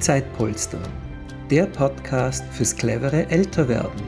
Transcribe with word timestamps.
Zeitpolster, 0.00 0.80
der 1.50 1.66
Podcast 1.66 2.42
fürs 2.52 2.74
clevere 2.74 3.28
Älterwerden. 3.28 4.00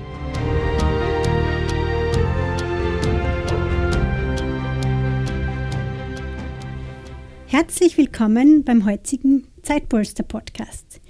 Herzlich 7.47 7.98
willkommen 7.98 8.65
beim 8.65 8.87
heutigen 8.87 9.47
Zeitpolster 9.61 10.23
Podcast. 10.23 11.02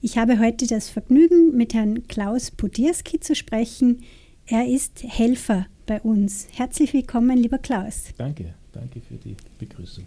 Ich 0.00 0.16
habe 0.16 0.38
heute 0.38 0.66
das 0.66 0.88
Vergnügen, 0.88 1.54
mit 1.54 1.74
Herrn 1.74 2.08
Klaus 2.08 2.50
Podierski 2.50 3.20
zu 3.20 3.34
sprechen. 3.34 4.04
Er 4.46 4.66
ist 4.66 5.02
Helfer 5.02 5.66
bei 5.84 6.00
uns. 6.00 6.48
Herzlich 6.54 6.94
willkommen, 6.94 7.36
lieber 7.36 7.58
Klaus. 7.58 8.04
Danke, 8.16 8.54
danke 8.72 9.02
für 9.02 9.16
die 9.16 9.36
Begrüßung. 9.58 10.06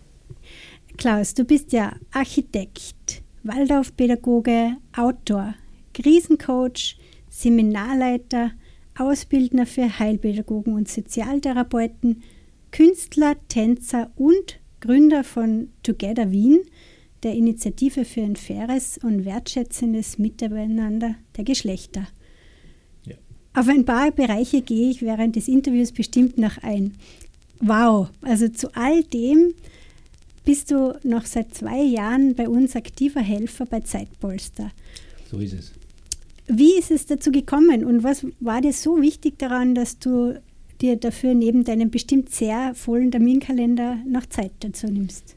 Klaus, 0.97 1.35
du 1.35 1.43
bist 1.43 1.71
ja 1.71 1.95
Architekt, 2.11 3.22
Waldorfpädagoge, 3.43 4.77
Autor, 4.95 5.55
Krisencoach, 5.93 6.97
Seminarleiter, 7.29 8.51
Ausbildner 8.97 9.65
für 9.65 9.99
Heilpädagogen 9.99 10.73
und 10.73 10.87
Sozialtherapeuten, 10.87 12.23
Künstler, 12.71 13.35
Tänzer 13.49 14.11
und 14.15 14.59
Gründer 14.79 15.23
von 15.23 15.69
Together 15.83 16.31
Wien, 16.31 16.59
der 17.23 17.33
Initiative 17.33 18.05
für 18.05 18.21
ein 18.21 18.35
faires 18.35 18.99
und 19.01 19.25
wertschätzendes 19.25 20.19
Miteinander 20.19 21.15
der 21.37 21.43
Geschlechter. 21.43 22.07
Ja. 23.05 23.15
Auf 23.53 23.67
ein 23.67 23.85
paar 23.85 24.11
Bereiche 24.11 24.61
gehe 24.61 24.89
ich 24.89 25.01
während 25.01 25.35
des 25.35 25.47
Interviews 25.47 25.91
bestimmt 25.91 26.37
noch 26.37 26.57
ein. 26.61 26.95
Wow, 27.59 28.09
also 28.21 28.49
zu 28.49 28.75
all 28.75 29.03
dem 29.03 29.53
bist 30.45 30.71
du 30.71 30.97
noch 31.03 31.25
seit 31.25 31.53
zwei 31.53 31.81
Jahren 31.81 32.35
bei 32.35 32.49
uns 32.49 32.75
aktiver 32.75 33.21
Helfer 33.21 33.65
bei 33.65 33.79
Zeitpolster. 33.81 34.71
So 35.29 35.39
ist 35.39 35.53
es. 35.53 35.71
Wie 36.47 36.77
ist 36.77 36.91
es 36.91 37.05
dazu 37.05 37.31
gekommen 37.31 37.85
und 37.85 38.03
was 38.03 38.25
war 38.39 38.61
dir 38.61 38.73
so 38.73 39.01
wichtig 39.01 39.39
daran, 39.39 39.75
dass 39.75 39.99
du 39.99 40.39
dir 40.81 40.97
dafür 40.97 41.33
neben 41.33 41.63
deinem 41.63 41.89
bestimmt 41.89 42.29
sehr 42.29 42.75
vollen 42.75 43.11
Terminkalender 43.11 43.97
noch 44.05 44.25
Zeit 44.25 44.51
dazu 44.59 44.87
nimmst? 44.87 45.35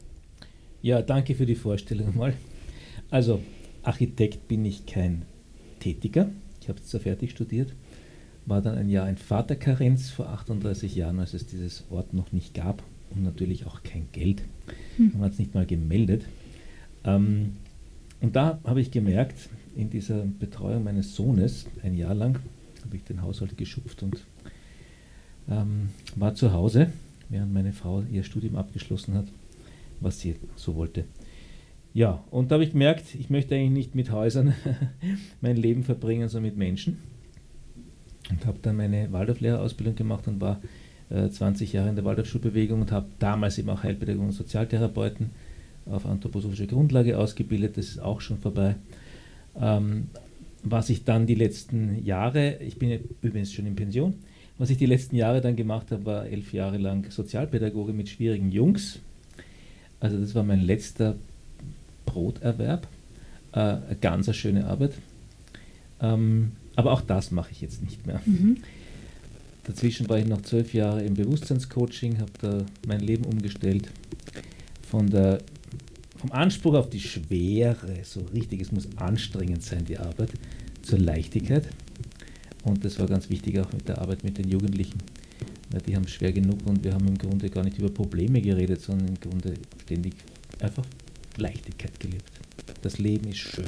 Ja, 0.81 1.01
danke 1.01 1.35
für 1.35 1.45
die 1.45 1.55
Vorstellung 1.55 2.15
mal. 2.17 2.33
Also, 3.09 3.41
Architekt 3.83 4.49
bin 4.49 4.65
ich 4.65 4.85
kein 4.85 5.23
Tätiger. 5.79 6.29
Ich 6.61 6.67
habe 6.67 6.83
zwar 6.83 6.99
fertig 6.99 7.31
studiert, 7.31 7.73
war 8.45 8.61
dann 8.61 8.77
ein 8.77 8.89
Jahr 8.89 9.07
in 9.07 9.15
Vaterkarenz 9.15 10.09
vor 10.09 10.27
38 10.27 10.93
Jahren, 10.93 11.19
als 11.19 11.33
es 11.33 11.47
dieses 11.47 11.89
Wort 11.89 12.13
noch 12.13 12.33
nicht 12.33 12.53
gab 12.53 12.83
und 13.17 13.23
natürlich 13.23 13.65
auch 13.65 13.83
kein 13.83 14.07
Geld. 14.11 14.43
Hm. 14.97 15.11
Man 15.13 15.23
hat 15.23 15.33
es 15.33 15.39
nicht 15.39 15.53
mal 15.53 15.65
gemeldet. 15.65 16.25
Ähm, 17.03 17.57
und 18.21 18.35
da 18.35 18.59
habe 18.63 18.81
ich 18.81 18.91
gemerkt, 18.91 19.49
in 19.75 19.89
dieser 19.89 20.23
Betreuung 20.39 20.83
meines 20.83 21.15
Sohnes, 21.15 21.67
ein 21.83 21.95
Jahr 21.95 22.15
lang, 22.15 22.39
habe 22.83 22.95
ich 22.95 23.03
den 23.03 23.21
Haushalt 23.21 23.57
geschupft 23.57 24.01
und 24.01 24.23
ähm, 25.49 25.89
war 26.15 26.35
zu 26.35 26.51
Hause, 26.53 26.91
während 27.29 27.53
meine 27.53 27.73
Frau 27.73 28.03
ihr 28.11 28.23
Studium 28.23 28.55
abgeschlossen 28.55 29.13
hat, 29.13 29.27
was 29.99 30.19
sie 30.19 30.35
so 30.55 30.75
wollte. 30.75 31.05
Ja, 31.93 32.23
und 32.31 32.51
da 32.51 32.55
habe 32.55 32.63
ich 32.63 32.71
gemerkt, 32.71 33.15
ich 33.15 33.29
möchte 33.29 33.55
eigentlich 33.55 33.71
nicht 33.71 33.95
mit 33.95 34.11
Häusern 34.11 34.53
mein 35.41 35.57
Leben 35.57 35.83
verbringen, 35.83 36.29
sondern 36.29 36.51
mit 36.51 36.57
Menschen. 36.57 36.99
Und 38.29 38.45
habe 38.45 38.59
dann 38.61 38.75
meine 38.75 39.11
Waldorflehrerausbildung 39.11 39.95
gemacht 39.95 40.27
und 40.27 40.41
war 40.41 40.61
20 41.09 41.73
äh, 41.73 41.77
Jahre 41.77 41.89
in 41.89 41.95
der 41.95 42.05
Waldorfschulbewegung 42.05 42.81
und 42.81 42.91
habe 42.91 43.07
damals 43.19 43.57
eben 43.57 43.69
auch 43.69 43.83
Heilpädagogen 43.83 44.27
und 44.27 44.33
Sozialtherapeuten 44.33 45.29
auf 45.85 46.05
anthroposophischer 46.05 46.67
Grundlage 46.67 47.17
ausgebildet. 47.17 47.77
Das 47.77 47.87
ist 47.87 47.99
auch 47.99 48.21
schon 48.21 48.39
vorbei. 48.39 48.75
Ähm, 49.59 50.07
was 50.63 50.89
ich 50.89 51.05
dann 51.05 51.25
die 51.25 51.35
letzten 51.35 52.03
Jahre, 52.03 52.57
ich 52.57 52.77
bin 52.77 52.99
übrigens 53.21 53.53
schon 53.53 53.65
in 53.65 53.75
Pension, 53.75 54.15
was 54.57 54.69
ich 54.69 54.77
die 54.77 54.85
letzten 54.85 55.15
Jahre 55.15 55.39
dann 55.39 55.55
gemacht 55.55 55.91
habe, 55.91 56.05
war 56.05 56.25
elf 56.25 56.51
Jahre 56.51 56.77
lang 56.77 57.09
Sozialpädagoge 57.09 57.93
mit 57.93 58.09
schwierigen 58.09 58.51
Jungs. 58.51 58.99
Also 59.99 60.17
das 60.17 60.35
war 60.35 60.43
mein 60.43 60.61
letzter 60.61 61.15
Broterwerb. 62.05 62.87
Äh, 63.53 63.59
eine 63.59 63.97
ganz 64.01 64.35
schöne 64.35 64.65
Arbeit. 64.67 64.93
Ähm, 66.01 66.53
aber 66.75 66.91
auch 66.91 67.01
das 67.01 67.31
mache 67.31 67.51
ich 67.51 67.61
jetzt 67.61 67.83
nicht 67.83 68.05
mehr. 68.05 68.21
Mhm. 68.25 68.57
Dazwischen 69.67 70.07
war 70.07 70.17
ich 70.17 70.25
noch 70.25 70.41
zwölf 70.43 70.73
Jahre 70.73 71.03
im 71.03 71.13
Bewusstseinscoaching, 71.13 72.19
habe 72.19 72.31
da 72.39 72.65
mein 72.87 73.01
Leben 73.01 73.25
umgestellt. 73.25 73.91
Von 74.89 75.09
der, 75.09 75.39
vom 76.15 76.31
Anspruch 76.31 76.75
auf 76.75 76.89
die 76.89 77.01
Schwere, 77.01 77.99
so 78.03 78.21
richtig, 78.33 78.61
es 78.61 78.71
muss 78.71 78.87
anstrengend 78.95 79.61
sein, 79.63 79.83
die 79.83 79.97
Arbeit, 79.97 80.31
zur 80.83 80.99
Leichtigkeit. 80.99 81.67
Und 82.63 82.85
das 82.85 82.97
war 82.97 83.07
ganz 83.07 83.29
wichtig 83.29 83.59
auch 83.59 83.71
mit 83.73 83.89
der 83.89 83.99
Arbeit 83.99 84.23
mit 84.23 84.37
den 84.37 84.47
Jugendlichen, 84.47 84.99
weil 85.69 85.81
die 85.81 85.97
haben 85.97 86.07
schwer 86.07 86.31
genug 86.31 86.65
und 86.65 86.85
wir 86.85 86.93
haben 86.93 87.07
im 87.07 87.17
Grunde 87.17 87.49
gar 87.49 87.65
nicht 87.65 87.77
über 87.77 87.89
Probleme 87.89 88.41
geredet, 88.41 88.81
sondern 88.81 89.09
im 89.09 89.19
Grunde 89.19 89.55
ständig 89.83 90.13
einfach 90.61 90.85
Leichtigkeit 91.35 91.99
gelebt. 91.99 92.31
Das 92.81 92.99
Leben 92.99 93.27
ist 93.27 93.39
schön. 93.39 93.65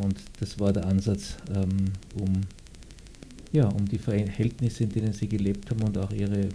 Und 0.00 0.16
das 0.38 0.60
war 0.60 0.72
der 0.72 0.86
Ansatz, 0.86 1.36
ähm, 1.52 1.92
um 2.20 2.42
ja, 3.52 3.66
um 3.66 3.86
die 3.86 3.98
Verhältnisse, 3.98 4.84
in 4.84 4.90
denen 4.90 5.12
sie 5.12 5.28
gelebt 5.28 5.70
haben 5.70 5.82
und 5.82 5.98
auch 5.98 6.12
ihre, 6.12 6.48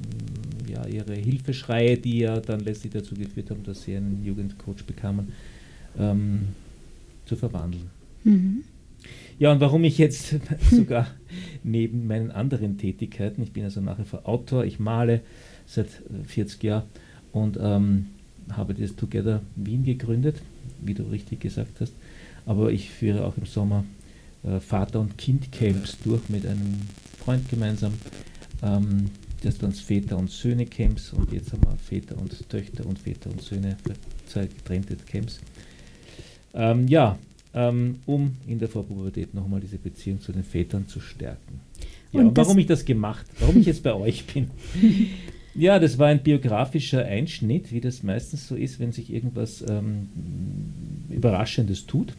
ja, 0.67 0.85
ihre 0.87 1.13
Hilfeschreie, 1.15 1.97
die 1.97 2.19
ja 2.19 2.39
dann 2.39 2.61
letztlich 2.61 2.93
dazu 2.93 3.15
geführt 3.15 3.49
haben, 3.49 3.63
dass 3.63 3.83
sie 3.83 3.95
einen 3.95 4.23
Jugendcoach 4.23 4.85
bekamen, 4.85 5.33
ähm, 5.97 6.47
zu 7.25 7.35
verwandeln. 7.35 7.89
Mhm. 8.23 8.63
Ja, 9.37 9.51
und 9.51 9.59
warum 9.59 9.83
ich 9.83 9.97
jetzt 9.97 10.35
sogar 10.71 11.07
neben 11.63 12.07
meinen 12.07 12.31
anderen 12.31 12.77
Tätigkeiten, 12.77 13.43
ich 13.43 13.51
bin 13.51 13.65
also 13.65 13.81
nachher 13.81 14.05
vor 14.05 14.27
Autor, 14.27 14.63
ich 14.63 14.79
male 14.79 15.21
seit 15.67 15.87
40 16.27 16.63
Jahren 16.63 16.83
und 17.33 17.57
ähm, 17.59 18.07
habe 18.51 18.73
das 18.73 18.95
Together 18.95 19.41
Wien 19.55 19.83
gegründet, 19.83 20.37
wie 20.79 20.93
du 20.93 21.03
richtig 21.03 21.41
gesagt 21.41 21.81
hast, 21.81 21.93
aber 22.45 22.71
ich 22.71 22.89
führe 22.89 23.25
auch 23.25 23.37
im 23.37 23.45
Sommer 23.45 23.83
äh, 24.45 24.59
Vater- 24.59 24.99
und 24.99 25.17
Kind-Camps 25.17 25.97
durch 26.03 26.29
mit 26.29 26.45
einem 26.45 26.81
Freund 27.23 27.49
gemeinsam. 27.49 27.93
Ähm, 28.61 29.09
das 29.43 29.61
waren 29.61 29.73
Väter- 29.73 30.17
und 30.17 30.31
Söhne-Camps 30.31 31.13
und 31.13 31.31
jetzt 31.31 31.51
haben 31.51 31.63
wir 31.63 31.77
Väter 31.77 32.17
und 32.17 32.49
Töchter 32.49 32.85
und 32.85 32.97
Väter 32.99 33.29
und 33.29 33.41
Söhne, 33.41 33.77
zwei 34.27 34.47
getrennte 34.47 34.95
Camps. 34.95 35.39
Ähm, 36.53 36.87
ja, 36.87 37.17
ähm, 37.53 37.99
um 38.05 38.37
in 38.47 38.59
der 38.59 38.69
Vorpubertät 38.69 39.33
nochmal 39.33 39.61
diese 39.61 39.77
Beziehung 39.77 40.21
zu 40.21 40.31
den 40.31 40.43
Vätern 40.43 40.87
zu 40.87 40.99
stärken. 40.99 41.61
Ja, 42.11 42.21
und, 42.21 42.29
und 42.29 42.37
warum 42.37 42.57
ich 42.57 42.65
das 42.65 42.85
gemacht, 42.85 43.25
warum 43.39 43.59
ich 43.59 43.67
jetzt 43.67 43.83
bei 43.83 43.93
euch 43.93 44.25
bin. 44.25 44.49
Ja, 45.57 45.79
das 45.79 45.97
war 45.97 46.07
ein 46.07 46.21
biografischer 46.21 47.05
Einschnitt, 47.05 47.71
wie 47.71 47.79
das 47.79 48.03
meistens 48.03 48.45
so 48.45 48.55
ist, 48.55 48.77
wenn 48.81 48.91
sich 48.91 49.09
irgendwas 49.09 49.63
ähm, 49.65 50.09
Überraschendes 51.09 51.85
tut 51.85 52.13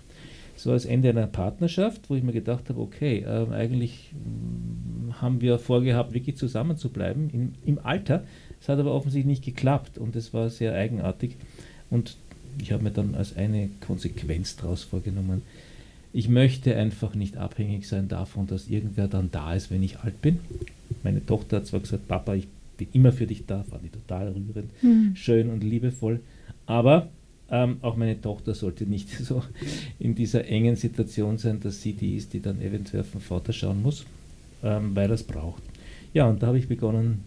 so 0.57 0.73
als 0.73 0.85
Ende 0.85 1.11
einer 1.11 1.27
Partnerschaft, 1.27 2.09
wo 2.09 2.17
ich 2.17 2.23
mir 2.23 2.33
gedacht 2.33 2.69
habe, 2.69 2.81
okay, 2.81 3.21
äh, 3.21 3.53
eigentlich 3.53 4.13
mh, 4.13 5.09
mm, 5.09 5.21
haben 5.21 5.41
wir 5.41 5.59
vorgehabt, 5.59 6.13
wirklich 6.13 6.37
zusammen 6.37 6.77
zu 6.77 6.91
bleiben 6.91 7.31
im, 7.33 7.53
im 7.65 7.79
Alter. 7.85 8.25
Es 8.61 8.69
hat 8.69 8.79
aber 8.79 8.95
offensichtlich 8.95 9.39
nicht 9.39 9.45
geklappt 9.45 9.99
und 9.99 10.17
es 10.17 10.35
war 10.35 10.51
sehr 10.51 10.75
eigenartig. 10.75 11.37
Und 11.91 12.17
ich 12.61 12.73
habe 12.73 12.83
mir 12.83 12.91
dann 12.91 13.15
als 13.15 13.37
eine 13.37 13.69
Konsequenz 13.87 14.57
daraus 14.57 14.83
vorgenommen, 14.83 15.43
ich 16.13 16.31
möchte 16.31 16.75
einfach 16.75 17.15
nicht 17.15 17.37
abhängig 17.37 17.87
sein 17.87 18.09
davon, 18.09 18.47
dass 18.47 18.69
irgendwer 18.69 19.07
dann 19.07 19.31
da 19.31 19.55
ist, 19.55 19.71
wenn 19.71 19.83
ich 19.83 19.99
alt 19.99 20.23
bin. 20.23 20.39
Meine 21.03 21.25
Tochter 21.25 21.59
hat 21.59 21.67
zwar 21.67 21.81
gesagt, 21.81 22.09
Papa, 22.09 22.35
ich 22.35 22.49
bin 22.79 22.89
immer 22.95 23.13
für 23.13 23.27
dich 23.27 23.45
da, 23.47 23.65
fand 23.65 23.85
ich 23.85 23.91
total 23.91 24.29
rührend, 24.29 24.71
mhm. 24.83 25.15
schön 25.15 25.51
und 25.51 25.63
liebevoll. 25.63 26.21
Aber 26.65 27.11
ähm, 27.51 27.79
auch 27.83 27.97
meine 27.97 28.21
Tochter 28.21 28.55
sollte 28.55 28.85
nicht 28.85 29.11
so 29.25 29.43
in 29.99 30.15
dieser 30.15 30.47
engen 30.47 30.77
Situation 30.77 31.39
sein, 31.39 31.61
dass 31.61 31.83
sie 31.83 31.93
die 31.93 32.17
ist, 32.17 32.33
die 32.33 32.41
dann 32.41 32.61
eventuell 32.61 33.03
auf 33.03 33.13
den 33.13 33.21
Vater 33.21 33.53
schauen 33.53 33.83
muss, 33.83 34.05
ähm, 34.63 34.95
weil 34.95 35.11
er 35.11 35.15
es 35.15 35.23
braucht. 35.23 35.63
Ja, 36.13 36.27
und 36.27 36.43
da 36.43 36.49
habe 36.49 36.59
ich 36.59 36.69
begonnen, 36.69 37.25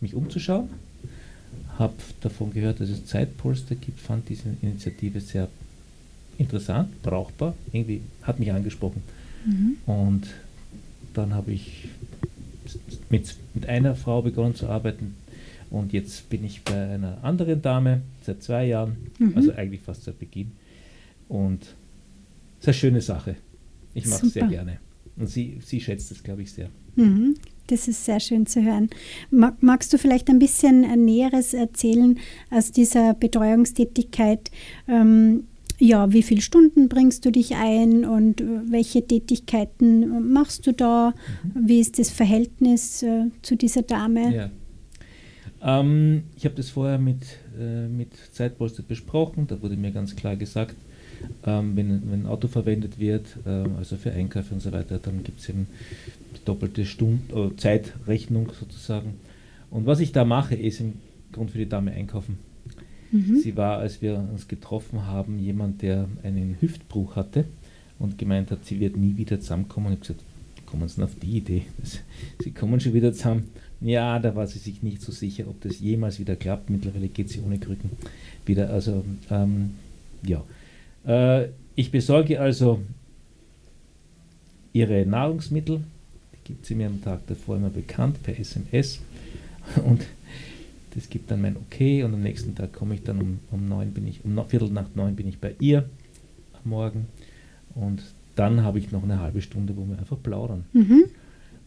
mich 0.00 0.14
umzuschauen, 0.14 0.68
habe 1.78 1.94
davon 2.20 2.52
gehört, 2.52 2.80
dass 2.80 2.88
es 2.88 3.06
Zeitpolster 3.06 3.74
gibt, 3.76 4.00
fand 4.00 4.28
diese 4.28 4.56
Initiative 4.60 5.20
sehr 5.20 5.48
interessant, 6.38 7.02
brauchbar, 7.02 7.54
irgendwie 7.72 8.02
hat 8.22 8.40
mich 8.40 8.52
angesprochen. 8.52 9.02
Mhm. 9.44 9.76
Und 9.86 10.26
dann 11.14 11.34
habe 11.34 11.52
ich 11.52 11.88
mit, 13.10 13.34
mit 13.54 13.66
einer 13.68 13.94
Frau 13.94 14.22
begonnen 14.22 14.54
zu 14.54 14.68
arbeiten, 14.68 15.14
und 15.70 15.94
jetzt 15.94 16.28
bin 16.28 16.44
ich 16.44 16.64
bei 16.64 16.90
einer 16.90 17.24
anderen 17.24 17.62
Dame 17.62 18.02
seit 18.24 18.42
zwei 18.42 18.66
Jahren, 18.66 18.96
mhm. 19.18 19.32
also 19.36 19.52
eigentlich 19.52 19.80
fast 19.80 20.04
seit 20.04 20.18
Beginn. 20.18 20.52
Und 21.28 21.62
es 21.62 22.60
ist 22.60 22.68
eine 22.68 22.74
schöne 22.74 23.00
Sache. 23.00 23.36
Ich 23.94 24.06
mache 24.06 24.26
es 24.26 24.32
sehr 24.32 24.46
gerne. 24.46 24.78
Und 25.16 25.28
sie, 25.28 25.58
sie 25.64 25.80
schätzt 25.80 26.10
es, 26.10 26.22
glaube 26.22 26.42
ich, 26.42 26.52
sehr. 26.52 26.70
Mhm. 26.96 27.34
Das 27.66 27.88
ist 27.88 28.04
sehr 28.04 28.20
schön 28.20 28.46
zu 28.46 28.62
hören. 28.62 28.90
Mag, 29.30 29.62
magst 29.62 29.92
du 29.92 29.98
vielleicht 29.98 30.28
ein 30.28 30.38
bisschen 30.38 30.80
Näheres 31.04 31.54
erzählen 31.54 32.18
aus 32.50 32.72
dieser 32.72 33.14
Betreuungstätigkeit? 33.14 34.50
Ähm, 34.88 35.44
ja, 35.78 36.12
wie 36.12 36.22
viele 36.22 36.40
Stunden 36.40 36.88
bringst 36.88 37.24
du 37.24 37.32
dich 37.32 37.56
ein 37.56 38.04
und 38.04 38.40
äh, 38.40 38.44
welche 38.70 39.06
Tätigkeiten 39.06 40.32
machst 40.32 40.66
du 40.66 40.72
da? 40.72 41.14
Mhm. 41.42 41.68
Wie 41.68 41.80
ist 41.80 41.98
das 41.98 42.10
Verhältnis 42.10 43.02
äh, 43.02 43.30
zu 43.42 43.56
dieser 43.56 43.82
Dame? 43.82 44.34
Ja. 44.34 44.50
Ähm, 45.80 46.24
ich 46.36 46.44
habe 46.44 46.54
das 46.54 46.70
vorher 46.70 46.98
mit, 46.98 47.24
äh, 47.58 47.88
mit 47.88 48.10
Zeitpolster 48.32 48.82
besprochen. 48.82 49.46
Da 49.46 49.60
wurde 49.62 49.76
mir 49.76 49.90
ganz 49.90 50.16
klar 50.16 50.36
gesagt, 50.36 50.76
ähm, 51.44 51.76
wenn, 51.76 52.10
wenn 52.10 52.22
ein 52.22 52.26
Auto 52.26 52.48
verwendet 52.48 52.98
wird, 52.98 53.26
äh, 53.46 53.64
also 53.78 53.96
für 53.96 54.12
Einkäufe 54.12 54.54
und 54.54 54.60
so 54.60 54.72
weiter, 54.72 54.98
dann 54.98 55.22
gibt 55.22 55.40
es 55.40 55.48
eben 55.48 55.66
die 56.36 56.44
doppelte 56.44 56.84
Stund 56.84 57.32
äh, 57.32 57.54
Zeitrechnung 57.56 58.50
sozusagen. 58.58 59.14
Und 59.70 59.86
was 59.86 60.00
ich 60.00 60.12
da 60.12 60.24
mache, 60.24 60.54
ist 60.54 60.80
im 60.80 60.94
Grund 61.32 61.50
für 61.50 61.58
die 61.58 61.68
Dame 61.68 61.92
einkaufen. 61.92 62.38
Mhm. 63.10 63.38
Sie 63.38 63.56
war, 63.56 63.78
als 63.78 64.02
wir 64.02 64.16
uns 64.16 64.48
getroffen 64.48 65.06
haben, 65.06 65.38
jemand, 65.38 65.82
der 65.82 66.08
einen 66.22 66.56
Hüftbruch 66.60 67.16
hatte 67.16 67.44
und 67.98 68.18
gemeint 68.18 68.50
hat, 68.50 68.64
sie 68.64 68.80
wird 68.80 68.96
nie 68.96 69.16
wieder 69.16 69.40
zusammenkommen. 69.40 69.86
Ich 69.86 69.92
habe 69.92 70.00
gesagt, 70.00 70.20
kommen 70.66 70.88
Sie 70.88 71.02
auf 71.02 71.14
die 71.22 71.36
Idee? 71.36 71.62
Das, 71.78 72.00
sie 72.42 72.50
kommen 72.52 72.80
schon 72.80 72.94
wieder 72.94 73.12
zusammen. 73.12 73.44
Ja, 73.82 74.18
da 74.18 74.34
war 74.34 74.46
sie 74.46 74.58
sich 74.58 74.82
nicht 74.82 75.02
so 75.02 75.12
sicher, 75.12 75.44
ob 75.48 75.60
das 75.62 75.80
jemals 75.80 76.18
wieder 76.18 76.36
klappt. 76.36 76.70
Mittlerweile 76.70 77.08
geht 77.08 77.28
sie 77.28 77.40
ohne 77.40 77.58
Krücken 77.58 77.90
wieder. 78.46 78.70
Also, 78.70 79.04
ähm, 79.30 79.72
ja. 80.22 80.42
Äh, 81.06 81.48
ich 81.74 81.90
besorge 81.90 82.40
also 82.40 82.80
ihre 84.72 85.04
Nahrungsmittel. 85.06 85.82
Die 86.32 86.44
gibt 86.44 86.66
sie 86.66 86.74
mir 86.74 86.86
am 86.86 87.02
Tag 87.02 87.26
davor 87.26 87.56
immer 87.56 87.70
bekannt 87.70 88.22
per 88.22 88.38
SMS. 88.38 89.00
Und 89.84 90.02
das 90.94 91.08
gibt 91.08 91.30
dann 91.30 91.40
mein 91.40 91.56
Okay 91.56 92.02
und 92.02 92.12
am 92.12 92.22
nächsten 92.22 92.54
Tag 92.54 92.72
komme 92.72 92.94
ich 92.94 93.02
dann 93.02 93.18
um, 93.18 93.38
um 93.50 93.68
neun 93.68 93.92
bin 93.92 94.06
ich, 94.06 94.24
um 94.24 94.46
Viertel 94.46 94.70
nach 94.70 94.88
neun 94.94 95.16
bin 95.16 95.26
ich 95.26 95.38
bei 95.38 95.54
ihr 95.58 95.88
am 96.62 96.70
Morgen 96.70 97.06
und 97.74 98.02
dann 98.36 98.62
habe 98.62 98.78
ich 98.78 98.92
noch 98.92 99.02
eine 99.02 99.20
halbe 99.20 99.40
Stunde, 99.40 99.76
wo 99.76 99.86
wir 99.86 99.98
einfach 99.98 100.22
plaudern. 100.22 100.64
Mhm. 100.72 101.04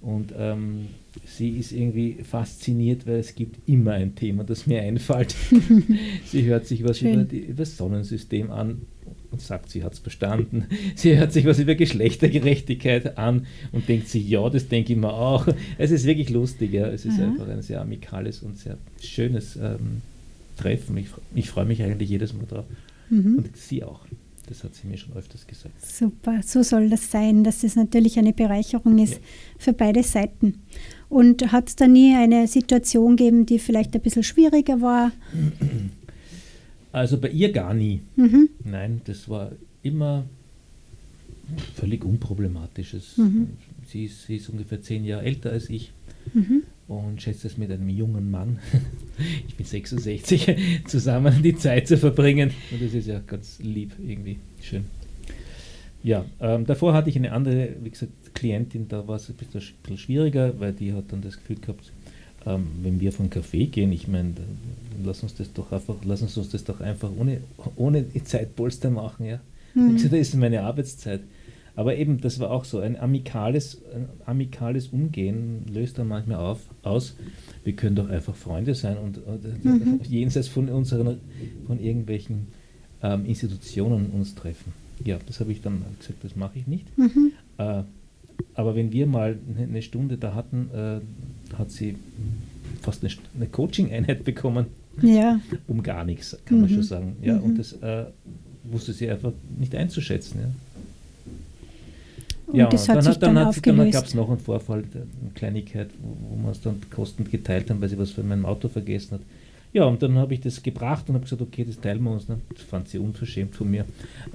Und 0.05 0.33
ähm, 0.37 0.89
sie 1.25 1.57
ist 1.57 1.71
irgendwie 1.71 2.17
fasziniert, 2.23 3.07
weil 3.07 3.15
es 3.15 3.33
gibt 3.33 3.67
immer 3.67 3.93
ein 3.93 4.13
Thema, 4.13 4.43
das 4.43 4.67
mir 4.67 4.81
einfällt. 4.83 5.35
sie 6.25 6.45
hört 6.45 6.67
sich 6.67 6.83
was 6.83 7.01
über, 7.01 7.23
die, 7.23 7.39
über 7.39 7.63
das 7.63 7.75
Sonnensystem 7.75 8.51
an 8.51 8.83
und 9.31 9.41
sagt, 9.41 9.71
sie 9.71 9.83
hat 9.83 9.93
es 9.93 9.99
verstanden. 9.99 10.65
Sie 10.95 11.17
hört 11.17 11.33
sich 11.33 11.45
was 11.45 11.59
über 11.59 11.75
Geschlechtergerechtigkeit 11.75 13.17
an 13.17 13.47
und 13.71 13.89
denkt 13.89 14.07
sich, 14.07 14.29
ja, 14.29 14.47
das 14.49 14.69
denke 14.69 14.93
ich 14.93 14.99
mir 14.99 15.11
auch. 15.11 15.47
Es 15.77 15.91
ist 15.91 16.05
wirklich 16.05 16.29
lustig, 16.29 16.71
ja. 16.71 16.87
es 16.87 17.03
ist 17.03 17.17
mhm. 17.17 17.31
einfach 17.31 17.49
ein 17.49 17.61
sehr 17.61 17.81
amikales 17.81 18.43
und 18.43 18.57
sehr 18.57 18.77
schönes 19.01 19.57
ähm, 19.57 20.01
Treffen. 20.55 20.95
Ich, 20.97 21.07
ich 21.33 21.49
freue 21.49 21.65
mich 21.65 21.83
eigentlich 21.83 22.09
jedes 22.09 22.33
Mal 22.33 22.45
drauf. 22.45 22.65
Mhm. 23.09 23.39
Und 23.39 23.57
sie 23.57 23.83
auch. 23.83 24.05
Das 24.47 24.63
hat 24.63 24.75
sie 24.75 24.87
mir 24.87 24.97
schon 24.97 25.15
öfters 25.15 25.47
gesagt. 25.47 25.73
Super, 25.83 26.41
so 26.43 26.61
soll 26.63 26.89
das 26.89 27.11
sein, 27.11 27.43
dass 27.43 27.63
es 27.63 27.75
natürlich 27.75 28.19
eine 28.19 28.33
Bereicherung 28.33 28.99
ist 28.99 29.13
ja. 29.13 29.19
für 29.57 29.73
beide 29.73 30.03
Seiten. 30.03 30.61
Und 31.09 31.51
hat 31.51 31.69
es 31.69 31.75
da 31.75 31.87
nie 31.87 32.15
eine 32.15 32.47
Situation 32.47 33.15
gegeben, 33.15 33.45
die 33.45 33.59
vielleicht 33.59 33.95
ein 33.95 34.01
bisschen 34.01 34.23
schwieriger 34.23 34.81
war? 34.81 35.11
Also 36.91 37.19
bei 37.19 37.29
ihr 37.29 37.51
gar 37.51 37.73
nie. 37.73 38.01
Mhm. 38.15 38.49
Nein, 38.63 39.01
das 39.05 39.27
war 39.29 39.51
immer 39.83 40.25
völlig 41.75 42.03
unproblematisch. 42.03 42.95
Mhm. 43.17 43.49
Sie, 43.87 44.05
ist, 44.05 44.25
sie, 44.25 44.37
ist, 44.37 44.49
ungefähr 44.49 44.81
zehn 44.81 45.05
Jahre 45.05 45.25
älter 45.25 45.51
als 45.51 45.69
ich 45.69 45.91
mhm. 46.33 46.63
Und 46.87 47.21
schätzt 47.21 47.45
es 47.45 47.57
mit 47.57 47.71
einem 47.71 47.89
jungen 47.89 48.29
Mann, 48.29 48.59
ich 49.47 49.55
bin 49.55 49.65
66, 49.65 50.55
zusammen 50.87 51.41
die 51.41 51.55
Zeit 51.55 51.87
zu 51.87 51.97
verbringen. 51.97 52.51
Und 52.71 52.81
das 52.81 52.93
ist 52.93 53.07
ja 53.07 53.19
ganz 53.25 53.59
lieb, 53.59 53.93
irgendwie 53.99 54.39
schön. 54.61 54.85
Ja, 56.03 56.23
ähm, 56.39 56.67
davor 56.67 56.93
hatte 56.93 57.09
ich 57.09 57.15
eine 57.15 57.31
andere, 57.31 57.69
wie 57.81 57.89
gesagt, 57.89 58.11
Klientin, 58.35 58.87
da 58.87 59.07
war 59.07 59.15
es 59.15 59.27
ein 59.29 59.35
bisschen 59.35 59.97
schwieriger, 59.97 60.59
weil 60.59 60.71
die 60.73 60.93
hat 60.93 61.05
dann 61.09 61.21
das 61.21 61.37
Gefühl 61.37 61.55
gehabt, 61.55 61.91
ähm, 62.45 62.67
wenn 62.83 62.99
wir 62.99 63.11
von 63.11 63.31
Kaffee 63.31 63.65
gehen, 63.65 63.91
ich 63.91 64.07
meine, 64.07 64.33
lass 65.03 65.23
uns 65.23 65.33
das 65.33 65.51
doch 65.51 65.71
einfach, 65.71 65.95
lass 66.03 66.21
uns 66.21 66.49
das 66.49 66.63
doch 66.63 66.79
einfach 66.79 67.09
ohne, 67.17 67.41
ohne 67.75 68.05
Zeitpolster 68.23 68.91
machen, 68.91 69.25
ja. 69.25 69.39
Mhm. 69.73 69.95
das 69.95 70.03
ist 70.11 70.35
meine 70.35 70.61
Arbeitszeit. 70.61 71.21
Aber 71.75 71.95
eben, 71.97 72.21
das 72.21 72.39
war 72.39 72.51
auch 72.51 72.63
so, 72.63 72.79
ein 72.79 72.97
amikales, 72.97 73.81
ein 73.93 74.07
amikales 74.25 74.87
Umgehen 74.87 75.65
löst 75.71 75.97
dann 75.99 76.07
manchmal 76.07 76.37
auf, 76.37 76.61
aus, 76.83 77.15
wir 77.63 77.73
können 77.73 77.95
doch 77.95 78.09
einfach 78.09 78.35
Freunde 78.35 78.75
sein 78.75 78.97
und, 78.97 79.17
und 79.17 79.65
mhm. 79.65 79.99
jenseits 80.09 80.47
von 80.47 80.69
unseren, 80.69 81.19
von 81.67 81.79
irgendwelchen 81.79 82.47
ähm, 83.03 83.25
Institutionen 83.25 84.07
uns 84.11 84.35
treffen. 84.35 84.73
Ja, 85.03 85.19
das 85.25 85.41
habe 85.41 85.51
ich 85.51 85.61
dann 85.61 85.83
gesagt, 85.99 86.23
das 86.23 86.35
mache 86.37 86.59
ich 86.59 86.67
nicht. 86.67 86.97
Mhm. 86.97 87.33
Äh, 87.57 87.83
aber 88.53 88.75
wenn 88.75 88.91
wir 88.91 89.07
mal 89.07 89.37
eine 89.57 89.81
Stunde 89.81 90.17
da 90.17 90.33
hatten, 90.33 90.69
äh, 90.73 91.55
hat 91.57 91.71
sie 91.71 91.95
fast 92.81 93.03
eine, 93.03 93.13
eine 93.35 93.47
Coaching-Einheit 93.47 94.23
bekommen. 94.23 94.67
Ja. 95.01 95.41
Um 95.67 95.83
gar 95.83 96.05
nichts, 96.05 96.37
kann 96.45 96.57
mhm. 96.57 96.61
man 96.63 96.69
schon 96.69 96.83
sagen. 96.83 97.15
Ja, 97.21 97.35
mhm. 97.35 97.43
Und 97.43 97.59
das 97.59 97.73
äh, 97.73 98.05
wusste 98.63 98.93
sie 98.93 99.09
einfach 99.09 99.33
nicht 99.57 99.75
einzuschätzen. 99.75 100.39
Ja. 100.39 100.47
Und 102.55 102.61
ja, 102.61 102.69
das 102.69 102.87
hat 102.87 102.97
dann, 102.97 103.03
sich 103.03 103.17
dann, 103.17 103.35
dann, 103.35 103.53
dann 103.53 103.91
gab 103.91 104.05
es 104.05 104.13
noch 104.13 104.29
einen 104.29 104.39
Vorfall, 104.39 104.83
eine 104.93 105.31
Kleinigkeit, 105.33 105.89
wo, 106.01 106.15
wo 106.29 106.41
wir 106.41 106.47
uns 106.47 106.61
dann 106.61 106.79
Kosten 106.89 107.29
geteilt 107.29 107.69
haben, 107.69 107.81
weil 107.81 107.89
sie 107.89 107.97
was 107.99 108.11
von 108.11 108.25
meinem 108.25 108.45
Auto 108.45 108.69
vergessen 108.69 109.15
hat. 109.15 109.21
Ja, 109.73 109.83
und 109.83 110.01
dann 110.01 110.17
habe 110.17 110.33
ich 110.33 110.39
das 110.39 110.63
gebracht 110.63 111.09
und 111.09 111.15
habe 111.15 111.25
gesagt, 111.25 111.41
okay, 111.41 111.65
das 111.65 111.81
teilen 111.81 112.01
wir 112.01 112.11
uns. 112.11 112.29
Ne? 112.29 112.39
Das 112.53 112.61
fand 112.61 112.87
sie 112.87 112.97
unverschämt 112.97 113.55
von 113.55 113.69
mir, 113.69 113.83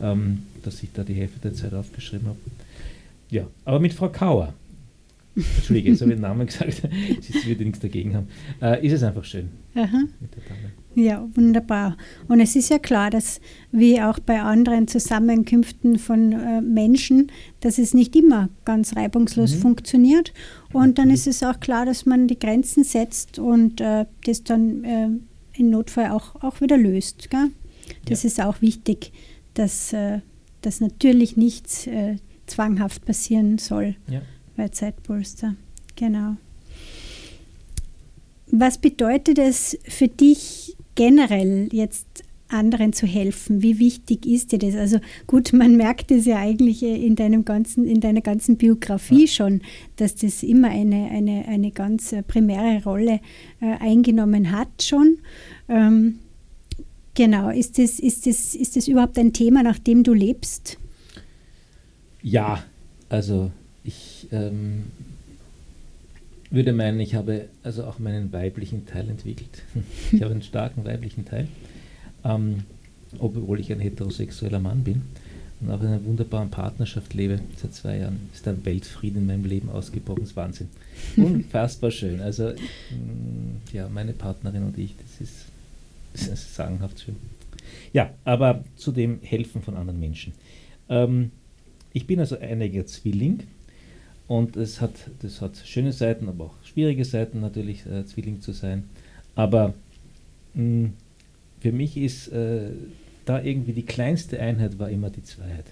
ähm, 0.02 0.42
dass 0.62 0.82
ich 0.82 0.90
da 0.92 1.02
die 1.02 1.14
Hälfte 1.14 1.40
der 1.40 1.54
Zeit 1.54 1.72
aufgeschrieben 1.72 2.28
habe. 2.28 2.38
Ja, 3.30 3.46
aber 3.64 3.80
mit 3.80 3.94
Frau 3.94 4.10
Kauer, 4.10 4.52
Entschuldige, 5.34 5.90
jetzt 5.92 6.02
habe 6.02 6.10
ich 6.10 6.16
den 6.16 6.22
Namen 6.22 6.46
gesagt, 6.46 6.82
sie 7.22 7.46
würde 7.46 7.64
nichts 7.64 7.80
dagegen 7.80 8.14
haben, 8.16 8.28
äh, 8.60 8.84
ist 8.86 8.92
es 8.92 9.02
einfach 9.02 9.24
schön 9.24 9.48
Aha. 9.74 10.04
mit 10.20 10.36
der 10.36 10.42
Dame. 10.42 10.72
Ja, 10.94 11.28
wunderbar. 11.34 11.96
Und 12.26 12.40
es 12.40 12.56
ist 12.56 12.68
ja 12.68 12.78
klar, 12.78 13.10
dass 13.10 13.40
wie 13.70 14.02
auch 14.02 14.18
bei 14.18 14.40
anderen 14.42 14.88
Zusammenkünften 14.88 15.98
von 15.98 16.32
äh, 16.32 16.60
Menschen, 16.60 17.30
dass 17.60 17.78
es 17.78 17.94
nicht 17.94 18.16
immer 18.16 18.48
ganz 18.64 18.96
reibungslos 18.96 19.54
mhm. 19.54 19.60
funktioniert. 19.60 20.32
Und 20.72 20.98
dann 20.98 21.10
ist 21.10 21.26
es 21.26 21.42
auch 21.42 21.60
klar, 21.60 21.86
dass 21.86 22.06
man 22.06 22.26
die 22.26 22.38
Grenzen 22.38 22.82
setzt 22.82 23.38
und 23.38 23.80
äh, 23.80 24.06
das 24.24 24.42
dann 24.42 24.84
äh, 24.84 25.08
im 25.58 25.70
Notfall 25.70 26.10
auch, 26.10 26.42
auch 26.42 26.60
wieder 26.60 26.76
löst. 26.76 27.30
Gell? 27.30 27.50
Das 28.06 28.24
ja. 28.24 28.26
ist 28.26 28.40
auch 28.40 28.60
wichtig, 28.60 29.12
dass, 29.54 29.92
äh, 29.92 30.20
dass 30.62 30.80
natürlich 30.80 31.36
nichts 31.36 31.86
äh, 31.86 32.16
zwanghaft 32.46 33.04
passieren 33.04 33.58
soll 33.58 33.94
ja. 34.08 34.22
bei 34.56 34.68
Zeitpolster. 34.68 35.54
Genau. 35.94 36.36
Was 38.52 38.78
bedeutet 38.78 39.38
es 39.38 39.78
für 39.84 40.08
dich 40.08 40.76
generell 41.00 41.70
jetzt 41.72 42.24
anderen 42.48 42.92
zu 42.92 43.06
helfen? 43.06 43.62
Wie 43.62 43.78
wichtig 43.78 44.26
ist 44.26 44.52
dir 44.52 44.58
das? 44.58 44.74
Also 44.74 44.98
gut, 45.26 45.54
man 45.54 45.78
merkt 45.78 46.10
es 46.10 46.26
ja 46.26 46.36
eigentlich 46.36 46.82
in 46.82 47.16
deinem 47.16 47.46
ganzen, 47.46 47.86
in 47.86 48.00
deiner 48.00 48.20
ganzen 48.20 48.58
Biografie 48.58 49.22
ja. 49.22 49.26
schon, 49.26 49.62
dass 49.96 50.14
das 50.14 50.42
immer 50.42 50.68
eine, 50.68 51.10
eine, 51.10 51.48
eine 51.48 51.70
ganz 51.70 52.12
äh, 52.12 52.22
primäre 52.22 52.84
Rolle 52.84 53.20
äh, 53.62 53.78
eingenommen 53.80 54.52
hat 54.52 54.82
schon. 54.82 55.16
Ähm, 55.70 56.18
genau, 57.14 57.48
ist 57.48 57.78
das, 57.78 57.98
ist, 57.98 58.26
das, 58.26 58.54
ist 58.54 58.76
das 58.76 58.86
überhaupt 58.86 59.18
ein 59.18 59.32
Thema, 59.32 59.62
nach 59.62 59.78
dem 59.78 60.02
du 60.02 60.12
lebst? 60.12 60.76
Ja, 62.22 62.62
also 63.08 63.50
ich 63.84 64.28
ähm, 64.32 64.82
würde 66.50 66.72
meinen, 66.72 67.00
ich 67.00 67.14
habe 67.14 67.48
also 67.62 67.84
auch 67.84 67.98
meinen 67.98 68.32
weiblichen 68.32 68.86
Teil 68.86 69.08
entwickelt. 69.08 69.62
ich 70.12 70.22
habe 70.22 70.32
einen 70.32 70.42
starken 70.42 70.84
weiblichen 70.84 71.24
Teil, 71.24 71.48
ähm, 72.24 72.64
obwohl 73.18 73.60
ich 73.60 73.72
ein 73.72 73.80
heterosexueller 73.80 74.60
Mann 74.60 74.84
bin 74.84 75.02
und 75.60 75.70
auch 75.70 75.80
in 75.80 75.88
einer 75.88 76.04
wunderbaren 76.04 76.50
Partnerschaft 76.50 77.14
lebe. 77.14 77.40
Seit 77.56 77.74
zwei 77.74 77.98
Jahren 77.98 78.30
ist 78.32 78.46
der 78.46 78.64
Weltfrieden 78.64 79.22
in 79.22 79.26
meinem 79.26 79.44
Leben 79.44 79.68
ausgebrochen. 79.68 80.22
Das 80.22 80.30
ist 80.30 80.36
Wahnsinn. 80.36 80.68
Unfassbar 81.16 81.90
schön. 81.90 82.20
Also, 82.20 82.44
mh, 82.44 82.52
mm, 82.52 83.60
ja, 83.72 83.88
meine 83.88 84.12
Partnerin 84.12 84.64
und 84.64 84.78
ich, 84.78 84.94
das 84.96 85.20
ist, 85.20 85.46
das 86.12 86.28
ist 86.28 86.54
sagenhaft 86.54 87.00
schön. 87.00 87.16
Ja, 87.92 88.10
aber 88.24 88.64
zu 88.76 88.90
dem 88.90 89.20
Helfen 89.22 89.62
von 89.62 89.76
anderen 89.76 90.00
Menschen. 90.00 90.32
Ähm, 90.88 91.30
ich 91.92 92.06
bin 92.06 92.20
also 92.20 92.38
einiger 92.38 92.86
Zwilling 92.86 93.44
und 94.30 94.56
es 94.56 94.80
hat, 94.80 94.92
das 95.22 95.40
hat 95.40 95.56
schöne 95.64 95.92
Seiten, 95.92 96.28
aber 96.28 96.44
auch 96.44 96.54
schwierige 96.62 97.04
Seiten 97.04 97.40
natürlich, 97.40 97.84
äh, 97.84 98.06
Zwilling 98.06 98.40
zu 98.40 98.52
sein. 98.52 98.84
Aber 99.34 99.74
mh, 100.54 100.62
mm, 100.62 100.92
für 101.58 101.72
mich 101.72 101.96
ist 101.96 102.28
äh, 102.28 102.70
da 103.24 103.42
irgendwie 103.42 103.72
die 103.72 103.82
kleinste 103.82 104.38
Einheit 104.38 104.78
war 104.78 104.88
immer 104.88 105.10
die 105.10 105.24
Zweiheit. 105.24 105.64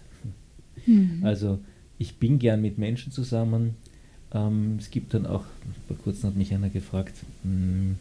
Mhm. 0.87 1.21
Also 1.23 1.61
ich 2.01 2.17
bin 2.17 2.41
gern 2.41 2.61
mit 2.61 2.79
Menschen 2.79 3.13
zusammen. 3.13 3.77
Ähm, 4.35 4.75
es 4.81 4.91
gibt 4.91 5.15
dann 5.15 5.27
auch, 5.27 5.45
vor 5.87 5.97
kurzem 5.99 6.31
hat 6.31 6.37
mich 6.37 6.53
einer 6.53 6.69
gefragt, 6.69 7.15
mh, 7.45 7.53
mm, 7.53 7.97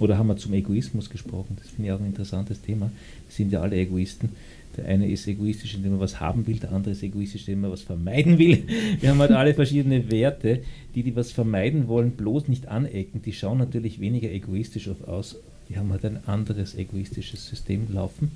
oder 0.00 0.18
haben 0.18 0.26
wir 0.26 0.36
zum 0.36 0.52
Egoismus 0.52 1.08
gesprochen? 1.08 1.56
Das 1.58 1.70
finde 1.70 1.88
ich 1.88 1.92
auch 1.92 2.00
ein 2.00 2.06
interessantes 2.08 2.60
Thema. 2.60 2.90
Wir 3.26 3.34
sind 3.34 3.50
ja 3.50 3.62
alle 3.62 3.76
Egoisten. 3.76 4.28
Der 4.76 4.86
eine 4.86 5.08
ist 5.08 5.26
egoistisch, 5.26 5.74
indem 5.74 5.94
er 5.94 6.00
was 6.00 6.20
haben 6.20 6.46
will, 6.46 6.56
der 6.56 6.72
andere 6.72 6.92
ist 6.92 7.02
egoistisch, 7.02 7.48
indem 7.48 7.64
er 7.64 7.72
was 7.72 7.82
vermeiden 7.82 8.38
will. 8.38 8.64
Wir 9.00 9.10
haben 9.10 9.18
halt 9.18 9.30
alle 9.32 9.54
verschiedene 9.54 10.10
Werte. 10.10 10.60
Die, 10.94 11.02
die 11.02 11.16
was 11.16 11.32
vermeiden 11.32 11.88
wollen, 11.88 12.12
bloß 12.12 12.48
nicht 12.48 12.68
anecken, 12.68 13.22
die 13.22 13.32
schauen 13.32 13.58
natürlich 13.58 14.00
weniger 14.00 14.30
egoistisch 14.30 14.88
aus. 15.06 15.36
Die 15.68 15.76
haben 15.76 15.90
halt 15.90 16.04
ein 16.04 16.26
anderes 16.26 16.74
egoistisches 16.74 17.48
System 17.48 17.86
laufen. 17.92 18.30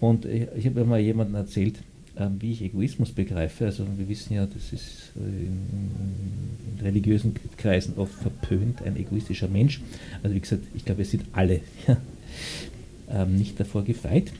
Und 0.00 0.24
ich, 0.24 0.46
ich 0.56 0.66
habe 0.66 0.80
ja 0.80 0.86
mal 0.86 1.00
jemandem 1.00 1.36
erzählt, 1.36 1.78
ähm, 2.18 2.36
wie 2.40 2.52
ich 2.52 2.62
Egoismus 2.62 3.10
begreife. 3.10 3.64
Also 3.64 3.86
wir 3.96 4.08
wissen 4.08 4.34
ja, 4.34 4.46
das 4.46 4.72
ist 4.72 5.12
äh, 5.16 5.20
in, 5.20 5.60
in, 6.78 6.84
religiösen 6.84 7.34
Kreisen 7.56 7.94
oft 7.96 8.12
verpönt, 8.12 8.82
ein 8.82 8.96
egoistischer 8.96 9.48
Mensch. 9.48 9.80
Also 10.22 10.34
wie 10.34 10.40
gesagt, 10.40 10.62
ich 10.74 10.84
glaube, 10.84 10.98
wir 10.98 11.04
sind 11.06 11.24
alle 11.32 11.60
ja, 11.86 11.96
ähm, 13.10 13.36
nicht 13.36 13.58
davor 13.58 13.84
gefeit. 13.84 14.32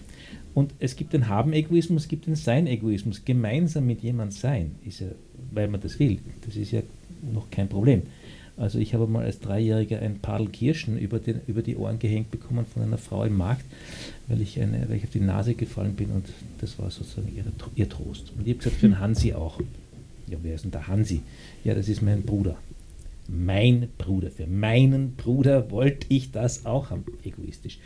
Und 0.55 0.75
es 0.79 0.97
gibt 0.97 1.13
den 1.13 1.29
Haben-Egoismus, 1.29 2.03
es 2.03 2.09
gibt 2.09 2.27
den 2.27 2.37
Sein-Egoismus. 2.37 3.25
Gemeinsam 3.25 3.87
mit 3.87 4.03
jemand 4.03 4.35
sein, 4.35 4.73
ist 4.87 5.01
ja, 5.01 5.09
weil 5.51 5.69
man 5.69 5.81
das 5.81 5.99
will, 5.99 6.19
das 6.45 6.57
ist 6.57 6.73
ja 6.73 6.83
noch 7.33 7.51
kein 7.51 7.69
Problem. 7.69 8.03
Also 8.57 8.79
ich 8.79 8.93
habe 8.93 9.07
mal 9.07 9.25
als 9.25 9.41
Dreijähriger 9.41 10.01
ein 10.01 10.19
Padel 10.19 10.49
Kirschen 10.49 10.99
über, 10.99 11.19
den, 11.19 11.41
über 11.47 11.63
die 11.63 11.77
Ohren 11.77 11.99
gehängt 11.99 12.31
bekommen 12.31 12.67
von 12.67 12.83
einer 12.83 12.99
Frau 12.99 13.25
im 13.25 13.37
Markt, 13.37 13.65
weil 14.29 14.43
ich, 14.43 14.61
eine, 14.61 14.89
weil 14.89 14.97
ich 14.97 15.05
auf 15.05 15.11
die 15.11 15.21
Nase 15.21 15.55
gefallen 15.55 15.95
bin 15.95 16.11
und 16.11 16.27
das 16.61 16.79
war 16.79 16.91
sozusagen 16.91 17.35
ihr, 17.35 17.45
ihr 17.75 17.89
Trost. 17.89 18.33
Und 18.37 18.47
ich 18.47 18.53
habe 18.53 18.59
gesagt, 18.59 18.77
für 18.77 18.89
den 18.89 19.01
Hansi 19.01 19.33
auch. 19.33 19.59
Ja, 20.29 20.37
wer 20.43 20.55
ist 20.55 20.65
denn 20.65 20.71
der 20.71 20.87
Hansi? 20.87 21.23
Ja, 21.65 21.75
das 21.75 21.89
ist 21.89 22.03
mein 22.03 22.23
Bruder 22.23 22.57
mein 23.29 23.88
Bruder. 23.99 24.31
Für 24.31 24.47
meinen 24.47 25.14
Bruder 25.14 25.71
wollte 25.71 26.07
ich 26.09 26.33
das 26.33 26.67
auch 26.67 26.91
haben, 26.91 27.05
egoistisch. 27.25 27.79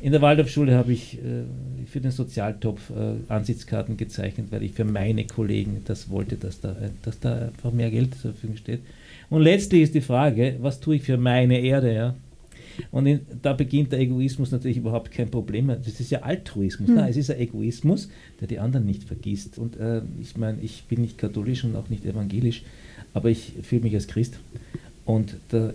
In 0.00 0.12
der 0.12 0.22
Waldorfschule 0.22 0.74
habe 0.74 0.92
ich 0.92 1.18
äh, 1.18 1.44
für 1.86 2.00
den 2.00 2.10
Sozialtopf 2.10 2.90
äh, 2.90 3.32
Ansichtskarten 3.32 3.96
gezeichnet, 3.96 4.48
weil 4.50 4.62
ich 4.62 4.72
für 4.72 4.84
meine 4.84 5.26
Kollegen 5.26 5.82
das 5.84 6.10
wollte, 6.10 6.36
dass 6.36 6.60
da, 6.60 6.72
äh, 6.72 6.90
dass 7.02 7.20
da 7.20 7.46
einfach 7.48 7.72
mehr 7.72 7.90
Geld 7.90 8.14
zur 8.14 8.32
Verfügung 8.32 8.56
steht. 8.56 8.80
Und 9.28 9.42
letztlich 9.42 9.82
ist 9.82 9.94
die 9.94 10.00
Frage, 10.00 10.56
was 10.60 10.80
tue 10.80 10.96
ich 10.96 11.02
für 11.02 11.16
meine 11.16 11.60
Erde? 11.60 11.94
Ja? 11.94 12.14
Und 12.90 13.06
in, 13.06 13.20
da 13.42 13.52
beginnt 13.52 13.92
der 13.92 14.00
Egoismus 14.00 14.50
natürlich 14.50 14.78
überhaupt 14.78 15.10
kein 15.10 15.30
Problem. 15.30 15.68
Das 15.68 16.00
ist 16.00 16.10
ja 16.10 16.22
Altruismus. 16.22 16.88
Hm. 16.88 16.96
Nein, 16.96 17.10
es 17.10 17.16
ist 17.16 17.30
ein 17.30 17.38
Egoismus, 17.38 18.08
der 18.40 18.48
die 18.48 18.58
anderen 18.58 18.86
nicht 18.86 19.04
vergisst. 19.04 19.58
Und 19.58 19.76
äh, 19.76 20.02
ich 20.20 20.36
meine, 20.36 20.60
ich 20.62 20.84
bin 20.84 21.02
nicht 21.02 21.18
katholisch 21.18 21.64
und 21.64 21.76
auch 21.76 21.88
nicht 21.88 22.04
evangelisch 22.04 22.62
aber 23.14 23.30
ich 23.30 23.52
fühle 23.62 23.82
mich 23.82 23.94
als 23.94 24.08
Christ. 24.08 24.38
Und 25.04 25.36
da 25.48 25.72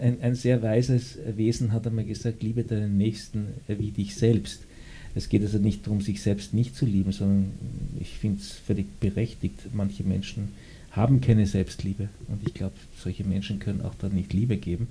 ein, 0.00 0.18
ein, 0.22 0.34
sehr 0.34 0.62
weises 0.62 1.18
Wesen 1.36 1.72
hat 1.72 1.86
einmal 1.86 2.04
gesagt, 2.04 2.42
liebe 2.42 2.62
deinen 2.62 2.96
Nächsten 2.96 3.48
wie 3.66 3.90
dich 3.90 4.14
selbst. 4.14 4.60
Es 5.14 5.28
geht 5.28 5.42
also 5.42 5.58
nicht 5.58 5.86
darum, 5.86 6.00
sich 6.00 6.20
selbst 6.22 6.54
nicht 6.54 6.76
zu 6.76 6.84
lieben, 6.84 7.12
sondern 7.12 7.52
ich 8.00 8.18
finde 8.18 8.40
es 8.40 8.52
völlig 8.52 8.86
berechtigt. 9.00 9.60
Manche 9.72 10.04
Menschen 10.04 10.48
haben 10.90 11.20
keine 11.20 11.46
Selbstliebe 11.46 12.08
und 12.28 12.46
ich 12.46 12.54
glaube, 12.54 12.74
solche 12.96 13.24
Menschen 13.24 13.58
können 13.58 13.82
auch 13.82 13.94
dann 13.94 14.14
nicht 14.14 14.32
Liebe 14.32 14.56
geben, 14.56 14.88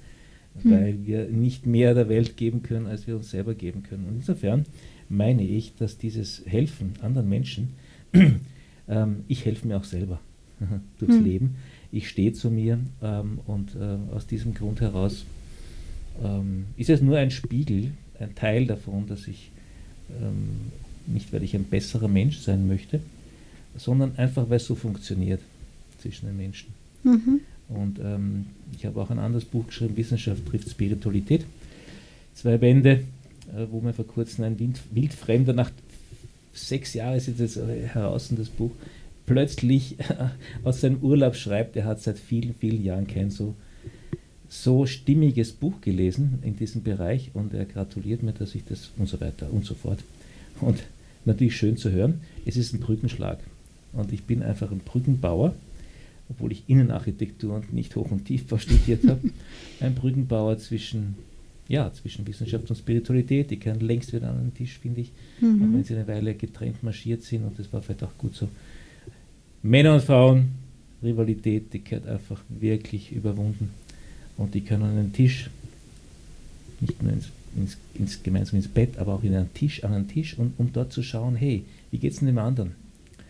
hm. 0.61 0.71
weil 0.71 0.97
wir 1.05 1.25
nicht 1.25 1.65
mehr 1.65 1.93
der 1.93 2.09
Welt 2.09 2.37
geben 2.37 2.63
können, 2.63 2.87
als 2.87 3.07
wir 3.07 3.15
uns 3.15 3.31
selber 3.31 3.53
geben 3.53 3.83
können. 3.83 4.05
Und 4.07 4.15
insofern 4.17 4.65
meine 5.09 5.43
ich, 5.43 5.73
dass 5.77 5.97
dieses 5.97 6.43
Helfen 6.45 6.93
anderen 7.01 7.29
Menschen, 7.29 7.69
ähm, 8.87 9.23
ich 9.27 9.45
helfe 9.45 9.67
mir 9.67 9.77
auch 9.77 9.83
selber. 9.83 10.19
durchs 10.99 11.15
hm. 11.15 11.23
Leben. 11.23 11.55
Ich 11.91 12.09
stehe 12.09 12.33
zu 12.33 12.49
mir 12.49 12.79
ähm, 13.01 13.39
und 13.45 13.75
äh, 13.75 14.13
aus 14.13 14.27
diesem 14.27 14.53
Grund 14.53 14.81
heraus 14.81 15.25
ähm, 16.23 16.65
ist 16.77 16.89
es 16.89 17.01
nur 17.01 17.17
ein 17.17 17.31
Spiegel, 17.31 17.91
ein 18.19 18.35
Teil 18.35 18.65
davon, 18.65 19.07
dass 19.07 19.27
ich 19.27 19.51
ähm, 20.21 20.71
nicht, 21.07 21.31
weil 21.33 21.43
ich 21.43 21.55
ein 21.55 21.65
besserer 21.65 22.07
Mensch 22.07 22.39
sein 22.39 22.67
möchte, 22.67 22.99
sondern 23.77 24.17
einfach, 24.17 24.49
weil 24.49 24.57
es 24.57 24.65
so 24.65 24.75
funktioniert 24.75 25.41
zwischen 26.01 26.27
den 26.27 26.37
Menschen. 26.37 26.73
Mhm. 27.03 27.41
Und 27.67 27.99
ähm, 27.99 28.47
ich 28.75 28.85
habe 28.85 29.01
auch 29.01 29.09
ein 29.09 29.19
anderes 29.19 29.45
Buch 29.45 29.67
geschrieben, 29.67 29.97
Wissenschaft 29.97 30.45
trifft 30.45 30.69
Spiritualität. 30.69 31.45
Zwei 32.33 32.57
Bände, 32.57 33.03
äh, 33.55 33.65
wo 33.71 33.81
mir 33.81 33.93
vor 33.93 34.05
kurzem 34.05 34.43
ein 34.43 34.59
Wild, 34.59 34.79
Wildfremder 34.91 35.53
nach 35.53 35.71
sechs 36.53 36.93
Jahren 36.93 37.17
ist 37.17 37.27
jetzt 37.27 37.57
heraus 37.57 38.29
das 38.31 38.49
Buch, 38.49 38.71
plötzlich 39.25 39.97
aus 40.63 40.81
seinem 40.81 40.97
Urlaub 40.97 41.35
schreibt, 41.35 41.75
er 41.75 41.85
hat 41.85 42.01
seit 42.01 42.19
vielen, 42.19 42.53
vielen 42.53 42.83
Jahren 42.83 43.07
kein 43.07 43.29
so, 43.29 43.55
so 44.49 44.85
stimmiges 44.85 45.51
Buch 45.51 45.81
gelesen 45.81 46.39
in 46.43 46.55
diesem 46.55 46.83
Bereich 46.83 47.31
und 47.33 47.53
er 47.53 47.65
gratuliert 47.65 48.23
mir, 48.23 48.33
dass 48.33 48.55
ich 48.55 48.63
das 48.65 48.91
und 48.97 49.09
so 49.09 49.19
weiter 49.19 49.51
und 49.51 49.65
so 49.65 49.73
fort. 49.73 49.99
Und 50.61 50.83
natürlich 51.25 51.57
schön 51.57 51.77
zu 51.77 51.91
hören, 51.91 52.21
es 52.45 52.57
ist 52.57 52.73
ein 52.73 52.79
Brückenschlag. 52.79 53.39
Und 53.93 54.11
ich 54.11 54.23
bin 54.23 54.43
einfach 54.43 54.71
ein 54.71 54.79
Brückenbauer, 54.79 55.55
obwohl 56.29 56.51
ich 56.51 56.63
Innenarchitektur 56.67 57.55
und 57.55 57.73
nicht 57.73 57.95
Hoch- 57.95 58.11
und 58.11 58.25
Tiefbau 58.25 58.57
studiert 58.59 59.07
habe. 59.07 59.29
Ein 59.79 59.95
Brückenbauer 59.95 60.57
zwischen, 60.57 61.15
ja, 61.67 61.91
zwischen 61.93 62.27
Wissenschaft 62.27 62.69
und 62.69 62.75
Spiritualität. 62.75 63.51
Die 63.51 63.57
können 63.57 63.79
längst 63.79 64.13
wieder 64.13 64.29
an 64.29 64.37
den 64.37 64.53
Tisch, 64.53 64.77
finde 64.79 65.01
ich, 65.01 65.11
mhm. 65.39 65.61
auch 65.61 65.73
wenn 65.73 65.83
sie 65.83 65.95
eine 65.95 66.07
Weile 66.07 66.35
getrennt 66.35 66.83
marschiert 66.83 67.23
sind 67.23 67.45
und 67.45 67.57
das 67.57 67.71
war 67.71 67.81
vielleicht 67.81 68.03
auch 68.03 68.17
gut 68.17 68.35
so. 68.35 68.49
Männer 69.65 69.95
und 69.95 70.03
Frauen, 70.03 70.51
Rivalität, 71.01 71.73
die 71.73 71.83
gehört 71.83 72.07
einfach 72.07 72.39
wirklich 72.49 73.11
überwunden. 73.11 73.71
Und 74.37 74.53
die 74.53 74.61
können 74.61 74.83
an 74.83 74.95
den 74.95 75.11
Tisch, 75.11 75.49
nicht 76.81 77.01
nur 77.01 77.11
ins, 77.11 77.29
ins, 77.55 77.77
ins, 77.95 78.21
gemeinsam 78.21 78.57
ins 78.57 78.67
Bett, 78.67 78.99
aber 78.99 79.15
auch 79.15 79.23
in 79.23 79.33
einen 79.33 79.51
Tisch, 79.55 79.83
an 79.83 79.93
einen 79.93 80.07
Tisch, 80.07 80.37
und, 80.37 80.53
um 80.59 80.71
dort 80.71 80.93
zu 80.93 81.01
schauen, 81.01 81.35
hey, 81.35 81.63
wie 81.89 81.97
geht 81.97 82.13
es 82.13 82.19
denn 82.19 82.27
dem 82.27 82.37
anderen 82.37 82.73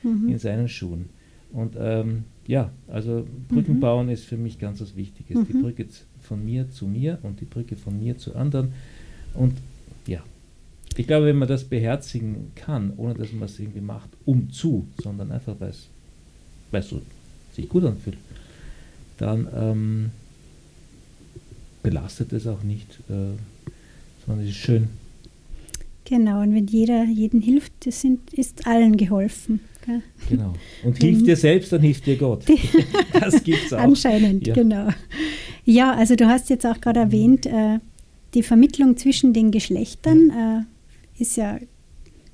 mhm. 0.04 0.28
in 0.28 0.38
seinen 0.38 0.68
Schuhen? 0.68 1.06
Und 1.54 1.76
ähm, 1.80 2.26
ja, 2.48 2.70
also 2.90 3.26
Brücken 3.48 3.76
mhm. 3.76 3.80
bauen 3.80 4.10
ist 4.10 4.26
für 4.26 4.38
mich 4.38 4.60
ganz 4.60 4.82
was 4.82 4.98
Wichtiges. 4.98 5.38
Mhm. 5.38 5.46
Die 5.48 5.54
Brücke 5.54 5.86
von 6.22 6.44
mir 6.44 6.70
zu 6.70 6.86
mir 6.86 7.18
und 7.24 7.40
die 7.40 7.46
Brücke 7.46 7.78
von 7.78 7.98
mir 7.98 8.18
zu 8.18 8.36
anderen. 8.36 8.74
Und 9.36 9.54
ja, 10.06 10.22
ich 10.98 11.08
glaube, 11.08 11.28
wenn 11.28 11.38
man 11.38 11.48
das 11.48 11.64
beherzigen 11.64 12.52
kann, 12.56 12.92
ohne 12.98 13.14
dass 13.14 13.32
man 13.32 13.44
es 13.44 13.58
irgendwie 13.58 13.80
macht, 13.80 14.10
um 14.26 14.50
zu, 14.50 14.86
sondern 15.02 15.32
einfach, 15.32 15.56
weil 15.60 15.70
es 15.70 15.88
weil 16.76 16.82
es 16.82 16.90
so 16.90 17.02
sich 17.54 17.70
gut 17.70 17.86
anfühlt, 17.86 18.18
dann 19.18 19.48
ähm, 19.56 20.12
belastet 21.82 22.34
es 22.34 22.46
auch 22.48 22.64
nicht, 22.64 23.00
äh, 23.10 23.38
sondern 24.26 24.44
es 24.44 24.50
ist 24.50 24.58
schön. 24.58 24.90
Genau, 26.04 26.42
und 26.42 26.54
wenn 26.54 26.68
jeder 26.68 27.06
jeden 27.06 27.42
hilft, 27.42 27.72
das 27.86 28.02
sind, 28.02 28.34
ist 28.34 28.68
allen 28.68 28.98
geholfen. 28.98 29.62
Gell? 29.86 30.02
Genau. 30.30 30.54
Und 30.84 31.02
hilft 31.02 31.26
dir 31.26 31.38
selbst, 31.38 31.72
dann 31.72 31.82
hilft 31.82 32.06
dir 32.06 32.18
Gott. 32.18 32.44
das 33.14 33.42
gibt 33.42 33.66
es 33.66 33.74
auch. 33.74 33.80
Anscheinend, 33.80 34.46
ja. 34.46 34.54
genau. 34.54 34.90
Ja, 35.64 35.94
also 35.94 36.16
du 36.16 36.28
hast 36.28 36.50
jetzt 36.50 36.66
auch 36.66 36.82
gerade 36.82 37.00
erwähnt, 37.00 37.46
äh, 37.46 37.80
die 38.34 38.44
Vermittlung 38.44 38.98
zwischen 38.98 39.32
den 39.32 39.52
Geschlechtern 39.52 40.30
äh, 40.30 41.22
ist 41.22 41.38
ja 41.38 41.58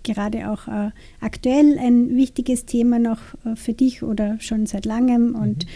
gerade 0.03 0.50
auch 0.50 0.67
äh, 0.67 0.91
aktuell 1.20 1.77
ein 1.77 2.15
wichtiges 2.15 2.65
Thema 2.65 3.00
noch 3.00 3.20
äh, 3.46 3.55
für 3.55 3.74
dich 3.74 4.03
oder 4.03 4.39
schon 4.39 4.65
seit 4.65 4.86
langem. 4.86 5.36
Und 5.36 5.65
mhm. 5.65 5.70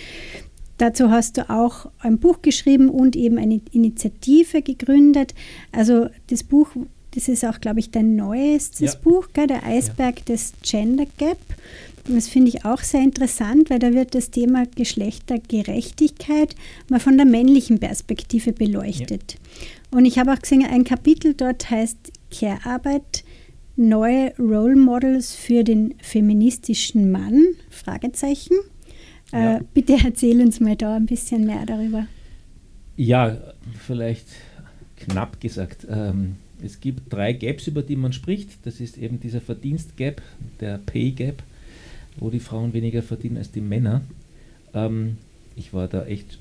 dazu 0.77 1.10
hast 1.10 1.38
du 1.38 1.50
auch 1.50 1.89
ein 2.00 2.17
Buch 2.20 2.41
geschrieben 2.41 2.89
und 2.89 3.15
eben 3.15 3.38
eine 3.38 3.62
Initiative 3.72 4.62
gegründet. 4.62 5.34
Also 5.72 6.08
das 6.27 6.44
Buch, 6.44 6.70
das 7.12 7.27
ist 7.27 7.46
auch, 7.46 7.60
glaube 7.60 7.79
ich, 7.79 7.91
dein 7.91 8.15
neuestes 8.15 8.94
ja. 8.94 9.00
Buch, 9.01 9.29
gell? 9.34 9.48
der 9.48 9.63
Eisberg 9.65 10.20
ja. 10.20 10.25
des 10.25 10.53
Gender 10.62 11.05
Gap. 11.17 11.39
Und 12.08 12.15
das 12.15 12.27
finde 12.27 12.50
ich 12.50 12.65
auch 12.65 12.82
sehr 12.82 13.01
interessant, 13.01 13.72
weil 13.72 13.79
da 13.79 13.94
wird 13.94 14.13
das 14.13 14.29
Thema 14.29 14.65
Geschlechtergerechtigkeit 14.75 16.55
mal 16.88 17.00
von 17.00 17.17
der 17.17 17.25
männlichen 17.25 17.79
Perspektive 17.79 18.53
beleuchtet. 18.53 19.34
Ja. 19.34 19.98
Und 19.98 20.05
ich 20.05 20.20
habe 20.20 20.34
auch 20.34 20.39
gesehen, 20.39 20.63
ein 20.65 20.84
Kapitel 20.84 21.34
dort 21.34 21.70
heißt 21.70 21.98
Care-Arbeit 22.32 23.24
neue 23.75 24.34
Role 24.38 24.75
Models 24.75 25.36
für 25.36 25.63
den 25.63 25.96
feministischen 26.01 27.12
Mann? 27.12 27.44
Fragezeichen. 27.70 28.55
Äh, 29.32 29.38
ja. 29.38 29.58
Äh, 29.58 29.62
bitte 29.74 29.98
erzähl 30.03 30.41
uns 30.41 30.60
mal 30.60 30.75
da 30.75 30.96
ein 30.96 31.05
bisschen 31.05 31.46
mehr 31.46 31.65
darüber. 31.65 32.08
Ja, 32.98 33.38
vielleicht 33.86 34.27
knapp 34.98 35.39
gesagt. 35.41 35.86
Ähm, 35.89 36.36
es 36.63 36.79
gibt 36.79 37.12
drei 37.12 37.34
Gaps, 37.34 37.67
über 37.67 37.82
die 37.82 37.96
man 37.96 38.13
spricht. 38.13 38.50
Das 38.63 38.79
ist 38.79 38.98
eben 38.98 39.20
dieser 39.20 39.41
Verdienstgap, 39.41 40.22
der 40.60 40.77
Pay 40.77 41.12
Gap, 41.12 41.44
wo 42.17 42.29
die 42.29 42.39
Frauen 42.39 42.74
weniger 42.74 43.03
verdienen 43.03 43.38
als 43.38 43.51
die 43.51 43.62
Männer. 43.62 44.01
Ähm, 44.74 45.17
ich 45.55 45.74
war 45.74 45.88
da 45.88 46.05
echt 46.05 46.39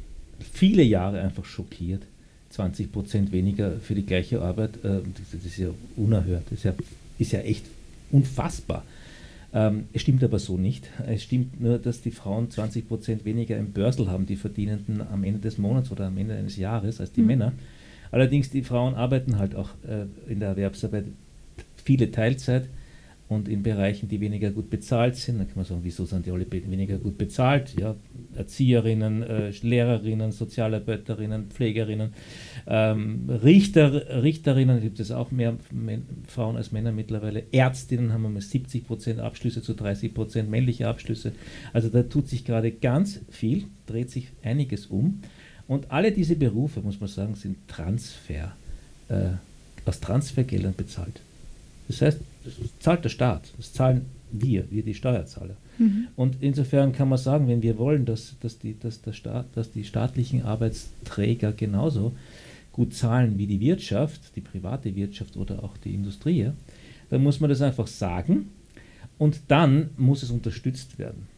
viele 0.52 0.82
Jahre 0.82 1.20
einfach 1.20 1.44
schockiert. 1.44 2.02
20 2.50 2.92
Prozent 2.92 3.32
weniger 3.32 3.72
für 3.80 3.96
die 3.96 4.06
gleiche 4.06 4.40
Arbeit, 4.40 4.76
äh, 4.84 5.00
das, 5.32 5.44
ist 5.44 5.58
ja 5.58 5.70
unerhört. 5.96 6.44
Das 6.50 6.58
ist 6.58 6.64
ja 6.64 6.74
ist 7.18 7.32
ja 7.32 7.40
echt 7.40 7.66
unfassbar. 8.10 8.84
Ähm, 9.52 9.84
es 9.92 10.02
stimmt 10.02 10.24
aber 10.24 10.38
so 10.38 10.58
nicht. 10.58 10.88
Es 11.06 11.22
stimmt 11.22 11.60
nur, 11.60 11.78
dass 11.78 12.02
die 12.02 12.10
Frauen 12.10 12.50
20 12.50 12.88
Prozent 12.88 13.24
weniger 13.24 13.56
im 13.56 13.72
Börsel 13.72 14.08
haben, 14.08 14.26
die 14.26 14.36
Verdienenden 14.36 15.00
am 15.00 15.22
Ende 15.22 15.40
des 15.40 15.58
Monats 15.58 15.90
oder 15.92 16.06
am 16.06 16.18
Ende 16.18 16.34
eines 16.34 16.56
Jahres, 16.56 17.00
als 17.00 17.12
die 17.12 17.20
mhm. 17.20 17.26
Männer. 17.28 17.52
Allerdings 18.10 18.50
die 18.50 18.62
Frauen 18.62 18.94
arbeiten 18.94 19.38
halt 19.38 19.54
auch 19.54 19.70
äh, 19.88 20.06
in 20.30 20.40
der 20.40 20.50
Erwerbsarbeit 20.50 21.06
viele 21.84 22.10
Teilzeit 22.10 22.68
und 23.28 23.48
in 23.48 23.62
Bereichen, 23.62 24.08
die 24.08 24.20
weniger 24.20 24.50
gut 24.50 24.68
bezahlt 24.68 25.16
sind, 25.16 25.38
dann 25.38 25.46
kann 25.46 25.56
man 25.56 25.64
sagen, 25.64 25.80
wieso 25.82 26.04
sind 26.04 26.26
die 26.26 26.30
alle 26.30 26.50
weniger 26.50 26.98
gut 26.98 27.16
bezahlt? 27.16 27.74
Ja, 27.80 27.96
Erzieherinnen, 28.36 29.22
äh, 29.22 29.50
Lehrerinnen, 29.62 30.30
Sozialarbeiterinnen, 30.30 31.46
Pflegerinnen, 31.48 32.12
ähm, 32.66 33.30
Richter, 33.42 34.22
Richterinnen, 34.22 34.82
gibt 34.82 35.00
es 35.00 35.10
auch 35.10 35.30
mehr 35.30 35.56
Frauen 36.26 36.56
als 36.56 36.70
Männer 36.70 36.92
mittlerweile. 36.92 37.44
Ärztinnen 37.50 38.12
haben 38.12 38.22
wir 38.22 38.28
mal 38.28 38.42
70 38.42 38.86
Prozent 38.86 39.20
Abschlüsse 39.20 39.62
zu 39.62 39.72
30 39.72 40.12
Prozent 40.12 40.50
männliche 40.50 40.86
Abschlüsse. 40.86 41.32
Also 41.72 41.88
da 41.88 42.02
tut 42.02 42.28
sich 42.28 42.44
gerade 42.44 42.72
ganz 42.72 43.20
viel, 43.30 43.64
dreht 43.86 44.10
sich 44.10 44.28
einiges 44.42 44.86
um. 44.86 45.22
Und 45.66 45.90
alle 45.90 46.12
diese 46.12 46.36
Berufe, 46.36 46.82
muss 46.82 47.00
man 47.00 47.08
sagen, 47.08 47.34
sind 47.36 47.56
Transfer, 47.68 48.54
äh, 49.08 49.30
aus 49.86 50.00
Transfergeldern 50.00 50.74
bezahlt. 50.76 51.20
Das 51.88 52.00
heißt, 52.00 52.20
das 52.44 52.54
zahlt 52.78 53.04
der 53.04 53.10
Staat, 53.10 53.52
das 53.56 53.72
zahlen 53.72 54.06
wir, 54.32 54.70
wir 54.70 54.82
die 54.82 54.94
Steuerzahler. 54.94 55.56
Mhm. 55.78 56.08
Und 56.16 56.36
insofern 56.40 56.92
kann 56.92 57.08
man 57.08 57.18
sagen, 57.18 57.48
wenn 57.48 57.62
wir 57.62 57.78
wollen, 57.78 58.04
dass, 58.04 58.36
dass, 58.40 58.58
die, 58.58 58.78
dass, 58.78 59.02
der 59.02 59.12
Staat, 59.12 59.46
dass 59.54 59.72
die 59.72 59.84
staatlichen 59.84 60.42
Arbeitsträger 60.42 61.52
genauso 61.52 62.12
gut 62.72 62.94
zahlen 62.94 63.38
wie 63.38 63.46
die 63.46 63.60
Wirtschaft, 63.60 64.34
die 64.36 64.40
private 64.40 64.94
Wirtschaft 64.96 65.36
oder 65.36 65.62
auch 65.62 65.76
die 65.76 65.94
Industrie, 65.94 66.50
dann 67.10 67.22
muss 67.22 67.40
man 67.40 67.50
das 67.50 67.62
einfach 67.62 67.86
sagen 67.86 68.50
und 69.18 69.40
dann 69.48 69.90
muss 69.96 70.22
es 70.22 70.30
unterstützt 70.30 70.98
werden. 70.98 71.28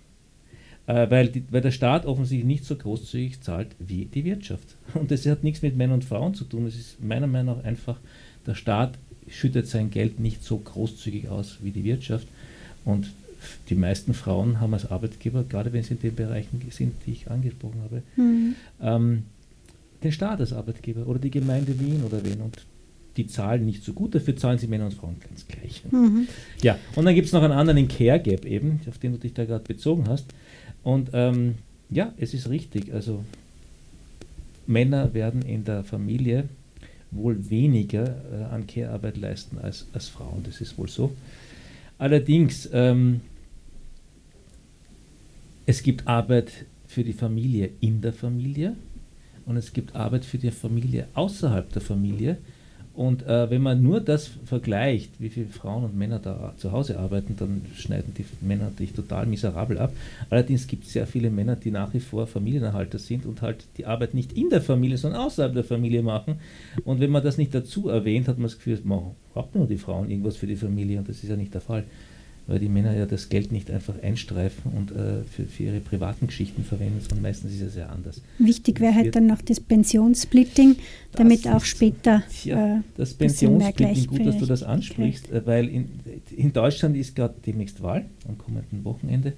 Äh, 0.86 1.10
weil, 1.10 1.28
die, 1.28 1.44
weil 1.50 1.60
der 1.60 1.72
Staat 1.72 2.06
offensichtlich 2.06 2.46
nicht 2.46 2.64
so 2.64 2.76
großzügig 2.76 3.40
zahlt 3.40 3.74
wie 3.78 4.06
die 4.06 4.24
Wirtschaft. 4.24 4.76
Und 4.94 5.10
das 5.10 5.26
hat 5.26 5.42
nichts 5.42 5.62
mit 5.62 5.76
Männern 5.76 5.96
und 5.96 6.04
Frauen 6.04 6.34
zu 6.34 6.44
tun. 6.44 6.66
Es 6.66 6.76
ist 6.76 7.02
meiner 7.02 7.26
Meinung 7.26 7.58
nach 7.58 7.64
einfach, 7.64 7.98
der 8.46 8.54
Staat 8.54 8.96
schüttet 9.28 9.66
sein 9.66 9.90
Geld 9.90 10.20
nicht 10.20 10.44
so 10.44 10.58
großzügig 10.58 11.28
aus 11.28 11.58
wie 11.62 11.70
die 11.70 11.84
Wirtschaft. 11.84 12.26
Und 12.84 13.10
die 13.68 13.74
meisten 13.74 14.14
Frauen 14.14 14.60
haben 14.60 14.74
als 14.74 14.90
Arbeitgeber, 14.90 15.44
gerade 15.44 15.72
wenn 15.72 15.82
sie 15.82 15.94
in 15.94 16.00
den 16.00 16.14
Bereichen 16.14 16.60
sind, 16.70 16.94
die 17.06 17.12
ich 17.12 17.30
angesprochen 17.30 17.80
habe, 17.82 18.02
mhm. 18.16 18.54
ähm, 18.80 19.22
den 20.02 20.12
Staat 20.12 20.40
als 20.40 20.52
Arbeitgeber 20.52 21.06
oder 21.06 21.18
die 21.18 21.30
Gemeinde 21.30 21.78
Wien 21.78 22.02
oder 22.04 22.24
wen. 22.24 22.40
Und 22.40 22.58
die 23.16 23.26
zahlen 23.26 23.64
nicht 23.64 23.82
so 23.82 23.92
gut, 23.92 24.14
dafür 24.14 24.36
zahlen 24.36 24.58
sie 24.58 24.66
Männer 24.66 24.86
und 24.86 24.94
Frauen 24.94 25.16
ganz 25.20 25.46
gleich. 25.46 25.82
Mhm. 25.90 26.28
Ja, 26.62 26.78
und 26.94 27.04
dann 27.04 27.14
gibt 27.14 27.26
es 27.26 27.32
noch 27.32 27.42
einen 27.42 27.52
anderen 27.52 27.78
in 27.78 27.88
Care 27.88 28.20
Gap 28.20 28.44
eben, 28.44 28.80
auf 28.88 28.98
den 28.98 29.12
du 29.12 29.18
dich 29.18 29.32
da 29.32 29.44
gerade 29.44 29.64
bezogen 29.64 30.04
hast. 30.08 30.26
Und 30.82 31.10
ähm, 31.12 31.56
ja, 31.90 32.12
es 32.18 32.34
ist 32.34 32.48
richtig. 32.48 32.92
Also 32.92 33.24
Männer 34.66 35.14
werden 35.14 35.42
in 35.42 35.64
der 35.64 35.84
Familie 35.84 36.48
wohl 37.10 37.48
weniger 37.50 38.04
äh, 38.32 38.44
an 38.44 38.66
Care-Arbeit 38.66 39.16
leisten 39.16 39.58
als, 39.58 39.86
als 39.92 40.08
Frauen. 40.08 40.42
Das 40.44 40.60
ist 40.60 40.76
wohl 40.78 40.88
so. 40.88 41.12
Allerdings, 41.98 42.68
ähm, 42.72 43.20
es 45.64 45.82
gibt 45.82 46.06
Arbeit 46.06 46.50
für 46.86 47.02
die 47.02 47.12
Familie 47.12 47.70
in 47.80 48.00
der 48.00 48.12
Familie 48.12 48.76
und 49.46 49.56
es 49.56 49.72
gibt 49.72 49.96
Arbeit 49.96 50.24
für 50.24 50.38
die 50.38 50.50
Familie 50.50 51.08
außerhalb 51.14 51.72
der 51.72 51.82
Familie. 51.82 52.38
Und 52.96 53.26
äh, 53.26 53.50
wenn 53.50 53.60
man 53.60 53.82
nur 53.82 54.00
das 54.00 54.30
vergleicht, 54.46 55.20
wie 55.20 55.28
viele 55.28 55.48
Frauen 55.48 55.84
und 55.84 55.98
Männer 55.98 56.18
da 56.18 56.54
zu 56.56 56.72
Hause 56.72 56.98
arbeiten, 56.98 57.36
dann 57.36 57.60
schneiden 57.76 58.14
die 58.16 58.24
Männer 58.40 58.64
natürlich 58.64 58.94
total 58.94 59.26
miserabel 59.26 59.76
ab. 59.76 59.92
Allerdings 60.30 60.66
gibt 60.66 60.84
es 60.84 60.94
sehr 60.94 61.06
viele 61.06 61.28
Männer, 61.28 61.56
die 61.56 61.70
nach 61.70 61.92
wie 61.92 62.00
vor 62.00 62.26
Familienerhalter 62.26 62.98
sind 62.98 63.26
und 63.26 63.42
halt 63.42 63.66
die 63.76 63.84
Arbeit 63.84 64.14
nicht 64.14 64.32
in 64.32 64.48
der 64.48 64.62
Familie, 64.62 64.96
sondern 64.96 65.20
außerhalb 65.20 65.52
der 65.52 65.64
Familie 65.64 66.02
machen. 66.02 66.36
Und 66.84 67.00
wenn 67.00 67.10
man 67.10 67.22
das 67.22 67.36
nicht 67.36 67.54
dazu 67.54 67.90
erwähnt, 67.90 68.28
hat 68.28 68.38
man 68.38 68.44
das 68.44 68.56
Gefühl, 68.56 68.80
man 68.84 69.10
braucht 69.34 69.54
nur 69.54 69.66
die 69.66 69.76
Frauen 69.76 70.10
irgendwas 70.10 70.38
für 70.38 70.46
die 70.46 70.56
Familie 70.56 70.98
und 70.98 71.06
das 71.06 71.22
ist 71.22 71.28
ja 71.28 71.36
nicht 71.36 71.52
der 71.52 71.60
Fall 71.60 71.84
weil 72.46 72.58
die 72.58 72.68
Männer 72.68 72.96
ja 72.96 73.06
das 73.06 73.28
Geld 73.28 73.50
nicht 73.52 73.70
einfach 73.70 73.94
einstreifen 74.02 74.72
und 74.72 74.92
äh, 74.92 75.24
für, 75.24 75.44
für, 75.44 75.64
ihre 75.64 75.80
privaten 75.80 76.28
Geschichten 76.28 76.64
verwenden, 76.64 77.00
sondern 77.00 77.22
meistens 77.22 77.52
ist 77.52 77.62
es 77.62 77.76
ja 77.76 77.86
anders. 77.86 78.22
Wichtig 78.38 78.80
wäre 78.80 78.94
halt 78.94 79.16
dann 79.16 79.26
noch 79.26 79.42
das 79.42 79.60
Pensionssplitting, 79.60 80.76
damit 81.12 81.48
auch 81.48 81.64
später. 81.64 82.22
Ja, 82.44 82.76
äh, 82.76 82.80
das 82.96 83.14
Pensionssplitting, 83.14 84.06
gut, 84.06 84.26
dass 84.26 84.38
du 84.38 84.46
das 84.46 84.62
ansprichst, 84.62 85.30
äh, 85.32 85.46
weil 85.46 85.68
in, 85.68 85.88
in 86.36 86.52
Deutschland 86.52 86.96
ist 86.96 87.16
gerade 87.16 87.34
demnächst 87.44 87.82
Wahl 87.82 88.04
am 88.28 88.38
kommenden 88.38 88.84
Wochenende 88.84 89.32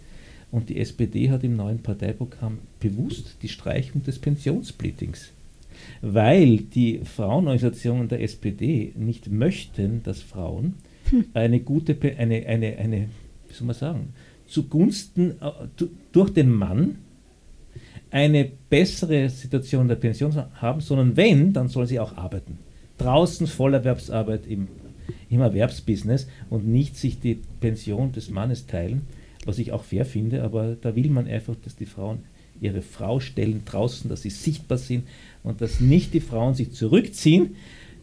und 0.50 0.68
die 0.68 0.78
SPD 0.78 1.30
hat 1.30 1.44
im 1.44 1.56
neuen 1.56 1.78
Parteiprogramm 1.78 2.58
bewusst 2.80 3.36
die 3.42 3.48
Streichung 3.48 4.02
des 4.02 4.18
Pensionssplittings 4.18 5.32
weil 6.00 6.58
die 6.58 7.00
Frauenorganisationen 7.04 8.08
der 8.08 8.22
SPD 8.22 8.92
nicht 8.96 9.30
möchten, 9.30 10.02
dass 10.02 10.22
Frauen 10.22 10.74
eine 11.34 11.60
gute, 11.60 11.96
eine, 12.18 12.46
eine, 12.46 12.76
eine, 12.76 13.08
wie 13.48 13.54
soll 13.54 13.66
man 13.66 13.76
sagen, 13.76 14.14
zugunsten, 14.46 15.32
äh, 15.40 15.86
durch 16.12 16.30
den 16.30 16.50
Mann 16.50 16.98
eine 18.10 18.50
bessere 18.70 19.28
Situation 19.28 19.88
der 19.88 19.96
Pension 19.96 20.34
haben, 20.54 20.80
sondern 20.80 21.16
wenn, 21.16 21.52
dann 21.52 21.68
soll 21.68 21.86
sie 21.86 22.00
auch 22.00 22.16
arbeiten. 22.16 22.58
Draußen 22.96 23.46
Vollerwerbsarbeit 23.46 24.46
im, 24.46 24.68
im 25.28 25.40
Erwerbsbusiness 25.40 26.26
und 26.48 26.66
nicht 26.66 26.96
sich 26.96 27.20
die 27.20 27.38
Pension 27.60 28.12
des 28.12 28.30
Mannes 28.30 28.66
teilen, 28.66 29.02
was 29.44 29.58
ich 29.58 29.72
auch 29.72 29.84
fair 29.84 30.04
finde, 30.04 30.42
aber 30.42 30.76
da 30.80 30.96
will 30.96 31.10
man 31.10 31.26
einfach, 31.26 31.54
dass 31.62 31.76
die 31.76 31.86
Frauen 31.86 32.20
ihre 32.60 32.82
Frau 32.82 33.20
stellen 33.20 33.62
draußen, 33.64 34.10
dass 34.10 34.22
sie 34.22 34.30
sichtbar 34.30 34.78
sind 34.78 35.06
und 35.44 35.60
dass 35.60 35.80
nicht 35.80 36.14
die 36.14 36.20
Frauen 36.20 36.54
sich 36.54 36.72
zurückziehen, 36.72 37.54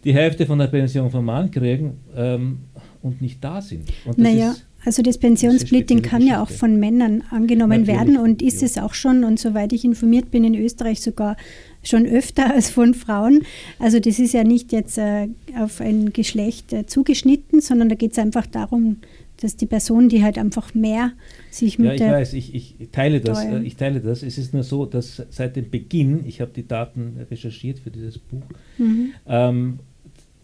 die 0.04 0.14
Hälfte 0.14 0.46
von 0.46 0.60
der 0.60 0.68
Pension 0.68 1.10
vom 1.10 1.26
Mann 1.26 1.52
kriegen 1.52 1.98
ähm, 2.16 2.60
und 3.06 3.22
nicht 3.22 3.44
da 3.44 3.62
sind. 3.62 3.84
naja, 4.18 4.56
also 4.84 5.02
das 5.02 5.18
Pensionssplitting 5.18 6.02
kann 6.02 6.22
ja 6.22 6.42
auch 6.42 6.50
von 6.50 6.80
Männern 6.80 7.24
angenommen 7.32 7.82
Natürlich, 7.82 8.00
werden 8.00 8.18
und 8.18 8.42
ist 8.42 8.62
ja. 8.62 8.68
es 8.68 8.78
auch 8.78 8.94
schon 8.94 9.24
und 9.24 9.40
soweit 9.40 9.74
ich 9.74 9.86
informiert 9.86 10.32
bin 10.32 10.44
in 10.44 10.56
Österreich 10.56 11.02
sogar 11.02 11.38
schon 11.84 12.06
öfter 12.06 12.52
als 12.54 12.70
von 12.70 12.94
Frauen. 12.94 13.44
Also 13.80 14.00
das 14.00 14.20
ist 14.20 14.34
ja 14.34 14.44
nicht 14.44 14.72
jetzt 14.72 14.98
äh, 14.98 15.28
auf 15.58 15.82
ein 15.82 16.14
Geschlecht 16.14 16.74
äh, 16.74 16.86
zugeschnitten, 16.86 17.62
sondern 17.62 17.90
da 17.90 17.96
geht 17.96 18.12
es 18.12 18.20
einfach 18.20 18.46
darum, 18.48 18.98
dass 19.38 19.56
die 19.56 19.66
Person, 19.66 20.10
die 20.10 20.24
halt 20.24 20.38
einfach 20.38 20.74
mehr 20.74 21.12
sich 21.52 21.78
mit 21.78 21.88
ja, 21.88 21.94
ich 21.94 22.02
der 22.02 22.12
weiß, 22.14 22.34
ich, 22.34 22.56
ich, 22.56 22.76
teile 22.92 23.22
das, 23.22 23.44
äh, 23.44 23.60
ich 23.60 23.76
teile 23.76 24.00
das. 24.00 24.24
Es 24.24 24.38
ist 24.38 24.54
nur 24.54 24.64
so, 24.64 24.86
dass 24.86 25.22
seit 25.30 25.56
dem 25.56 25.70
Beginn, 25.70 26.26
ich 26.26 26.42
habe 26.42 26.52
die 26.56 26.68
Daten 26.68 27.18
recherchiert 27.30 27.80
für 27.80 27.92
dieses 27.92 28.18
Buch, 28.18 28.44
mhm. 28.78 29.12
ähm, 29.28 29.80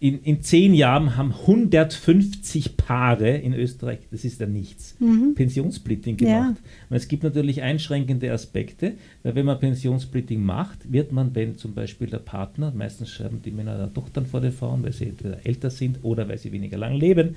in, 0.01 0.19
in 0.23 0.41
zehn 0.41 0.73
Jahren 0.73 1.15
haben 1.15 1.31
150 1.31 2.75
Paare 2.75 3.37
in 3.37 3.53
Österreich, 3.53 3.99
das 4.09 4.25
ist 4.25 4.41
ja 4.41 4.47
nichts, 4.47 4.95
mhm. 4.99 5.35
Pensionssplitting 5.35 6.17
gemacht. 6.17 6.57
Ja. 6.57 6.71
Und 6.89 6.95
es 6.97 7.07
gibt 7.07 7.21
natürlich 7.21 7.61
einschränkende 7.61 8.31
Aspekte, 8.31 8.93
weil 9.21 9.35
wenn 9.35 9.45
man 9.45 9.59
Pensionssplitting 9.59 10.43
macht, 10.43 10.91
wird 10.91 11.11
man, 11.11 11.35
wenn 11.35 11.55
zum 11.55 11.75
Beispiel 11.75 12.07
der 12.07 12.17
Partner, 12.17 12.73
meistens 12.75 13.11
schreiben 13.11 13.43
die 13.45 13.51
Männer 13.51 13.77
da 13.77 13.85
doch 13.85 14.09
dann 14.09 14.25
vor 14.25 14.41
den 14.41 14.51
Frauen, 14.51 14.81
weil 14.81 14.91
sie 14.91 15.05
entweder 15.05 15.45
älter 15.45 15.69
sind 15.69 15.99
oder 16.01 16.27
weil 16.27 16.39
sie 16.39 16.51
weniger 16.51 16.79
lang 16.79 16.95
leben, 16.95 17.35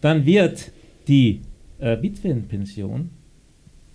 dann 0.00 0.24
wird 0.24 0.70
die 1.08 1.40
äh, 1.80 2.00
Witwenpension 2.00 3.10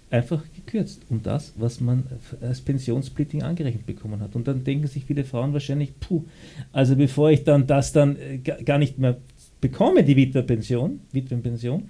einfach 0.10 0.44
gekürzt 0.66 1.02
um 1.10 1.22
das, 1.22 1.54
was 1.58 1.80
man 1.80 2.04
als 2.42 2.62
Pensionssplitting 2.62 3.44
angerechnet 3.44 3.86
bekommen 3.86 4.22
hat. 4.22 4.36
Und 4.36 4.48
dann 4.48 4.64
denken 4.64 4.88
sich 4.88 5.06
viele 5.06 5.24
Frauen 5.24 5.54
wahrscheinlich, 5.54 6.00
puh, 6.00 6.24
also 6.72 6.96
bevor 6.96 7.32
ich 7.32 7.44
dann 7.44 7.68
das 7.68 7.92
dann 7.92 8.18
äh, 8.18 8.38
gar 8.40 8.78
nicht 8.78 8.98
mehr 8.98 9.18
bekomme, 9.62 10.04
die 10.04 10.16
Witwenpension, 10.16 11.00
Witwenpension, 11.12 11.84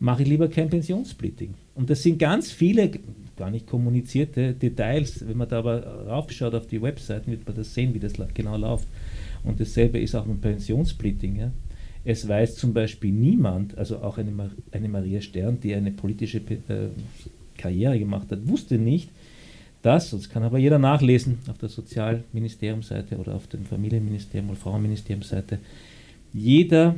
mache 0.00 0.22
ich 0.22 0.28
lieber 0.28 0.48
kein 0.48 0.70
Pensionssplitting. 0.70 1.54
Und 1.74 1.90
das 1.90 2.02
sind 2.02 2.18
ganz 2.18 2.50
viele 2.52 2.90
gar 3.36 3.50
nicht 3.50 3.66
kommunizierte 3.66 4.52
Details. 4.52 5.26
Wenn 5.26 5.36
man 5.36 5.48
da 5.48 5.58
aber 5.58 6.06
raufschaut 6.06 6.54
auf 6.54 6.66
die 6.66 6.82
Webseiten, 6.82 7.30
wird 7.30 7.46
man 7.46 7.56
das 7.56 7.72
sehen, 7.74 7.94
wie 7.94 7.98
das 7.98 8.14
genau 8.34 8.56
läuft. 8.56 8.88
Und 9.44 9.60
dasselbe 9.60 9.98
ist 10.00 10.14
auch 10.14 10.26
mit 10.26 10.40
Pensionssplitting. 10.40 11.36
Ja. 11.36 11.52
Es 12.04 12.26
weiß 12.26 12.56
zum 12.56 12.72
Beispiel 12.72 13.12
niemand, 13.12 13.76
also 13.78 13.98
auch 13.98 14.18
eine, 14.18 14.50
eine 14.72 14.88
Maria 14.88 15.20
Stern, 15.20 15.60
die 15.60 15.74
eine 15.74 15.92
politische 15.92 16.38
äh, 16.38 16.88
Karriere 17.58 17.98
gemacht 17.98 18.30
hat, 18.30 18.46
wusste 18.48 18.78
nicht, 18.78 19.10
dass, 19.82 20.10
das 20.10 20.28
kann 20.28 20.42
aber 20.42 20.58
jeder 20.58 20.78
nachlesen 20.78 21.38
auf 21.48 21.58
der 21.58 21.68
Sozialministeriumseite 21.68 23.16
oder 23.16 23.34
auf 23.34 23.46
dem 23.46 23.64
Familienministerium 23.64 24.50
oder 24.50 24.58
Frauenministeriumseite, 24.58 25.58
jeder, 26.32 26.96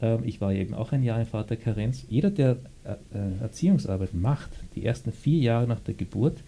äh, 0.00 0.18
ich 0.24 0.40
war 0.40 0.52
eben 0.52 0.74
auch 0.74 0.92
ein 0.92 1.02
Jahr 1.02 1.20
in 1.20 1.26
Vater 1.26 1.56
Karenz, 1.56 2.04
jeder, 2.08 2.30
der 2.30 2.56
äh, 2.84 3.42
Erziehungsarbeit 3.42 4.14
macht, 4.14 4.50
die 4.74 4.84
ersten 4.84 5.12
vier 5.12 5.40
Jahre 5.40 5.66
nach 5.66 5.80
der 5.80 5.94
Geburt, 5.94 6.38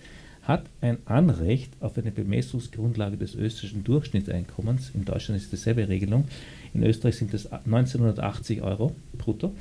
hat 0.42 0.64
ein 0.80 0.98
Anrecht 1.06 1.72
auf 1.80 1.96
eine 1.96 2.10
Bemessungsgrundlage 2.10 3.16
des 3.16 3.34
österreichischen 3.34 3.84
Durchschnittseinkommens. 3.84 4.90
In 4.94 5.04
Deutschland 5.04 5.40
ist 5.40 5.52
dieselbe 5.52 5.88
Regelung. 5.88 6.26
In 6.74 6.82
Österreich 6.82 7.16
sind 7.16 7.32
das 7.32 7.50
1980 7.50 8.62
Euro 8.62 8.94
brutto. 9.16 9.54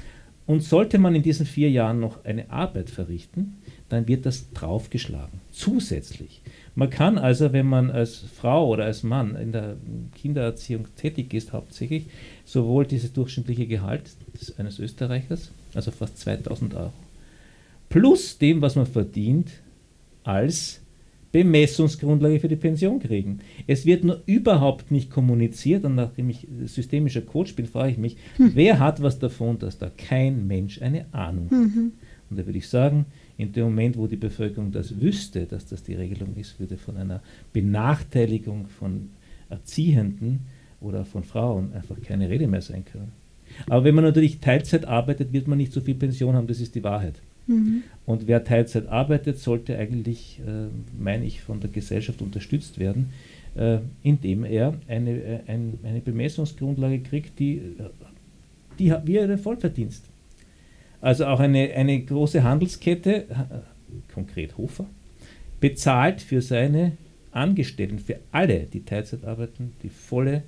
Und 0.46 0.62
sollte 0.62 0.98
man 0.98 1.16
in 1.16 1.24
diesen 1.24 1.46
vier 1.46 1.72
Jahren 1.72 2.02
noch 2.02 2.26
eine 2.26 2.50
Arbeit 2.52 2.90
verrichten, 2.90 3.56
dann 3.94 4.08
wird 4.08 4.26
das 4.26 4.52
draufgeschlagen. 4.54 5.40
Zusätzlich. 5.52 6.42
Man 6.76 6.90
kann 6.90 7.18
also, 7.18 7.54
wenn 7.54 7.68
man 7.68 7.92
als 7.92 8.18
Frau 8.18 8.68
oder 8.68 8.86
als 8.86 9.04
Mann 9.04 9.36
in 9.36 9.52
der 9.52 9.78
Kindererziehung 10.16 10.88
tätig 10.96 11.34
ist, 11.34 11.54
hauptsächlich 11.54 12.08
sowohl 12.46 12.86
dieses 12.86 13.14
durchschnittliche 13.14 13.68
Gehalt 13.68 14.04
eines 14.58 14.80
Österreichers, 14.80 15.52
also 15.74 15.92
fast 15.92 16.18
2000 16.18 16.74
Euro, 16.76 16.94
plus 17.90 18.38
dem, 18.40 18.62
was 18.62 18.76
man 18.76 18.88
verdient, 18.88 19.52
als 20.24 20.82
Bemessungsgrundlage 21.34 22.40
für 22.40 22.48
die 22.48 22.56
Pension 22.56 23.00
kriegen. 23.00 23.40
Es 23.66 23.86
wird 23.86 24.04
nur 24.04 24.22
überhaupt 24.28 24.92
nicht 24.92 25.10
kommuniziert 25.10 25.84
und 25.84 25.96
nachdem 25.96 26.30
ich 26.30 26.48
systemischer 26.66 27.22
Coach 27.22 27.56
bin, 27.56 27.66
frage 27.66 27.92
ich 27.92 27.98
mich, 27.98 28.18
hm. 28.38 28.52
wer 28.54 28.80
hat 28.80 29.02
was 29.02 29.18
davon, 29.18 29.58
dass 29.58 29.80
da 29.80 29.90
kein 29.90 30.48
Mensch 30.48 30.82
eine 30.82 31.12
Ahnung 31.12 31.46
hat. 31.46 31.58
Mhm. 31.58 31.94
Und 32.34 32.40
da 32.40 32.48
würde 32.48 32.58
ich 32.58 32.68
sagen, 32.68 33.06
in 33.38 33.54
dem 33.54 33.66
Moment, 33.66 33.96
wo 33.96 34.08
die 34.08 34.16
Bevölkerung 34.16 34.72
das 34.72 35.00
wüsste, 35.00 35.46
dass 35.46 35.68
das 35.68 35.84
die 35.84 35.94
Regelung 35.94 36.36
ist, 36.36 36.60
würde 36.60 36.78
von 36.78 36.98
einer 36.98 37.22
Benachteiligung 37.54 38.68
von 38.70 39.10
Erziehenden 39.52 40.40
oder 40.82 41.06
von 41.06 41.24
Frauen 41.24 41.74
einfach 41.74 42.02
keine 42.02 42.32
Rede 42.32 42.48
mehr 42.48 42.64
sein 42.64 42.86
können. 42.86 43.12
Aber 43.70 43.84
wenn 43.84 43.94
man 43.94 44.04
natürlich 44.04 44.40
Teilzeit 44.40 44.86
arbeitet, 44.86 45.32
wird 45.32 45.48
man 45.48 45.60
nicht 45.60 45.74
so 45.74 45.80
viel 45.80 45.94
Pension 45.94 46.36
haben, 46.36 46.48
das 46.48 46.60
ist 46.60 46.74
die 46.74 46.84
Wahrheit. 46.84 47.22
Mhm. 47.46 47.84
Und 48.08 48.26
wer 48.26 48.44
Teilzeit 48.44 48.88
arbeitet, 48.88 49.38
sollte 49.38 49.78
eigentlich, 49.78 50.40
äh, 50.40 50.70
meine 51.00 51.26
ich, 51.26 51.42
von 51.42 51.60
der 51.60 51.70
Gesellschaft 51.70 52.24
unterstützt 52.24 52.80
werden, 52.80 53.12
äh, 53.54 53.78
indem 54.02 54.44
er 54.44 54.74
eine, 54.88 55.12
äh, 55.12 55.40
ein, 55.46 55.78
eine 55.84 56.00
Bemessungsgrundlage 56.00 57.02
kriegt, 57.02 57.38
die, 57.38 57.58
äh, 57.58 57.90
die 58.80 58.92
wie 59.06 59.20
einen 59.20 59.38
Vollverdienst. 59.38 60.10
Also 61.04 61.26
auch 61.26 61.42
eine, 61.42 61.74
eine 61.74 62.02
große 62.02 62.44
Handelskette, 62.44 63.26
konkret 64.14 64.58
Hofer, 64.58 64.86
bezahlt 65.60 66.22
für 66.22 66.42
seine 66.42 66.94
Angestellten, 67.34 68.00
für 68.00 68.22
alle, 68.32 68.62
die 68.62 68.86
Teilzeit 68.86 69.26
arbeiten, 69.26 69.74
die 69.84 69.90
volle 69.90 70.44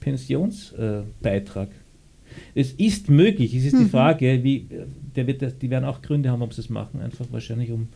Pensionsbeitrag. 0.00 1.68
es 2.56 2.72
ist 2.72 3.08
möglich, 3.08 3.54
es 3.54 3.66
ist 3.66 3.74
mhm. 3.74 3.84
die 3.84 3.88
Frage, 3.88 4.42
wie, 4.42 4.66
der 5.14 5.28
wird, 5.28 5.62
die 5.62 5.70
werden 5.70 5.84
auch 5.84 6.02
Gründe 6.02 6.32
haben, 6.32 6.42
ob 6.42 6.54
sie 6.54 6.62
es 6.62 6.70
machen, 6.70 7.00
einfach 7.00 7.26
wahrscheinlich 7.30 7.70
um 7.70 7.86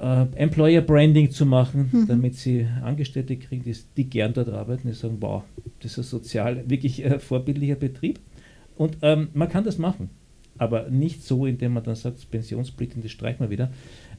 äh, 0.00 0.26
Employer 0.34 0.80
Branding 0.80 1.30
zu 1.30 1.46
machen, 1.46 1.90
mhm. 1.92 2.08
damit 2.08 2.34
sie 2.34 2.66
Angestellte 2.82 3.36
kriegen, 3.36 3.62
die, 3.62 3.76
die, 3.96 4.10
gern 4.10 4.32
dort 4.34 4.48
arbeiten, 4.48 4.88
die 4.88 4.94
sagen, 4.94 5.18
wow, 5.20 5.44
das 5.78 5.92
ist 5.92 5.98
ein 5.98 6.02
sozial 6.02 6.68
wirklich 6.68 7.04
äh, 7.04 7.20
vorbildlicher 7.20 7.76
Betrieb. 7.76 8.18
Und 8.76 8.96
ähm, 9.02 9.28
man 9.32 9.48
kann 9.48 9.62
das 9.62 9.78
machen 9.78 10.10
aber 10.58 10.88
nicht 10.88 11.22
so, 11.22 11.46
indem 11.46 11.74
man 11.74 11.84
dann 11.84 11.94
sagt, 11.94 12.30
Pensionssplit, 12.30 12.92
das 13.02 13.10
streichen 13.10 13.40
wir 13.40 13.50
wieder, 13.50 13.70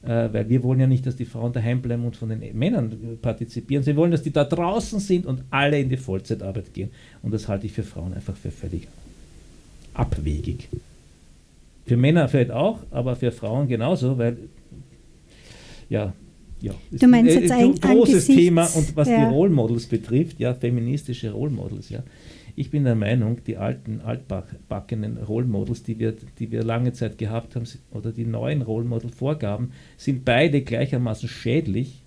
äh, 0.03 0.31
weil 0.31 0.49
wir 0.49 0.63
wollen 0.63 0.79
ja 0.79 0.87
nicht, 0.87 1.05
dass 1.05 1.15
die 1.15 1.25
Frauen 1.25 1.53
daheim 1.53 1.81
bleiben 1.81 2.05
und 2.05 2.15
von 2.15 2.29
den 2.29 2.57
Männern 2.57 3.17
partizipieren. 3.21 3.83
Sie 3.83 3.95
wollen, 3.95 4.11
dass 4.11 4.23
die 4.23 4.31
da 4.31 4.43
draußen 4.43 4.99
sind 4.99 5.25
und 5.25 5.43
alle 5.49 5.79
in 5.79 5.89
die 5.89 5.97
Vollzeitarbeit 5.97 6.73
gehen. 6.73 6.89
Und 7.21 7.33
das 7.33 7.47
halte 7.47 7.65
ich 7.65 7.73
für 7.73 7.83
Frauen 7.83 8.13
einfach 8.13 8.35
für 8.35 8.51
völlig 8.51 8.87
abwegig. 9.93 10.69
Für 11.85 11.97
Männer 11.97 12.27
vielleicht 12.27 12.51
auch, 12.51 12.79
aber 12.91 13.15
für 13.15 13.31
Frauen 13.31 13.67
genauso, 13.67 14.17
weil 14.17 14.37
ja, 15.89 16.13
ja, 16.59 16.73
du 16.91 17.07
meinst 17.07 17.35
jetzt 17.35 17.51
ein 17.51 17.75
großes 17.75 18.25
Thema 18.27 18.65
und 18.75 18.95
was 18.95 19.07
ja. 19.07 19.17
die 19.17 19.33
Role 19.33 19.51
Models 19.51 19.85
betrifft, 19.85 20.39
ja, 20.39 20.53
feministische 20.53 21.31
Role 21.31 21.51
Models, 21.51 21.89
ja. 21.89 22.03
Ich 22.59 22.71
bin 22.71 22.85
der 22.85 22.95
Meinung, 22.95 23.37
die 23.45 23.57
alten, 23.57 24.01
altbackenen 24.01 25.17
Role 25.17 25.45
Models, 25.45 25.83
die 25.83 25.99
wir, 25.99 26.15
die 26.39 26.51
wir 26.51 26.63
lange 26.63 26.91
Zeit 26.91 27.19
gehabt 27.19 27.55
haben, 27.55 27.67
oder 27.91 28.11
die 28.11 28.25
neuen 28.25 28.63
Role 28.63 28.83
Model 28.83 29.11
Vorgaben, 29.11 29.73
sind 29.95 30.25
beide 30.25 30.63
gleichermaßen 30.63 31.29
schädlich. 31.29 32.01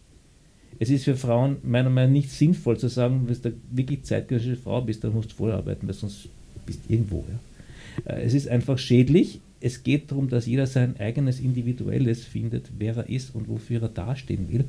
Es 0.80 0.90
ist 0.90 1.04
für 1.04 1.14
Frauen 1.14 1.58
meiner 1.62 1.88
Meinung 1.88 2.14
nach 2.14 2.18
nicht 2.18 2.30
sinnvoll 2.30 2.78
zu 2.78 2.88
sagen, 2.88 3.28
wenn 3.28 3.42
du 3.42 3.52
wirklich 3.70 4.02
zeitgenössische 4.02 4.56
Frau 4.56 4.80
bist, 4.80 5.04
dann 5.04 5.12
musst 5.12 5.30
du 5.30 5.36
vorarbeiten, 5.36 5.86
weil 5.86 5.94
sonst 5.94 6.28
bist 6.66 6.80
du 6.88 6.94
irgendwo. 6.94 7.24
Ja. 7.28 8.14
Äh, 8.14 8.22
es 8.22 8.34
ist 8.34 8.48
einfach 8.48 8.76
schädlich. 8.76 9.40
Es 9.60 9.84
geht 9.84 10.10
darum, 10.10 10.28
dass 10.28 10.46
jeder 10.46 10.66
sein 10.66 10.98
eigenes 10.98 11.38
Individuelles 11.38 12.24
findet, 12.24 12.72
wer 12.76 12.96
er 12.96 13.08
ist 13.08 13.36
und 13.36 13.48
wofür 13.48 13.82
er 13.82 13.88
dastehen 13.88 14.50
will. 14.50 14.64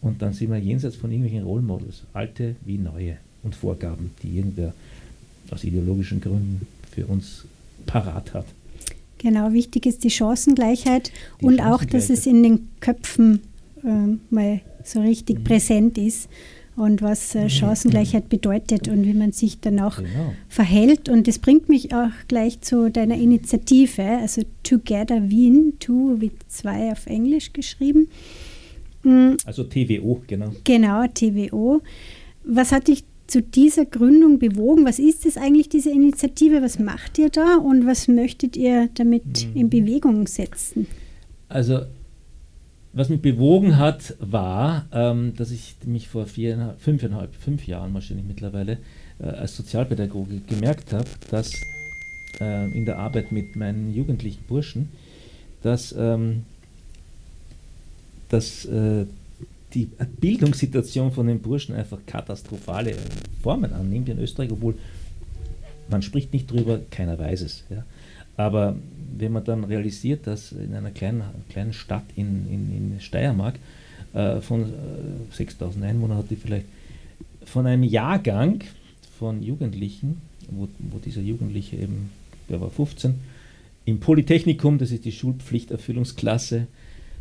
Und 0.00 0.22
dann 0.22 0.34
sind 0.34 0.52
wir 0.52 0.58
jenseits 0.58 0.94
von 0.94 1.10
irgendwelchen 1.10 1.42
Role 1.42 1.62
Models, 1.62 2.04
alte 2.12 2.54
wie 2.64 2.78
neue 2.78 3.16
und 3.42 3.56
Vorgaben, 3.56 4.12
die 4.22 4.36
irgendwer 4.36 4.72
aus 5.50 5.64
ideologischen 5.64 6.20
Gründen 6.20 6.66
für 6.90 7.06
uns 7.06 7.44
parat 7.86 8.34
hat. 8.34 8.46
Genau, 9.18 9.52
wichtig 9.52 9.86
ist 9.86 10.04
die 10.04 10.10
Chancengleichheit 10.10 11.10
die 11.40 11.46
und 11.46 11.56
Chancengleichheit. 11.58 11.88
auch, 11.88 11.90
dass 11.90 12.10
es 12.10 12.26
in 12.26 12.42
den 12.42 12.68
Köpfen 12.80 13.40
äh, 13.82 14.34
mal 14.34 14.60
so 14.84 15.00
richtig 15.00 15.40
mhm. 15.40 15.44
präsent 15.44 15.98
ist 15.98 16.28
und 16.76 17.00
was 17.00 17.34
äh, 17.34 17.44
mhm. 17.44 17.48
Chancengleichheit 17.48 18.28
bedeutet 18.28 18.88
und 18.88 19.04
wie 19.04 19.14
man 19.14 19.32
sich 19.32 19.60
dann 19.60 19.80
auch 19.80 19.96
genau. 19.96 20.34
verhält. 20.48 21.08
Und 21.08 21.26
das 21.26 21.38
bringt 21.38 21.68
mich 21.68 21.94
auch 21.94 22.10
gleich 22.28 22.60
zu 22.60 22.90
deiner 22.90 23.16
Initiative, 23.16 24.02
also 24.02 24.42
Together 24.62 25.30
Wien, 25.30 25.74
Two 25.80 26.16
mit 26.18 26.32
zwei 26.48 26.92
auf 26.92 27.06
Englisch 27.06 27.52
geschrieben. 27.52 28.08
Mhm. 29.02 29.38
Also 29.46 29.64
TWO, 29.64 30.22
genau. 30.26 30.52
Genau, 30.64 31.06
TWO. 31.06 31.80
Was 32.44 32.72
hat 32.72 32.88
dich 32.88 33.04
zu 33.26 33.42
dieser 33.42 33.84
Gründung 33.84 34.38
bewogen? 34.38 34.84
Was 34.84 34.98
ist 34.98 35.26
es 35.26 35.36
eigentlich, 35.36 35.68
diese 35.68 35.90
Initiative? 35.90 36.62
Was 36.62 36.78
macht 36.78 37.18
ihr 37.18 37.30
da 37.30 37.56
und 37.56 37.86
was 37.86 38.08
möchtet 38.08 38.56
ihr 38.56 38.88
damit 38.94 39.46
mhm. 39.46 39.60
in 39.60 39.70
Bewegung 39.70 40.26
setzen? 40.26 40.86
Also, 41.48 41.82
was 42.92 43.08
mich 43.08 43.20
bewogen 43.20 43.76
hat, 43.76 44.14
war, 44.20 44.86
ähm, 44.92 45.34
dass 45.36 45.50
ich 45.50 45.76
mich 45.84 46.08
vor 46.08 46.26
vier, 46.26 46.74
fünfeinhalb, 46.78 47.34
fünf 47.34 47.66
Jahren 47.66 47.92
wahrscheinlich 47.94 48.26
mittlerweile 48.26 48.78
äh, 49.18 49.24
als 49.24 49.56
Sozialpädagoge 49.56 50.40
gemerkt 50.46 50.92
habe, 50.92 51.08
dass 51.30 51.52
äh, 52.40 52.70
in 52.70 52.86
der 52.86 52.98
Arbeit 52.98 53.32
mit 53.32 53.56
meinen 53.56 53.94
jugendlichen 53.94 54.44
Burschen, 54.48 54.88
dass, 55.62 55.94
ähm, 55.98 56.44
dass 58.28 58.64
äh, 58.64 59.06
die 59.76 59.90
Bildungssituation 60.20 61.12
von 61.12 61.26
den 61.26 61.40
Burschen 61.40 61.74
einfach 61.74 61.98
katastrophale 62.06 62.94
Formen 63.42 63.72
annimmt 63.74 64.08
in 64.08 64.18
Österreich, 64.18 64.50
obwohl 64.50 64.74
man 65.90 66.00
spricht 66.02 66.32
nicht 66.32 66.50
drüber, 66.50 66.80
keiner 66.90 67.18
weiß 67.18 67.42
es. 67.42 67.64
Ja. 67.68 67.84
Aber 68.36 68.76
wenn 69.16 69.32
man 69.32 69.44
dann 69.44 69.64
realisiert, 69.64 70.26
dass 70.26 70.52
in 70.52 70.74
einer 70.74 70.90
kleinen, 70.90 71.22
kleinen 71.50 71.72
Stadt 71.74 72.04
in, 72.16 72.46
in, 72.50 72.94
in 72.94 73.00
Steiermark 73.00 73.58
äh, 74.14 74.40
von 74.40 74.62
äh, 74.62 75.34
6000 75.34 75.84
Einwohnern 75.84 76.18
hat 76.18 76.30
die 76.30 76.36
vielleicht 76.36 76.66
von 77.44 77.66
einem 77.66 77.82
Jahrgang 77.84 78.64
von 79.18 79.42
Jugendlichen, 79.42 80.22
wo, 80.50 80.68
wo 80.78 80.98
dieser 80.98 81.20
Jugendliche 81.20 81.76
eben, 81.76 82.10
der 82.48 82.60
war 82.60 82.70
15, 82.70 83.14
im 83.84 84.00
Polytechnikum, 84.00 84.78
das 84.78 84.90
ist 84.90 85.04
die 85.04 85.12
Schulpflichterfüllungsklasse, 85.12 86.66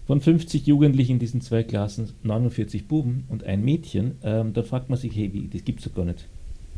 von 0.07 0.21
50 0.21 0.67
Jugendlichen 0.67 1.13
in 1.13 1.19
diesen 1.19 1.41
zwei 1.41 1.63
Klassen, 1.63 2.09
49 2.23 2.87
Buben 2.87 3.25
und 3.29 3.43
ein 3.43 3.63
Mädchen, 3.63 4.15
ähm, 4.23 4.53
da 4.53 4.63
fragt 4.63 4.89
man 4.89 4.99
sich, 4.99 5.15
hey, 5.15 5.33
wie, 5.33 5.47
das 5.47 5.65
gibt's 5.65 5.83
doch 5.85 5.95
gar 5.95 6.05
nicht. 6.05 6.27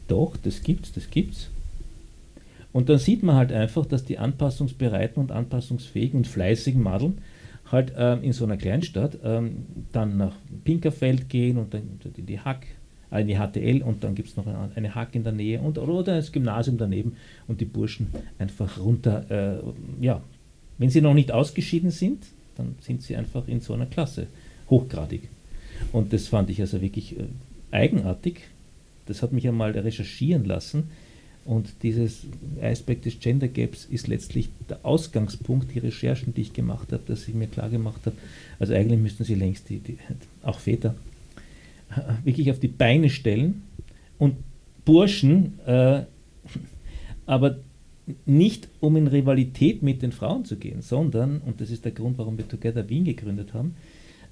Doch, 0.08 0.38
das 0.38 0.64
gibt's, 0.64 0.94
das 0.94 1.10
gibt's. 1.10 1.50
Und 2.72 2.90
dann 2.90 3.00
sieht 3.00 3.24
man 3.24 3.36
halt 3.36 3.52
einfach, 3.52 3.86
dass 3.86 4.06
die 4.06 4.18
anpassungsbereiten 4.18 5.22
und 5.22 5.32
anpassungsfähigen 5.32 6.20
und 6.20 6.28
fleißigen 6.28 6.82
Madeln 6.82 7.20
halt 7.72 7.94
ähm, 7.98 8.24
in 8.24 8.34
so 8.34 8.46
einer 8.46 8.56
Kleinstadt 8.56 9.18
ähm, 9.24 9.66
dann 9.92 10.18
nach 10.18 10.36
Pinkerfeld 10.64 11.28
gehen 11.28 11.58
und 11.58 11.74
dann 11.74 12.00
in 12.16 12.26
die 12.26 12.40
Hack, 12.40 12.66
äh, 13.12 13.22
in 13.22 13.28
die 13.28 13.36
HTL 13.36 13.82
und 13.82 14.04
dann 14.04 14.16
gibt 14.16 14.30
es 14.30 14.38
noch 14.38 14.48
eine, 14.48 14.70
eine, 14.76 14.96
Hack 14.96 15.16
in 15.16 15.24
der 15.24 15.34
Nähe 15.34 15.60
und, 15.60 15.78
oder 15.78 16.04
das 16.04 16.32
Gymnasium 16.32 16.78
daneben 16.78 17.18
und 17.48 17.60
die 17.60 17.66
Burschen 17.66 18.08
einfach 18.40 18.80
runter, 18.80 19.26
äh, 19.30 20.04
ja, 20.06 20.22
wenn 20.78 20.90
sie 20.90 21.02
noch 21.02 21.14
nicht 21.14 21.32
ausgeschieden 21.32 21.92
sind, 21.92 22.28
dann 22.58 22.76
sind 22.82 23.02
sie 23.04 23.16
einfach 23.16 23.48
in 23.48 23.62
so 23.62 23.74
einer 23.74 23.86
Klasse, 23.86 24.28
hochgradig. 24.70 25.22
Und 25.92 26.14
das 26.14 26.28
fand 26.28 26.50
ich 26.50 26.60
also 26.62 26.82
wirklich 26.82 27.18
äh, 27.18 27.24
eigenartig. 27.72 28.42
Das 29.06 29.22
hat 29.22 29.32
mich 29.34 29.48
einmal 29.48 29.72
recherchieren 29.72 30.46
lassen. 30.46 30.90
Und 31.46 31.70
dieses 31.82 32.24
Aspekt 32.62 33.06
des 33.06 33.22
Gender 33.22 33.48
Gaps 33.48 33.86
ist 33.86 34.08
letztlich 34.08 34.50
der 34.70 34.80
Ausgangspunkt, 34.84 35.74
die 35.74 35.80
Recherchen, 35.80 36.34
die 36.34 36.42
ich 36.42 36.54
gemacht 36.54 36.92
habe, 36.92 37.04
dass 37.08 37.26
ich 37.28 37.34
mir 37.34 37.48
klar 37.48 37.70
gemacht 37.70 38.02
habe, 38.06 38.18
also 38.60 38.74
eigentlich 38.74 39.00
müssten 39.00 39.24
sie 39.24 39.36
längst 39.36 39.70
die, 39.70 39.80
die 39.80 39.98
auch 40.44 40.60
Väter 40.60 40.96
wirklich 42.24 42.52
auf 42.52 42.60
die 42.60 42.68
Beine 42.68 43.10
stellen 43.10 43.64
und 44.18 44.36
Burschen, 44.86 45.60
äh, 45.66 46.04
aber 47.26 47.58
nicht 48.26 48.70
um 48.80 48.96
in 48.96 49.08
Rivalität 49.08 49.84
mit 49.84 50.02
den 50.02 50.12
Frauen 50.12 50.46
zu 50.46 50.58
gehen, 50.58 50.82
sondern, 50.82 51.40
und 51.40 51.60
das 51.60 51.70
ist 51.70 51.86
der 51.86 51.92
Grund, 51.92 52.18
warum 52.18 52.38
wir 52.38 52.48
Together 52.48 52.88
Wien 52.90 53.04
gegründet 53.04 53.54
haben, 53.54 53.76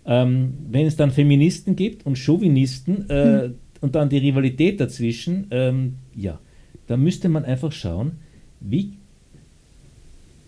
ähm, 0.05 0.53
wenn 0.69 0.85
es 0.85 0.95
dann 0.95 1.11
Feministen 1.11 1.75
gibt 1.75 2.05
und 2.05 2.17
Chauvinisten 2.17 3.09
äh, 3.09 3.47
mhm. 3.47 3.55
und 3.81 3.95
dann 3.95 4.09
die 4.09 4.17
Rivalität 4.17 4.79
dazwischen, 4.79 5.47
ähm, 5.51 5.95
ja, 6.15 6.39
da 6.87 6.97
müsste 6.97 7.29
man 7.29 7.43
einfach 7.43 7.71
schauen, 7.71 8.13
wie 8.59 8.93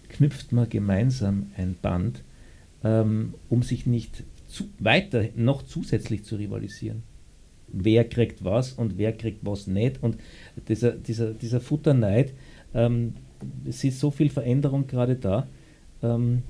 knüpft 0.10 0.52
man 0.52 0.70
gemeinsam 0.70 1.48
ein 1.58 1.76
Band, 1.82 2.24
ähm, 2.84 3.34
um 3.50 3.64
sich 3.64 3.86
nicht 3.86 4.24
zu, 4.48 4.66
weiter 4.80 5.26
noch 5.36 5.64
zusätzlich 5.64 6.24
zu 6.24 6.36
rivalisieren. 6.38 7.04
Wer 7.68 8.08
kriegt 8.08 8.46
was 8.46 8.72
und 8.72 8.98
wer 8.98 9.12
kriegt 9.12 9.46
was 9.46 9.68
nicht. 9.68 10.02
Und 10.02 10.18
dieser, 10.70 10.92
dieser, 10.92 11.34
dieser 11.34 11.60
Futterneid, 11.60 12.34
ähm, 12.78 13.16
es 13.68 13.84
ist 13.84 14.00
so 14.00 14.12
viel 14.12 14.30
Veränderung 14.30 14.88
gerade 14.88 15.16
da. 15.16 15.48
Ähm, 16.02 16.44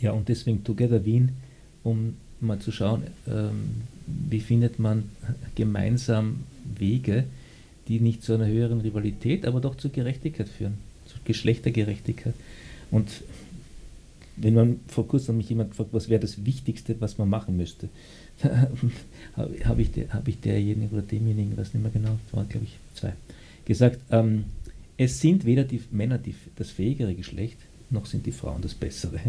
ja, 0.00 0.10
und 0.10 0.28
deswegen 0.28 0.64
Together 0.64 1.04
Wien, 1.04 1.30
um 1.82 2.16
mal 2.40 2.58
zu 2.58 2.72
schauen, 2.72 3.04
ähm, 3.26 3.82
wie 4.06 4.40
findet 4.40 4.78
man 4.78 5.04
gemeinsam 5.54 6.40
Wege, 6.78 7.24
die 7.88 8.00
nicht 8.00 8.22
zu 8.22 8.34
einer 8.34 8.46
höheren 8.46 8.80
Rivalität, 8.80 9.46
aber 9.46 9.60
doch 9.60 9.76
zur 9.76 9.92
Gerechtigkeit 9.92 10.48
führen, 10.48 10.74
zur 11.06 11.20
Geschlechtergerechtigkeit. 11.24 12.34
Und 12.90 13.08
wenn 14.36 14.54
man 14.54 14.80
vor 14.88 15.08
kurzem 15.08 15.38
mich 15.38 15.48
jemand 15.48 15.70
gefragt, 15.70 15.90
was 15.92 16.08
wäre 16.08 16.20
das 16.20 16.44
Wichtigste, 16.44 16.96
was 17.00 17.16
man 17.16 17.28
machen 17.28 17.56
müsste, 17.56 17.88
habe 19.36 19.82
ich, 19.82 19.92
der, 19.92 20.12
hab 20.12 20.28
ich 20.28 20.40
derjenigen 20.40 20.90
oder 20.92 21.02
demjenigen, 21.02 21.56
weiß 21.56 21.72
nicht 21.72 21.82
mehr 21.82 21.92
genau, 21.92 22.18
waren 22.32 22.48
glaube 22.48 22.66
ich 22.66 22.76
zwei, 22.94 23.12
gesagt, 23.64 23.98
ähm, 24.10 24.44
es 24.96 25.20
sind 25.20 25.44
weder 25.44 25.64
die 25.64 25.80
Männer 25.90 26.18
die, 26.18 26.34
das 26.56 26.70
fähigere 26.70 27.14
Geschlecht, 27.14 27.58
noch 27.90 28.06
sind 28.06 28.26
die 28.26 28.32
Frauen 28.32 28.62
das 28.62 28.74
bessere. 28.74 29.20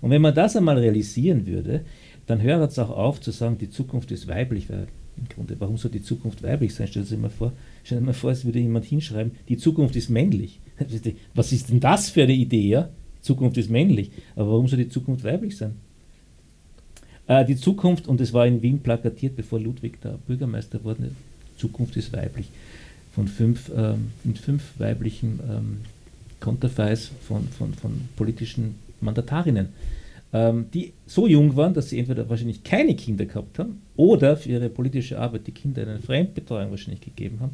Und 0.00 0.10
wenn 0.10 0.22
man 0.22 0.34
das 0.34 0.56
einmal 0.56 0.78
realisieren 0.78 1.46
würde, 1.46 1.84
dann 2.26 2.42
hört 2.42 2.70
es 2.70 2.78
auch 2.78 2.90
auf 2.90 3.20
zu 3.20 3.30
sagen, 3.30 3.58
die 3.58 3.70
Zukunft 3.70 4.10
ist 4.10 4.28
weiblich, 4.28 4.68
weil 4.68 4.88
im 5.16 5.28
Grunde, 5.28 5.56
warum 5.60 5.76
soll 5.76 5.90
die 5.90 6.02
Zukunft 6.02 6.42
weiblich 6.42 6.74
sein? 6.74 6.88
Stell 6.88 7.04
dir 7.04 7.16
mal 7.16 7.30
vor, 7.30 7.52
stell 7.84 7.98
dir 8.00 8.04
mal 8.04 8.14
vor, 8.14 8.32
es 8.32 8.44
würde 8.44 8.58
jemand 8.58 8.84
hinschreiben, 8.84 9.32
die 9.48 9.56
Zukunft 9.56 9.94
ist 9.94 10.10
männlich. 10.10 10.60
Was 11.34 11.52
ist 11.52 11.70
denn 11.70 11.80
das 11.80 12.10
für 12.10 12.24
eine 12.24 12.32
Idee? 12.32 12.68
Ja? 12.68 12.88
Zukunft 13.20 13.56
ist 13.56 13.70
männlich. 13.70 14.10
Aber 14.34 14.50
warum 14.50 14.68
soll 14.68 14.78
die 14.78 14.88
Zukunft 14.88 15.24
weiblich 15.24 15.56
sein? 15.56 15.76
Äh, 17.26 17.44
die 17.44 17.56
Zukunft, 17.56 18.06
und 18.06 18.20
es 18.20 18.32
war 18.32 18.46
in 18.46 18.60
Wien 18.60 18.80
plakatiert, 18.80 19.36
bevor 19.36 19.60
Ludwig 19.60 19.98
da 20.00 20.18
Bürgermeister 20.26 20.84
wurde, 20.84 21.10
Zukunft 21.56 21.96
ist 21.96 22.12
weiblich. 22.12 22.48
Von 23.14 23.28
fünf, 23.28 23.70
ähm, 23.74 24.10
mit 24.24 24.38
fünf 24.38 24.62
weiblichen 24.78 25.40
ähm, 25.48 25.76
Konterfeis 26.40 27.10
von, 27.26 27.48
von, 27.48 27.72
von 27.74 28.08
politischen 28.16 28.74
Mandatarinnen 29.00 29.68
ähm, 30.34 30.66
die 30.74 30.92
so 31.06 31.28
jung 31.28 31.54
waren, 31.54 31.72
dass 31.72 31.90
sie 31.90 31.98
entweder 32.00 32.28
wahrscheinlich 32.28 32.64
keine 32.64 32.96
Kinder 32.96 33.24
gehabt 33.24 33.60
haben 33.60 33.80
oder 33.96 34.36
für 34.36 34.48
ihre 34.50 34.68
politische 34.68 35.18
Arbeit 35.18 35.46
die 35.46 35.52
Kinder 35.52 35.84
in 35.84 35.88
eine 35.88 36.00
Fremdbetreuung 36.00 36.72
wahrscheinlich 36.72 37.02
gegeben 37.02 37.38
haben. 37.40 37.52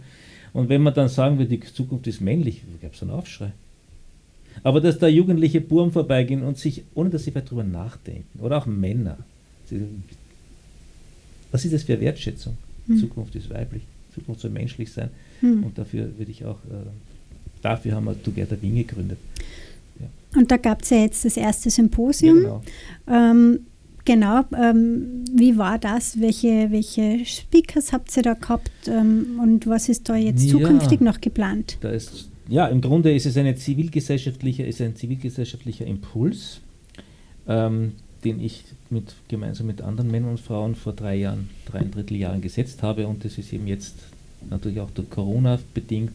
Und 0.54 0.70
wenn 0.70 0.82
man 0.82 0.94
dann 0.94 1.10
sagen 1.10 1.38
will, 1.38 1.46
die 1.46 1.60
Zukunft 1.60 2.06
ist 2.06 2.22
männlich, 2.22 2.62
gab 2.80 2.94
es 2.94 3.02
einen 3.02 3.10
Aufschrei. 3.10 3.52
Aber 4.62 4.80
dass 4.80 4.98
da 4.98 5.06
jugendliche 5.08 5.60
Buben 5.60 5.92
vorbeigehen 5.92 6.42
und 6.42 6.56
sich, 6.56 6.82
ohne 6.94 7.10
dass 7.10 7.24
sie 7.24 7.32
darüber 7.32 7.62
nachdenken, 7.62 8.40
oder 8.40 8.56
auch 8.56 8.66
Männer, 8.66 9.18
was 11.52 11.64
ist 11.66 11.74
das 11.74 11.82
für 11.82 12.00
Wertschätzung? 12.00 12.56
Hm. 12.86 12.98
Zukunft 12.98 13.36
ist 13.36 13.50
weiblich, 13.50 13.82
Zukunft 14.14 14.40
soll 14.40 14.50
menschlich 14.50 14.90
sein. 14.90 15.10
Hm. 15.40 15.64
Und 15.64 15.78
dafür 15.78 16.18
würde 16.18 16.30
ich 16.30 16.44
auch, 16.44 16.58
äh, 16.66 16.86
dafür 17.62 17.94
haben 17.94 18.04
wir 18.04 18.22
Together 18.22 18.60
Wien 18.60 18.76
gegründet. 18.76 19.18
Und 20.36 20.50
da 20.50 20.56
gab 20.56 20.82
es 20.82 20.90
ja 20.90 20.98
jetzt 20.98 21.24
das 21.24 21.36
erste 21.36 21.70
Symposium. 21.70 22.42
Ja, 22.42 22.42
genau. 22.42 22.62
Ähm, 23.08 23.60
genau 24.04 24.44
ähm, 24.56 25.24
wie 25.32 25.58
war 25.58 25.78
das? 25.78 26.20
Welche, 26.20 26.70
welche 26.70 27.24
Speakers 27.24 27.92
habt 27.92 28.16
ihr 28.16 28.22
da 28.22 28.34
gehabt 28.34 28.70
ähm, 28.86 29.40
und 29.42 29.66
was 29.66 29.88
ist 29.88 30.08
da 30.08 30.16
jetzt 30.16 30.44
ja, 30.44 30.52
zukünftig 30.52 31.00
noch 31.00 31.20
geplant? 31.20 31.78
Da 31.80 31.90
ist, 31.90 32.28
ja, 32.48 32.66
im 32.68 32.80
Grunde 32.80 33.14
ist 33.14 33.26
es 33.26 33.36
eine 33.36 33.56
zivilgesellschaftliche, 33.56 34.64
ist 34.64 34.80
ein 34.80 34.94
zivilgesellschaftlicher 34.94 35.86
Impuls, 35.86 36.60
ähm, 37.48 37.92
den 38.24 38.40
ich 38.40 38.64
mit, 38.90 39.14
gemeinsam 39.28 39.66
mit 39.66 39.82
anderen 39.82 40.10
Männern 40.10 40.30
und 40.30 40.40
Frauen 40.40 40.74
vor 40.74 40.92
drei 40.92 41.16
Jahren, 41.16 41.48
dreieinviertel 41.66 42.16
Jahren 42.16 42.40
gesetzt 42.40 42.82
habe 42.82 43.08
und 43.08 43.24
das 43.24 43.38
ist 43.38 43.52
eben 43.52 43.66
jetzt 43.66 43.96
natürlich 44.48 44.80
auch 44.80 44.90
durch 44.90 45.10
Corona 45.10 45.58
bedingt 45.74 46.14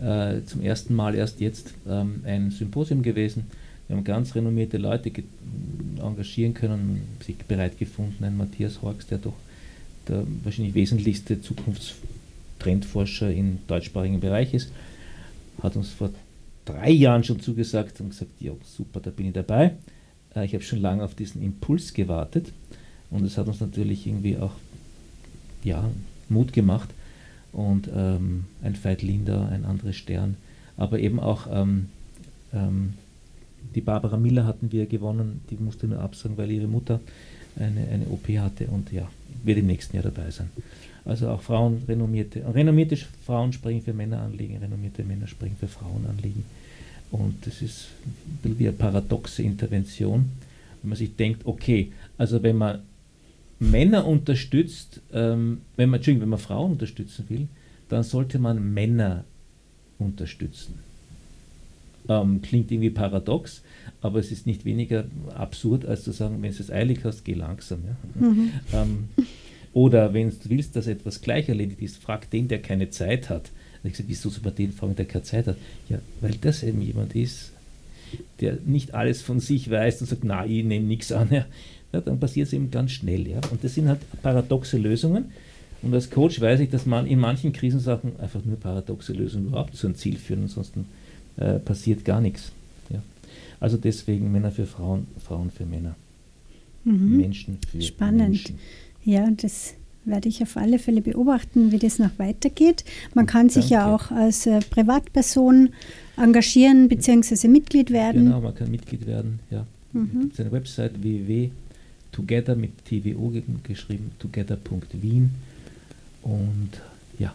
äh, 0.00 0.42
zum 0.46 0.62
ersten 0.62 0.94
Mal 0.94 1.14
erst 1.14 1.40
jetzt 1.40 1.74
ähm, 1.88 2.22
ein 2.24 2.50
Symposium 2.50 3.02
gewesen. 3.02 3.46
Wir 3.86 3.96
haben 3.96 4.04
ganz 4.04 4.34
renommierte 4.34 4.78
Leute 4.78 5.12
engagieren 6.00 6.54
können, 6.54 7.02
sich 7.24 7.36
bereit 7.36 7.78
gefunden. 7.78 8.24
Ein 8.24 8.36
Matthias 8.36 8.80
Horks, 8.82 9.06
der 9.06 9.18
doch 9.18 9.34
der 10.08 10.24
wahrscheinlich 10.42 10.74
wesentlichste 10.74 11.40
Zukunftstrendforscher 11.40 13.32
im 13.32 13.58
deutschsprachigen 13.66 14.20
Bereich 14.20 14.54
ist, 14.54 14.70
hat 15.62 15.76
uns 15.76 15.90
vor 15.90 16.10
drei 16.64 16.90
Jahren 16.90 17.24
schon 17.24 17.40
zugesagt 17.40 18.00
und 18.00 18.10
gesagt, 18.10 18.30
ja 18.40 18.52
super, 18.64 19.00
da 19.00 19.10
bin 19.10 19.26
ich 19.26 19.32
dabei. 19.32 19.72
Äh, 20.34 20.46
ich 20.46 20.54
habe 20.54 20.64
schon 20.64 20.80
lange 20.80 21.04
auf 21.04 21.14
diesen 21.14 21.42
Impuls 21.42 21.94
gewartet 21.94 22.52
und 23.10 23.24
es 23.24 23.38
hat 23.38 23.46
uns 23.46 23.60
natürlich 23.60 24.06
irgendwie 24.06 24.38
auch 24.38 24.52
ja, 25.62 25.90
Mut 26.28 26.52
gemacht, 26.52 26.90
und 27.54 27.88
ähm, 27.94 28.44
ein 28.62 28.76
Veit 28.82 29.02
Linder, 29.02 29.48
ein 29.50 29.64
anderes 29.64 29.96
Stern. 29.96 30.36
Aber 30.76 30.98
eben 30.98 31.20
auch 31.20 31.46
ähm, 31.50 31.86
ähm, 32.52 32.94
die 33.74 33.80
Barbara 33.80 34.16
Miller 34.16 34.44
hatten 34.44 34.70
wir 34.72 34.86
gewonnen, 34.86 35.40
die 35.50 35.56
musste 35.56 35.86
nur 35.86 36.00
absagen, 36.00 36.36
weil 36.36 36.50
ihre 36.50 36.66
Mutter 36.66 37.00
eine, 37.56 37.86
eine 37.88 38.06
OP 38.06 38.28
hatte 38.38 38.66
und 38.66 38.92
ja, 38.92 39.08
wird 39.42 39.58
im 39.58 39.66
nächsten 39.66 39.96
Jahr 39.96 40.04
dabei 40.04 40.30
sein. 40.30 40.50
Also 41.04 41.28
auch 41.28 41.42
Frauen, 41.42 41.82
renommierte, 41.86 42.42
renommierte 42.54 42.96
Frauen 43.26 43.52
springen 43.52 43.82
für 43.82 43.92
Männeranliegen, 43.92 44.56
renommierte 44.58 45.04
Männer 45.04 45.26
springen 45.26 45.56
für 45.58 45.68
Frauenanliegen. 45.68 46.44
Und 47.10 47.46
das 47.46 47.62
ist 47.62 47.88
ein 48.44 48.58
wie 48.58 48.68
eine 48.68 48.76
paradoxe 48.76 49.42
Intervention, 49.42 50.30
wenn 50.82 50.88
man 50.88 50.98
sich 50.98 51.14
denkt, 51.14 51.46
okay, 51.46 51.92
also 52.16 52.42
wenn 52.42 52.56
man 52.56 52.80
Männer 53.70 54.06
unterstützt, 54.06 55.00
ähm, 55.12 55.62
wenn, 55.76 55.90
man, 55.90 56.04
wenn 56.06 56.28
man 56.28 56.38
Frauen 56.38 56.72
unterstützen 56.72 57.26
will, 57.28 57.48
dann 57.88 58.02
sollte 58.02 58.38
man 58.38 58.72
Männer 58.72 59.24
unterstützen. 59.98 60.78
Ähm, 62.08 62.42
klingt 62.42 62.70
irgendwie 62.70 62.90
paradox, 62.90 63.62
aber 64.02 64.18
es 64.18 64.30
ist 64.30 64.46
nicht 64.46 64.64
weniger 64.64 65.06
absurd, 65.34 65.86
als 65.86 66.04
zu 66.04 66.12
sagen, 66.12 66.42
wenn 66.42 66.52
du 66.52 66.60
es 66.60 66.70
eilig 66.70 67.00
hast, 67.04 67.24
geh 67.24 67.34
langsam. 67.34 67.80
Ja? 67.86 68.26
Mhm. 68.26 68.50
Ähm, 68.72 69.08
oder 69.72 70.12
wenn 70.12 70.28
du 70.28 70.36
willst, 70.44 70.76
dass 70.76 70.86
etwas 70.86 71.22
gleich 71.22 71.48
erledigt 71.48 71.80
ist, 71.80 71.96
frag 71.96 72.30
den, 72.30 72.48
der 72.48 72.60
keine 72.60 72.90
Zeit 72.90 73.30
hat. 73.30 73.50
Und 73.82 73.88
ich 73.88 73.92
gesagt, 73.92 74.08
wieso 74.08 74.28
soll 74.28 74.42
man 74.44 74.54
den 74.54 74.72
fragen, 74.72 74.96
der 74.96 75.06
keine 75.06 75.24
Zeit 75.24 75.46
hat? 75.46 75.56
Ja, 75.88 75.98
weil 76.20 76.34
das 76.40 76.62
eben 76.62 76.80
jemand 76.82 77.14
ist, 77.16 77.52
der 78.40 78.58
nicht 78.64 78.94
alles 78.94 79.22
von 79.22 79.40
sich 79.40 79.70
weiß 79.70 80.02
und 80.02 80.06
sagt, 80.06 80.24
na, 80.24 80.44
ich 80.44 80.64
nehme 80.64 80.86
nichts 80.86 81.10
an. 81.10 81.28
Ja 81.30 81.46
ja, 81.94 82.00
dann 82.00 82.18
passiert 82.18 82.48
es 82.48 82.52
eben 82.52 82.70
ganz 82.70 82.90
schnell. 82.90 83.28
Ja? 83.28 83.40
Und 83.50 83.62
das 83.62 83.74
sind 83.74 83.88
halt 83.88 84.00
paradoxe 84.20 84.76
Lösungen. 84.78 85.26
Und 85.80 85.94
als 85.94 86.10
Coach 86.10 86.40
weiß 86.40 86.60
ich, 86.60 86.70
dass 86.70 86.86
man 86.86 87.06
in 87.06 87.20
manchen 87.20 87.52
Krisensachen 87.52 88.18
einfach 88.18 88.44
nur 88.44 88.58
paradoxe 88.58 89.12
Lösungen 89.12 89.46
überhaupt 89.46 89.76
zu 89.76 89.86
einem 89.86 89.96
Ziel 89.96 90.16
führen, 90.16 90.42
ansonsten 90.42 90.86
äh, 91.36 91.60
passiert 91.60 92.04
gar 92.04 92.20
nichts. 92.20 92.50
Ja? 92.90 93.00
Also 93.60 93.76
deswegen 93.76 94.32
Männer 94.32 94.50
für 94.50 94.66
Frauen, 94.66 95.06
Frauen 95.24 95.50
für 95.50 95.66
Männer. 95.66 95.94
Mhm. 96.84 97.16
Menschen 97.16 97.58
für 97.70 97.80
Spannend. 97.80 98.18
Menschen. 98.18 98.58
Ja, 99.04 99.30
das 99.30 99.74
werde 100.04 100.28
ich 100.28 100.42
auf 100.42 100.56
alle 100.56 100.78
Fälle 100.78 101.00
beobachten, 101.00 101.70
wie 101.70 101.78
das 101.78 101.98
noch 101.98 102.18
weitergeht. 102.18 102.84
Man 103.14 103.26
kann 103.26 103.48
sich 103.50 103.68
Danke. 103.68 103.74
ja 103.74 103.94
auch 103.94 104.10
als 104.10 104.46
äh, 104.46 104.60
Privatperson 104.68 105.70
engagieren 106.16 106.88
bzw. 106.88 107.46
Mitglied 107.46 107.90
werden. 107.90 108.24
Genau, 108.24 108.40
man 108.40 108.54
kann 108.54 108.70
Mitglied 108.70 109.06
werden, 109.06 109.38
ja. 109.50 109.64
Mhm. 109.92 110.08
Es 110.12 110.22
gibt 110.22 110.40
eine 110.40 110.52
Website 110.52 111.02
www 111.02 111.50
Together 112.14 112.54
mit 112.54 112.84
TWO 112.84 113.32
geschrieben, 113.64 114.12
together.wien. 114.20 115.30
Und 116.22 116.70
ja, 117.18 117.34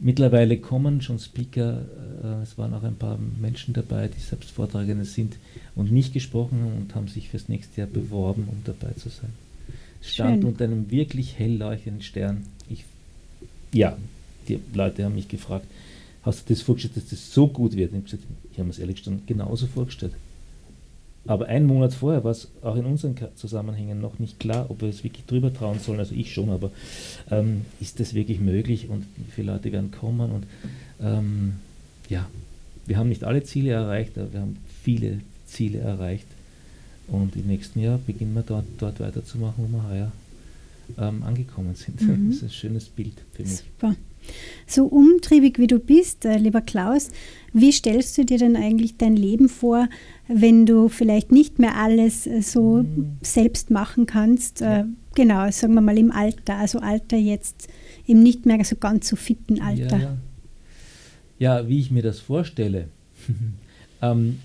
mittlerweile 0.00 0.58
kommen 0.58 1.00
schon 1.00 1.20
Speaker, 1.20 1.82
äh, 2.22 2.42
es 2.42 2.58
waren 2.58 2.74
auch 2.74 2.82
ein 2.82 2.96
paar 2.96 3.18
Menschen 3.40 3.72
dabei, 3.72 4.08
die 4.08 4.20
selbst 4.20 4.50
Vortragende 4.50 5.04
sind 5.04 5.36
und 5.76 5.92
nicht 5.92 6.12
gesprochen 6.12 6.60
haben 6.60 6.82
und 6.82 6.94
haben 6.96 7.06
sich 7.06 7.28
fürs 7.28 7.48
nächste 7.48 7.82
Jahr 7.82 7.88
beworben, 7.88 8.48
um 8.50 8.62
dabei 8.64 8.92
zu 8.94 9.08
sein. 9.08 9.30
Es 10.00 10.14
stand 10.14 10.42
Schön. 10.42 10.48
unter 10.48 10.64
einem 10.64 10.90
wirklich 10.90 11.38
hell 11.38 11.56
leuchtenden 11.56 12.02
Stern. 12.02 12.44
Ich, 12.68 12.84
ja, 13.72 13.96
die 14.48 14.58
Leute 14.74 15.04
haben 15.04 15.14
mich 15.14 15.28
gefragt, 15.28 15.66
hast 16.22 16.50
du 16.50 16.54
das 16.54 16.62
vorgestellt, 16.62 16.96
dass 16.96 17.10
das 17.10 17.32
so 17.32 17.46
gut 17.46 17.76
wird? 17.76 17.92
Und 17.92 18.06
ich 18.06 18.12
habe 18.12 18.22
gesagt, 18.22 18.24
ich 18.50 18.58
habe 18.58 18.66
mir 18.66 18.72
es 18.72 18.80
ehrlich 18.80 18.96
gesagt 18.96 19.24
genauso 19.28 19.68
vorgestellt. 19.68 20.14
Aber 21.24 21.46
einen 21.46 21.66
Monat 21.66 21.94
vorher 21.94 22.24
war 22.24 22.32
es 22.32 22.48
auch 22.62 22.74
in 22.74 22.84
unseren 22.84 23.14
Zusammenhängen 23.36 24.00
noch 24.00 24.18
nicht 24.18 24.40
klar, 24.40 24.66
ob 24.68 24.82
wir 24.82 24.88
es 24.88 25.04
wirklich 25.04 25.24
drüber 25.26 25.54
trauen 25.54 25.78
sollen. 25.78 26.00
Also 26.00 26.14
ich 26.14 26.32
schon, 26.32 26.50
aber 26.50 26.72
ähm, 27.30 27.62
ist 27.80 28.00
das 28.00 28.14
wirklich 28.14 28.40
möglich 28.40 28.88
und 28.88 29.06
wie 29.16 29.30
viele 29.30 29.52
Leute 29.52 29.70
werden 29.70 29.92
kommen? 29.92 30.32
Und 30.32 30.46
ähm, 31.00 31.54
ja, 32.08 32.28
wir 32.86 32.98
haben 32.98 33.08
nicht 33.08 33.22
alle 33.22 33.44
Ziele 33.44 33.70
erreicht, 33.70 34.18
aber 34.18 34.32
wir 34.32 34.40
haben 34.40 34.56
viele 34.82 35.20
Ziele 35.46 35.78
erreicht. 35.78 36.26
Und 37.06 37.36
im 37.36 37.46
nächsten 37.46 37.80
Jahr 37.80 37.98
beginnen 38.04 38.34
wir 38.34 38.42
dort, 38.42 38.64
dort 38.78 38.98
weiterzumachen, 38.98 39.64
wo 39.64 39.76
wir 39.76 39.88
heuer 39.88 40.12
ähm, 40.98 41.22
angekommen 41.22 41.74
sind. 41.74 42.00
Mhm. 42.00 42.28
Das 42.28 42.38
ist 42.38 42.42
ein 42.42 42.50
schönes 42.50 42.88
Bild 42.88 43.14
für 43.34 43.42
mich. 43.42 43.58
Super. 43.58 43.94
So 44.66 44.86
umtriebig 44.86 45.58
wie 45.58 45.66
du 45.66 45.78
bist, 45.78 46.24
äh, 46.24 46.38
lieber 46.38 46.60
Klaus, 46.60 47.10
wie 47.52 47.72
stellst 47.72 48.16
du 48.16 48.24
dir 48.24 48.38
denn 48.38 48.56
eigentlich 48.56 48.96
dein 48.96 49.16
Leben 49.16 49.48
vor, 49.48 49.88
wenn 50.28 50.66
du 50.66 50.88
vielleicht 50.88 51.32
nicht 51.32 51.58
mehr 51.58 51.76
alles 51.76 52.26
äh, 52.26 52.40
so 52.40 52.82
mhm. 52.82 53.16
selbst 53.22 53.70
machen 53.70 54.06
kannst? 54.06 54.62
Äh, 54.62 54.84
genau, 55.14 55.50
sagen 55.50 55.74
wir 55.74 55.80
mal 55.80 55.98
im 55.98 56.10
Alter, 56.10 56.56
also 56.56 56.78
Alter 56.78 57.16
jetzt 57.16 57.68
im 58.06 58.22
nicht 58.22 58.46
mehr 58.46 58.64
so 58.64 58.76
ganz 58.76 59.08
so 59.08 59.16
fitten 59.16 59.60
Alter. 59.60 59.98
Ja, 59.98 60.02
ja. 60.02 60.16
ja 61.38 61.68
wie 61.68 61.78
ich 61.78 61.90
mir 61.90 62.02
das 62.02 62.20
vorstelle. 62.20 62.88
ähm, 64.02 64.38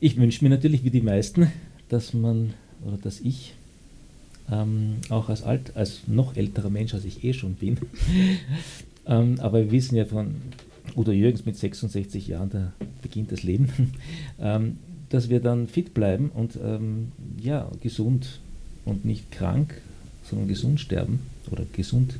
ich 0.00 0.16
wünsche 0.16 0.42
mir 0.44 0.50
natürlich 0.50 0.82
wie 0.84 0.90
die 0.90 1.02
meisten, 1.02 1.52
dass 1.88 2.14
man 2.14 2.54
oder 2.84 2.96
dass 2.96 3.20
ich 3.20 3.54
ähm, 4.50 4.96
auch 5.08 5.28
als 5.28 5.42
alt, 5.42 5.76
als 5.76 6.02
noch 6.06 6.36
älterer 6.36 6.70
Mensch, 6.70 6.94
als 6.94 7.04
ich 7.04 7.24
eh 7.24 7.32
schon 7.32 7.54
bin. 7.54 7.78
ähm, 9.06 9.36
aber 9.40 9.64
wir 9.64 9.70
wissen 9.70 9.96
ja 9.96 10.04
von 10.04 10.36
Udo 10.96 11.12
Jürgens 11.12 11.46
mit 11.46 11.56
66 11.56 12.28
Jahren, 12.28 12.50
da 12.50 12.72
beginnt 13.02 13.32
das 13.32 13.42
Leben, 13.42 13.68
ähm, 14.40 14.78
dass 15.10 15.28
wir 15.28 15.40
dann 15.40 15.68
fit 15.68 15.94
bleiben 15.94 16.30
und 16.30 16.58
ähm, 16.62 17.12
ja, 17.40 17.70
gesund 17.80 18.40
und 18.84 19.04
nicht 19.04 19.30
krank, 19.30 19.80
sondern 20.24 20.48
gesund 20.48 20.80
sterben 20.80 21.20
oder 21.50 21.64
gesund 21.72 22.14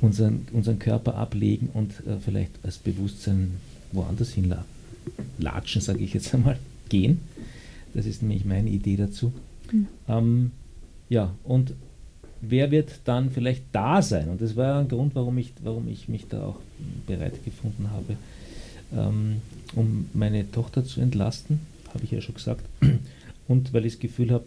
unseren, 0.00 0.46
unseren 0.52 0.78
Körper 0.78 1.16
ablegen 1.16 1.68
und 1.72 1.92
äh, 2.06 2.18
vielleicht 2.24 2.52
als 2.62 2.78
Bewusstsein 2.78 3.52
woanders 3.92 4.32
hin 4.32 4.54
latschen, 5.38 5.80
sage 5.80 6.02
ich 6.02 6.14
jetzt 6.14 6.34
einmal, 6.34 6.58
gehen. 6.88 7.20
Das 7.94 8.06
ist 8.06 8.22
nämlich 8.22 8.44
meine 8.44 8.70
Idee 8.70 8.96
dazu. 8.96 9.32
Mhm. 9.72 9.86
Ähm, 10.08 10.50
ja, 11.08 11.34
und 11.44 11.74
wer 12.40 12.70
wird 12.70 13.00
dann 13.04 13.30
vielleicht 13.30 13.64
da 13.72 14.02
sein? 14.02 14.28
Und 14.28 14.40
das 14.40 14.56
war 14.56 14.80
ein 14.80 14.88
Grund, 14.88 15.14
warum 15.14 15.38
ich, 15.38 15.52
warum 15.62 15.88
ich 15.88 16.08
mich 16.08 16.28
da 16.28 16.44
auch 16.44 16.58
bereit 17.06 17.44
gefunden 17.44 17.90
habe, 17.90 18.16
ähm, 18.94 19.36
um 19.74 20.08
meine 20.14 20.50
Tochter 20.50 20.84
zu 20.84 21.00
entlasten, 21.00 21.60
habe 21.92 22.04
ich 22.04 22.10
ja 22.10 22.20
schon 22.20 22.34
gesagt. 22.34 22.64
Und 23.48 23.72
weil 23.72 23.86
ich 23.86 23.94
das 23.94 24.00
Gefühl 24.00 24.30
habe, 24.30 24.44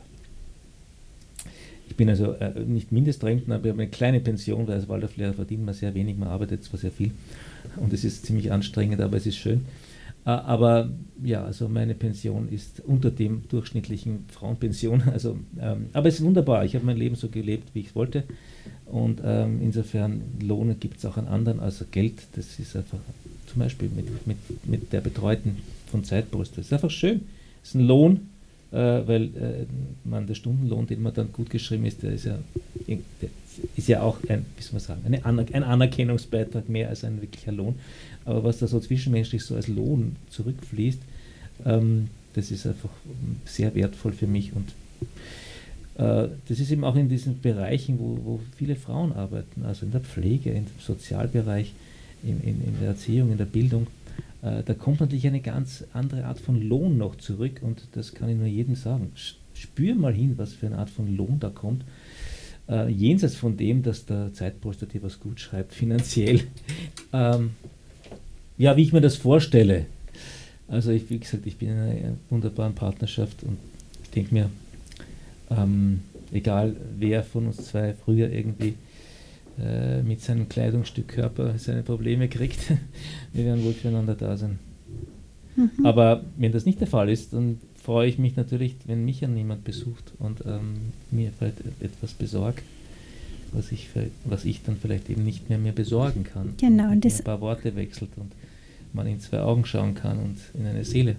ich 1.89 1.95
bin 1.95 2.09
also 2.09 2.33
äh, 2.33 2.59
nicht 2.59 2.91
Mindestrentner, 2.91 3.55
aber 3.55 3.65
ich 3.65 3.71
habe 3.71 3.81
eine 3.81 3.91
kleine 3.91 4.19
Pension, 4.19 4.67
weil 4.67 4.75
als 4.75 4.87
Waldorflehrer 4.87 5.33
verdient 5.33 5.65
man 5.65 5.73
sehr 5.73 5.95
wenig, 5.95 6.17
man 6.17 6.29
arbeitet 6.29 6.63
zwar 6.63 6.79
sehr 6.79 6.91
viel 6.91 7.11
und 7.77 7.93
es 7.93 8.03
ist 8.03 8.25
ziemlich 8.25 8.51
anstrengend, 8.51 9.01
aber 9.01 9.17
es 9.17 9.25
ist 9.25 9.37
schön. 9.37 9.65
Äh, 10.25 10.29
aber 10.29 10.89
ja, 11.23 11.43
also 11.43 11.69
meine 11.69 11.95
Pension 11.95 12.49
ist 12.49 12.81
unter 12.81 13.11
dem 13.11 13.47
durchschnittlichen 13.49 14.25
Frauenpension. 14.29 15.03
Also, 15.11 15.37
ähm, 15.59 15.87
aber 15.93 16.07
es 16.07 16.15
ist 16.15 16.25
wunderbar. 16.25 16.65
Ich 16.65 16.75
habe 16.75 16.85
mein 16.85 16.97
Leben 16.97 17.15
so 17.15 17.29
gelebt, 17.29 17.69
wie 17.73 17.81
ich 17.81 17.95
wollte. 17.95 18.23
Und 18.85 19.21
ähm, 19.23 19.59
insofern 19.61 20.21
Lohne 20.41 20.75
gibt 20.75 20.97
es 20.97 21.05
auch 21.05 21.17
an 21.17 21.27
anderen. 21.27 21.59
Also 21.59 21.85
Geld, 21.89 22.27
das 22.35 22.59
ist 22.59 22.75
einfach 22.75 22.99
zum 23.47 23.59
Beispiel 23.59 23.89
mit, 23.95 24.27
mit, 24.27 24.37
mit 24.65 24.93
der 24.93 25.01
Betreuten 25.01 25.57
von 25.87 26.03
Zeitbrust. 26.03 26.57
Das 26.57 26.67
ist 26.67 26.73
einfach 26.73 26.91
schön. 26.91 27.21
Das 27.61 27.69
ist 27.69 27.75
ein 27.75 27.87
Lohn, 27.87 28.29
äh, 28.71 28.77
weil 28.77 29.23
äh, 29.35 29.65
man 30.03 30.27
der 30.27 30.35
Stundenlohn, 30.35 30.87
den 30.87 31.01
man 31.01 31.13
dann 31.13 31.31
gut 31.31 31.49
geschrieben 31.49 31.85
ist, 31.85 32.03
der 32.03 32.13
ist 32.13 32.25
ja, 32.25 32.37
der 32.87 33.29
ist 33.75 33.87
ja 33.87 34.01
auch 34.01 34.17
ein, 34.27 34.45
wie 34.57 34.63
soll 34.63 34.73
man 34.73 34.81
sagen, 34.81 35.01
eine 35.05 35.25
Aner 35.25 35.45
ein 35.51 35.63
Anerkennungsbeitrag 35.63 36.69
mehr 36.69 36.89
als 36.89 37.03
ein 37.03 37.21
wirklicher 37.21 37.51
Lohn. 37.51 37.75
Aber 38.25 38.43
was 38.43 38.59
da 38.59 38.67
so 38.67 38.79
zwischenmenschlich 38.79 39.43
so 39.43 39.55
als 39.55 39.67
Lohn 39.67 40.15
zurückfließt, 40.29 40.99
ähm, 41.65 42.09
das 42.33 42.51
ist 42.51 42.67
einfach 42.67 42.91
sehr 43.45 43.73
wertvoll 43.75 44.13
für 44.13 44.27
mich 44.27 44.53
und 44.53 44.69
äh, 45.97 46.29
das 46.47 46.59
ist 46.59 46.71
eben 46.71 46.83
auch 46.83 46.95
in 46.95 47.09
diesen 47.09 47.41
Bereichen, 47.41 47.99
wo, 47.99 48.19
wo, 48.23 48.39
viele 48.55 48.75
Frauen 48.75 49.11
arbeiten, 49.13 49.65
also 49.65 49.85
in 49.85 49.91
der 49.91 50.01
Pflege, 50.01 50.51
im 50.51 50.65
Sozialbereich, 50.79 51.73
in, 52.23 52.39
in, 52.41 52.63
in 52.63 52.79
der 52.79 52.89
Erziehung, 52.89 53.31
in 53.31 53.37
der 53.37 53.45
Bildung. 53.45 53.87
Äh, 54.41 54.63
da 54.63 54.73
kommt 54.73 54.99
natürlich 54.99 55.27
eine 55.27 55.41
ganz 55.41 55.83
andere 55.93 56.25
Art 56.25 56.39
von 56.39 56.61
Lohn 56.61 56.97
noch 56.97 57.15
zurück 57.15 57.61
und 57.61 57.87
das 57.93 58.13
kann 58.13 58.29
ich 58.29 58.37
nur 58.37 58.47
jedem 58.47 58.75
sagen. 58.75 59.11
Spür 59.53 59.95
mal 59.95 60.13
hin, 60.13 60.33
was 60.37 60.53
für 60.53 60.67
eine 60.67 60.77
Art 60.77 60.89
von 60.89 61.15
Lohn 61.15 61.39
da 61.39 61.49
kommt. 61.49 61.83
Äh, 62.69 62.89
jenseits 62.89 63.35
von 63.35 63.57
dem, 63.57 63.83
dass 63.83 64.05
der 64.05 64.33
Zeitposter 64.33 64.85
dir 64.85 65.03
was 65.03 65.19
gut 65.19 65.39
schreibt, 65.39 65.73
finanziell. 65.73 66.41
ähm, 67.13 67.51
ja, 68.57 68.77
wie 68.77 68.83
ich 68.83 68.93
mir 68.93 69.01
das 69.01 69.15
vorstelle. 69.15 69.85
Also 70.67 70.91
ich, 70.91 71.09
wie 71.09 71.17
gesagt, 71.17 71.47
ich 71.47 71.57
bin 71.57 71.69
in 71.69 71.77
einer 71.77 72.17
wunderbaren 72.29 72.75
Partnerschaft 72.75 73.43
und 73.43 73.57
ich 74.03 74.09
denke 74.11 74.33
mir, 74.33 74.49
ähm, 75.49 76.01
egal 76.31 76.75
wer 76.97 77.23
von 77.23 77.47
uns 77.47 77.57
zwei 77.57 77.93
früher 77.93 78.31
irgendwie 78.31 78.75
äh, 79.61 80.01
mit 80.03 80.21
seinem 80.21 80.49
Kleidungsstück 80.49 81.07
Körper 81.07 81.57
seine 81.57 81.83
Probleme 81.83 82.27
kriegt, 82.27 82.59
wir 83.33 83.45
werden 83.45 83.63
wohl 83.63 83.73
füreinander 83.73 84.15
da 84.15 84.37
sein. 84.37 84.59
Mhm. 85.55 85.85
Aber 85.85 86.23
wenn 86.37 86.51
das 86.51 86.65
nicht 86.65 86.79
der 86.79 86.87
Fall 86.87 87.09
ist, 87.09 87.33
dann 87.33 87.59
freue 87.75 88.07
ich 88.07 88.17
mich 88.17 88.35
natürlich, 88.35 88.75
wenn 88.85 89.05
mich 89.05 89.21
ja 89.21 89.27
niemand 89.27 89.63
besucht 89.63 90.13
und 90.19 90.43
ähm, 90.45 90.93
mir 91.11 91.31
vielleicht 91.37 91.61
etwas 91.81 92.13
besorgt 92.13 92.63
was 93.51 93.71
ich, 93.71 93.89
was 94.25 94.45
ich 94.45 94.63
dann 94.63 94.77
vielleicht 94.77 95.09
eben 95.09 95.23
nicht 95.23 95.49
mehr 95.49 95.57
mehr 95.57 95.71
besorgen 95.71 96.23
kann. 96.23 96.53
Genau. 96.57 96.85
Und, 96.85 97.05
und 97.05 97.05
ein 97.05 97.23
paar 97.23 97.41
Worte 97.41 97.75
wechselt 97.75 98.11
und 98.17 98.31
man 98.93 99.07
in 99.07 99.19
zwei 99.19 99.41
Augen 99.41 99.65
schauen 99.65 99.95
kann 99.95 100.19
und 100.19 100.37
in 100.53 100.65
eine 100.65 100.83
Seele. 100.83 101.15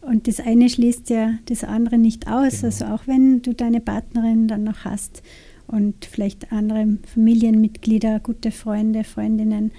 Und 0.00 0.28
das 0.28 0.40
eine 0.40 0.68
schließt 0.68 1.10
ja 1.10 1.34
das 1.46 1.64
andere 1.64 1.98
nicht 1.98 2.28
aus. 2.28 2.60
Genau. 2.60 2.66
Also 2.66 2.84
auch 2.86 3.06
wenn 3.06 3.42
du 3.42 3.54
deine 3.54 3.80
Partnerin 3.80 4.48
dann 4.48 4.64
noch 4.64 4.84
hast 4.84 5.22
und 5.68 6.04
vielleicht 6.04 6.52
andere 6.52 6.98
Familienmitglieder, 7.12 8.20
gute 8.20 8.50
Freunde, 8.50 9.04
Freundinnen, 9.04 9.72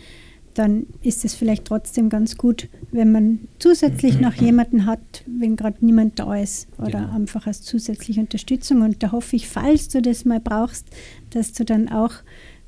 dann 0.54 0.88
ist 1.04 1.23
es 1.23 1.36
vielleicht 1.36 1.65
trotzdem 1.65 2.10
ganz 2.10 2.36
gut, 2.38 2.67
wenn 2.91 3.12
man 3.12 3.39
zusätzlich 3.60 4.19
noch 4.19 4.34
jemanden 4.34 4.86
hat, 4.86 5.23
wenn 5.28 5.56
gerade 5.56 5.86
niemand 5.86 6.19
da 6.19 6.36
ist 6.36 6.67
oder 6.80 7.02
genau. 7.02 7.13
einfach 7.13 7.47
als 7.47 7.62
zusätzliche 7.62 8.21
Unterstützung. 8.21 8.82
Und 8.82 9.04
da 9.04 9.12
hoffe 9.12 9.36
ich, 9.36 9.47
falls 9.47 9.89
du 9.89 10.02
das 10.02 10.26
mal 10.26 10.39
brauchst, 10.39 10.88
dass 11.30 11.54
du 11.54 11.63
dann 11.63 11.89
auch 11.89 12.13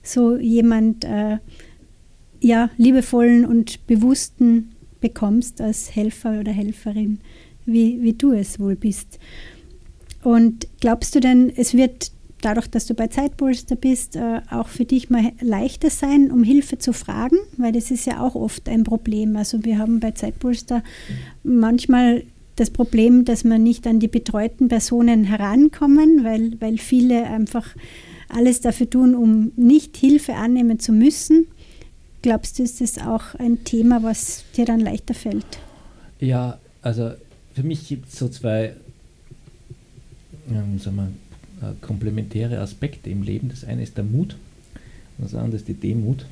so 0.03 0.37
jemand 0.37 1.03
äh, 1.03 1.37
ja, 2.41 2.69
liebevollen 2.77 3.45
und 3.45 3.85
bewussten 3.87 4.71
bekommst 5.01 5.61
als 5.61 5.95
Helfer 5.95 6.39
oder 6.39 6.51
Helferin, 6.51 7.19
wie, 7.65 8.01
wie 8.01 8.13
du 8.13 8.31
es 8.31 8.59
wohl 8.59 8.75
bist. 8.75 9.19
Und 10.23 10.67
glaubst 10.79 11.15
du 11.15 11.19
denn, 11.19 11.51
es 11.55 11.73
wird 11.73 12.11
dadurch, 12.41 12.67
dass 12.67 12.85
du 12.85 12.93
bei 12.93 13.07
Zeitpolster 13.07 13.75
bist, 13.75 14.15
äh, 14.15 14.41
auch 14.49 14.67
für 14.67 14.85
dich 14.85 15.09
mal 15.09 15.31
leichter 15.41 15.89
sein, 15.89 16.31
um 16.31 16.43
Hilfe 16.43 16.77
zu 16.77 16.93
fragen? 16.93 17.37
Weil 17.57 17.71
das 17.71 17.91
ist 17.91 18.05
ja 18.05 18.21
auch 18.21 18.35
oft 18.35 18.67
ein 18.69 18.83
Problem. 18.83 19.35
Also 19.35 19.63
wir 19.63 19.77
haben 19.77 19.99
bei 19.99 20.11
Zeitpolster 20.11 20.83
manchmal 21.43 22.23
das 22.55 22.69
Problem, 22.69 23.25
dass 23.25 23.43
man 23.43 23.63
nicht 23.63 23.87
an 23.87 23.99
die 23.99 24.07
betreuten 24.07 24.67
Personen 24.67 25.23
herankommen, 25.23 26.23
weil, 26.23 26.59
weil 26.59 26.77
viele 26.77 27.25
einfach 27.25 27.75
alles 28.27 28.61
dafür 28.61 28.89
tun, 28.89 29.15
um 29.15 29.51
nicht 29.55 29.97
Hilfe 29.97 30.35
annehmen 30.35 30.79
zu 30.79 30.91
müssen. 30.91 31.47
Glaubst 32.21 32.59
du, 32.59 32.63
ist 32.63 32.81
das 32.81 32.97
auch 32.97 33.35
ein 33.35 33.63
Thema, 33.63 34.03
was 34.03 34.43
dir 34.57 34.65
dann 34.65 34.81
leichter 34.81 35.13
fällt? 35.13 35.59
Ja, 36.19 36.59
also 36.81 37.11
für 37.53 37.63
mich 37.63 37.87
gibt 37.87 38.09
es 38.09 38.19
so 38.19 38.27
zwei 38.27 38.75
ähm, 40.51 40.79
sagen 40.79 40.97
wir, 40.97 41.11
äh, 41.61 41.73
komplementäre 41.81 42.59
Aspekte 42.59 43.09
im 43.09 43.23
Leben. 43.23 43.49
Das 43.49 43.63
eine 43.63 43.83
ist 43.83 43.97
der 43.97 44.03
Mut 44.03 44.35
das 45.19 45.35
andere 45.35 45.57
ist 45.57 45.67
die 45.67 45.73
Demut. 45.73 46.25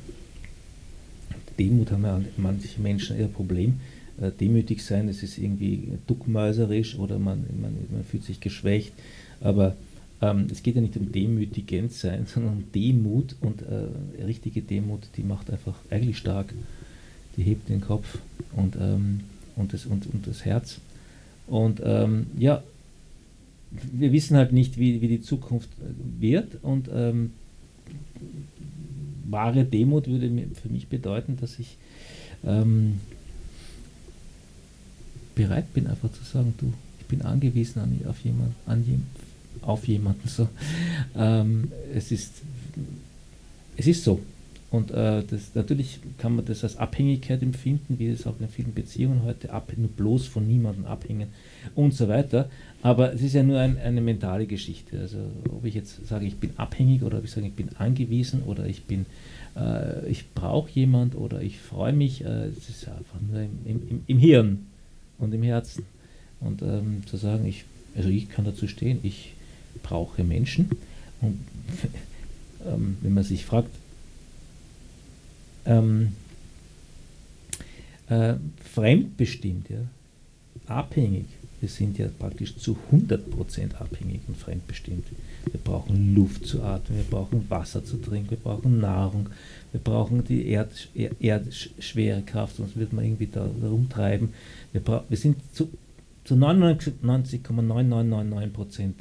Demut 1.58 1.90
haben 1.90 2.04
ja 2.04 2.20
manche 2.36 2.80
Menschen 2.80 3.18
eher 3.18 3.28
Problem. 3.28 3.80
Äh, 4.20 4.30
demütig 4.32 4.84
sein, 4.84 5.08
es 5.08 5.22
ist 5.22 5.38
irgendwie 5.38 5.88
duckmäuserisch 6.06 6.98
oder 6.98 7.18
man, 7.18 7.44
man, 7.60 7.76
man 7.90 8.04
fühlt 8.04 8.24
sich 8.24 8.40
geschwächt. 8.40 8.92
Aber 9.40 9.76
ähm, 10.22 10.46
es 10.50 10.62
geht 10.62 10.76
ja 10.76 10.80
nicht 10.80 10.96
um 10.96 11.12
demütigend 11.12 11.92
sein, 11.92 12.26
sondern 12.32 12.54
um 12.54 12.72
Demut 12.72 13.36
und 13.40 13.62
äh, 13.62 14.22
richtige 14.24 14.62
Demut, 14.62 15.02
die 15.16 15.22
macht 15.22 15.50
einfach 15.50 15.78
eigentlich 15.90 16.18
stark. 16.18 16.54
Die 17.36 17.42
hebt 17.42 17.68
den 17.68 17.80
Kopf 17.80 18.18
und, 18.56 18.76
ähm, 18.76 19.20
und, 19.54 19.72
das, 19.72 19.86
und, 19.86 20.06
und 20.12 20.26
das 20.26 20.44
Herz. 20.44 20.78
Und 21.46 21.80
ähm, 21.84 22.26
ja, 22.38 22.62
wir 23.70 24.12
wissen 24.12 24.36
halt 24.36 24.52
nicht, 24.52 24.78
wie, 24.78 25.00
wie 25.00 25.08
die 25.08 25.20
Zukunft 25.20 25.68
wird 26.18 26.62
und 26.62 26.88
ähm, 26.92 27.32
wahre 29.24 29.64
Demut 29.64 30.06
würde 30.06 30.30
für 30.60 30.68
mich 30.68 30.88
bedeuten, 30.88 31.36
dass 31.40 31.58
ich 31.58 31.76
ähm, 32.44 33.00
bereit 35.34 35.72
bin, 35.74 35.86
einfach 35.86 36.10
zu 36.12 36.24
sagen, 36.24 36.54
du, 36.58 36.72
ich 37.00 37.06
bin 37.06 37.22
angewiesen 37.22 37.80
an, 37.80 38.00
auf, 38.08 38.20
jemand, 38.24 38.54
an, 38.66 39.06
auf 39.62 39.86
jemanden. 39.86 40.28
So. 40.28 40.48
Ähm, 41.16 41.70
es, 41.94 42.10
ist, 42.10 42.42
es 43.76 43.86
ist 43.86 44.04
so. 44.04 44.20
Und 44.70 44.90
äh, 44.90 45.22
das, 45.24 45.54
natürlich 45.54 45.98
kann 46.18 46.36
man 46.36 46.44
das 46.44 46.62
als 46.62 46.76
Abhängigkeit 46.76 47.42
empfinden, 47.42 47.98
wie 47.98 48.08
es 48.08 48.26
auch 48.26 48.38
in 48.38 48.48
vielen 48.48 48.74
Beziehungen 48.74 49.22
heute 49.24 49.50
ab, 49.50 49.72
nur 49.74 49.88
bloß 49.88 50.26
von 50.26 50.46
niemandem 50.46 50.84
abhängen 50.84 51.28
und 51.74 51.94
so 51.94 52.08
weiter. 52.08 52.50
Aber 52.82 53.14
es 53.14 53.22
ist 53.22 53.32
ja 53.32 53.42
nur 53.42 53.58
ein, 53.58 53.78
eine 53.78 54.02
mentale 54.02 54.46
Geschichte. 54.46 55.00
Also 55.00 55.18
ob 55.48 55.64
ich 55.64 55.74
jetzt 55.74 56.06
sage, 56.06 56.26
ich 56.26 56.36
bin 56.36 56.50
abhängig 56.58 57.02
oder 57.02 57.18
ob 57.18 57.24
ich 57.24 57.30
sage, 57.30 57.46
ich 57.46 57.54
bin 57.54 57.70
angewiesen 57.76 58.42
oder 58.42 58.66
ich 58.66 58.84
bin, 58.84 59.06
äh, 59.56 60.06
ich 60.06 60.30
brauche 60.34 60.70
jemand 60.70 61.14
oder 61.14 61.40
ich 61.40 61.58
freue 61.58 61.94
mich, 61.94 62.22
äh, 62.24 62.48
es 62.48 62.68
ist 62.68 62.88
einfach 62.88 63.20
nur 63.26 63.40
im, 63.40 63.58
im, 63.64 64.02
im, 64.06 64.18
Hirn 64.18 64.66
und 65.16 65.32
im 65.32 65.42
Herzen. 65.42 65.84
Und 66.40 66.60
ähm, 66.60 67.02
zu 67.06 67.16
sagen, 67.16 67.46
ich, 67.46 67.64
also 67.96 68.10
ich 68.10 68.28
kann 68.28 68.44
dazu 68.44 68.68
stehen, 68.68 68.98
ich 69.02 69.32
brauche 69.82 70.24
Menschen. 70.24 70.68
Und 71.22 71.38
ähm, 72.66 72.98
wenn 73.00 73.14
man 73.14 73.24
sich 73.24 73.46
fragt, 73.46 73.70
ähm, 75.68 76.14
äh, 78.08 78.34
fremdbestimmt, 78.74 79.70
ja, 79.70 79.78
abhängig. 80.66 81.26
Wir 81.60 81.68
sind 81.68 81.98
ja 81.98 82.08
praktisch 82.18 82.56
zu 82.56 82.76
100% 82.92 83.74
abhängig 83.74 84.20
und 84.28 84.36
fremdbestimmt. 84.36 85.06
Wir 85.50 85.58
brauchen 85.60 86.14
Luft 86.14 86.46
zu 86.46 86.62
atmen, 86.62 86.98
wir 86.98 87.04
brauchen 87.04 87.50
Wasser 87.50 87.84
zu 87.84 87.96
trinken, 87.96 88.30
wir 88.30 88.38
brauchen 88.38 88.78
Nahrung, 88.80 89.28
wir 89.72 89.80
brauchen 89.80 90.22
die 90.24 90.46
Erd, 90.48 90.88
Erdschwere 90.94 92.22
Kraft, 92.22 92.56
sonst 92.56 92.76
wird 92.76 92.92
man 92.92 93.04
irgendwie 93.04 93.26
da, 93.26 93.50
da 93.60 93.68
rumtreiben. 93.68 94.28
Wir, 94.72 94.82
wir 95.08 95.16
sind 95.16 95.38
zu, 95.52 95.68
zu 96.24 96.34
99,9999% 96.34 98.92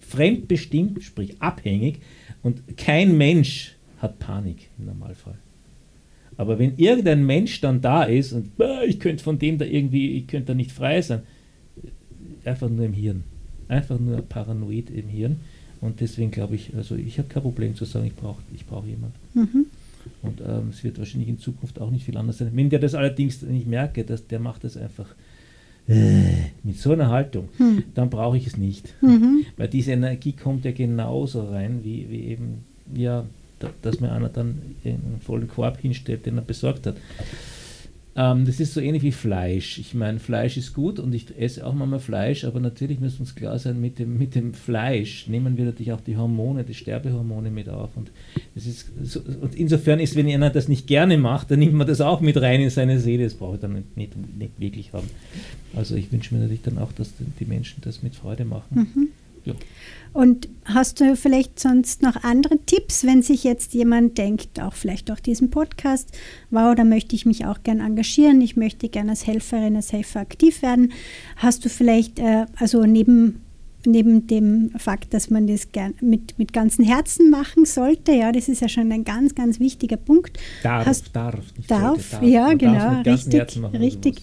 fremdbestimmt, 0.00 1.02
sprich 1.02 1.42
abhängig 1.42 2.00
und 2.44 2.76
kein 2.76 3.18
Mensch 3.18 3.74
hat 3.98 4.20
Panik 4.20 4.68
im 4.78 4.86
Normalfall. 4.86 5.36
Aber 6.36 6.58
wenn 6.58 6.76
irgendein 6.76 7.24
Mensch 7.24 7.60
dann 7.60 7.80
da 7.80 8.04
ist 8.04 8.32
und 8.32 8.50
ich 8.86 9.00
könnte 9.00 9.24
von 9.24 9.38
dem 9.38 9.58
da 9.58 9.64
irgendwie, 9.64 10.12
ich 10.12 10.26
könnte 10.26 10.48
da 10.48 10.54
nicht 10.54 10.72
frei 10.72 11.00
sein, 11.00 11.22
einfach 12.44 12.68
nur 12.68 12.84
im 12.84 12.92
Hirn. 12.92 13.24
Einfach 13.68 13.98
nur 13.98 14.20
paranoid 14.22 14.90
im 14.90 15.08
Hirn. 15.08 15.36
Und 15.80 16.00
deswegen 16.00 16.30
glaube 16.30 16.54
ich, 16.54 16.74
also 16.74 16.94
ich 16.94 17.18
habe 17.18 17.28
kein 17.28 17.42
Problem 17.42 17.74
zu 17.74 17.84
sagen, 17.84 18.06
ich 18.06 18.14
brauche 18.14 18.42
ich 18.54 18.66
brauch 18.66 18.84
jemanden. 18.84 19.16
Mhm. 19.34 19.66
Und 20.22 20.40
ähm, 20.40 20.68
es 20.70 20.84
wird 20.84 20.98
wahrscheinlich 20.98 21.28
in 21.28 21.38
Zukunft 21.38 21.80
auch 21.80 21.90
nicht 21.90 22.04
viel 22.04 22.16
anders 22.16 22.38
sein. 22.38 22.50
Wenn 22.54 22.70
der 22.70 22.78
das 22.78 22.94
allerdings 22.94 23.42
nicht 23.42 23.66
merke, 23.66 24.04
dass 24.04 24.26
der 24.26 24.38
macht 24.38 24.64
das 24.64 24.76
einfach 24.76 25.14
äh, 25.88 26.50
mit 26.62 26.78
so 26.78 26.92
einer 26.92 27.08
Haltung, 27.08 27.48
mhm. 27.58 27.84
dann 27.94 28.10
brauche 28.10 28.36
ich 28.36 28.46
es 28.46 28.56
nicht. 28.56 28.94
Mhm. 29.02 29.44
Weil 29.56 29.68
diese 29.68 29.92
Energie 29.92 30.32
kommt 30.32 30.64
ja 30.64 30.72
genauso 30.72 31.48
rein, 31.48 31.80
wie, 31.82 32.06
wie 32.10 32.22
eben, 32.22 32.64
ja, 32.94 33.24
dass 33.82 34.00
mir 34.00 34.12
einer 34.12 34.28
dann 34.28 34.60
einen 34.84 35.20
vollen 35.24 35.48
Korb 35.48 35.78
hinstellt, 35.78 36.26
den 36.26 36.38
er 36.38 36.42
besorgt 36.42 36.86
hat. 36.86 36.96
Ähm, 38.18 38.46
das 38.46 38.60
ist 38.60 38.72
so 38.72 38.80
ähnlich 38.80 39.02
wie 39.02 39.12
Fleisch. 39.12 39.78
Ich 39.78 39.92
meine, 39.92 40.18
Fleisch 40.18 40.56
ist 40.56 40.72
gut 40.72 40.98
und 40.98 41.14
ich 41.14 41.38
esse 41.38 41.66
auch 41.66 41.74
manchmal 41.74 42.00
Fleisch, 42.00 42.44
aber 42.44 42.60
natürlich 42.60 42.98
müssen 42.98 43.20
uns 43.20 43.34
klar 43.34 43.58
sein, 43.58 43.78
mit 43.78 43.98
dem, 43.98 44.16
mit 44.16 44.34
dem 44.34 44.54
Fleisch 44.54 45.28
nehmen 45.28 45.58
wir 45.58 45.66
natürlich 45.66 45.92
auch 45.92 46.00
die 46.00 46.16
Hormone, 46.16 46.64
die 46.64 46.72
Sterbehormone 46.72 47.50
mit 47.50 47.68
auf. 47.68 47.90
Und, 47.94 48.10
das 48.54 48.64
ist 48.64 48.90
so, 49.02 49.20
und 49.20 49.54
insofern 49.54 50.00
ist, 50.00 50.16
wenn 50.16 50.28
einer 50.28 50.48
das 50.48 50.66
nicht 50.66 50.86
gerne 50.86 51.18
macht, 51.18 51.50
dann 51.50 51.58
nimmt 51.58 51.74
man 51.74 51.86
das 51.86 52.00
auch 52.00 52.22
mit 52.22 52.40
rein 52.40 52.62
in 52.62 52.70
seine 52.70 53.00
Seele. 53.00 53.24
Das 53.24 53.34
brauche 53.34 53.56
ich 53.56 53.60
dann 53.60 53.74
nicht, 53.74 53.96
nicht, 53.98 54.16
nicht 54.38 54.58
wirklich 54.58 54.94
haben. 54.94 55.10
Also 55.74 55.94
ich 55.94 56.10
wünsche 56.10 56.34
mir 56.34 56.40
natürlich 56.40 56.62
dann 56.62 56.78
auch, 56.78 56.92
dass 56.92 57.12
die 57.38 57.44
Menschen 57.44 57.82
das 57.82 58.02
mit 58.02 58.14
Freude 58.14 58.46
machen. 58.46 58.88
Mhm. 58.94 59.08
Ja. 59.46 59.54
Und 60.12 60.48
hast 60.64 61.00
du 61.00 61.14
vielleicht 61.14 61.60
sonst 61.60 62.00
noch 62.00 62.24
andere 62.24 62.58
Tipps, 62.64 63.04
wenn 63.04 63.22
sich 63.22 63.44
jetzt 63.44 63.74
jemand 63.74 64.16
denkt, 64.16 64.58
auch 64.60 64.72
vielleicht 64.72 65.10
durch 65.10 65.20
diesen 65.20 65.50
Podcast, 65.50 66.10
wow, 66.50 66.74
da 66.74 66.84
möchte 66.84 67.14
ich 67.14 67.26
mich 67.26 67.44
auch 67.44 67.62
gern 67.62 67.80
engagieren, 67.80 68.40
ich 68.40 68.56
möchte 68.56 68.88
gerne 68.88 69.10
als 69.10 69.26
Helferin, 69.26 69.76
als 69.76 69.92
Helfer 69.92 70.20
aktiv 70.20 70.62
werden. 70.62 70.92
Hast 71.36 71.66
du 71.66 71.68
vielleicht, 71.68 72.18
äh, 72.18 72.46
also 72.56 72.84
neben 72.84 73.42
neben 73.84 74.26
dem 74.26 74.70
Fakt, 74.78 75.14
dass 75.14 75.30
man 75.30 75.46
das 75.46 75.72
gern 75.72 75.94
mit, 76.00 76.38
mit 76.38 76.52
ganzem 76.52 76.84
Herzen 76.84 77.30
machen 77.30 77.64
sollte, 77.64 78.12
ja, 78.12 78.32
das 78.32 78.48
ist 78.48 78.60
ja 78.60 78.68
schon 78.68 78.90
ein 78.92 79.04
ganz, 79.04 79.34
ganz 79.34 79.60
wichtiger 79.60 79.96
Punkt. 79.96 80.38
Darf, 80.62 80.86
Hast, 80.86 81.14
darf, 81.14 81.34
darf, 81.68 82.10
darf. 82.10 82.22
Ja, 82.22 82.48
man 82.48 82.58
genau, 82.58 83.00
richtig, 83.02 83.56
machen, 83.56 83.76
richtig. 83.76 84.22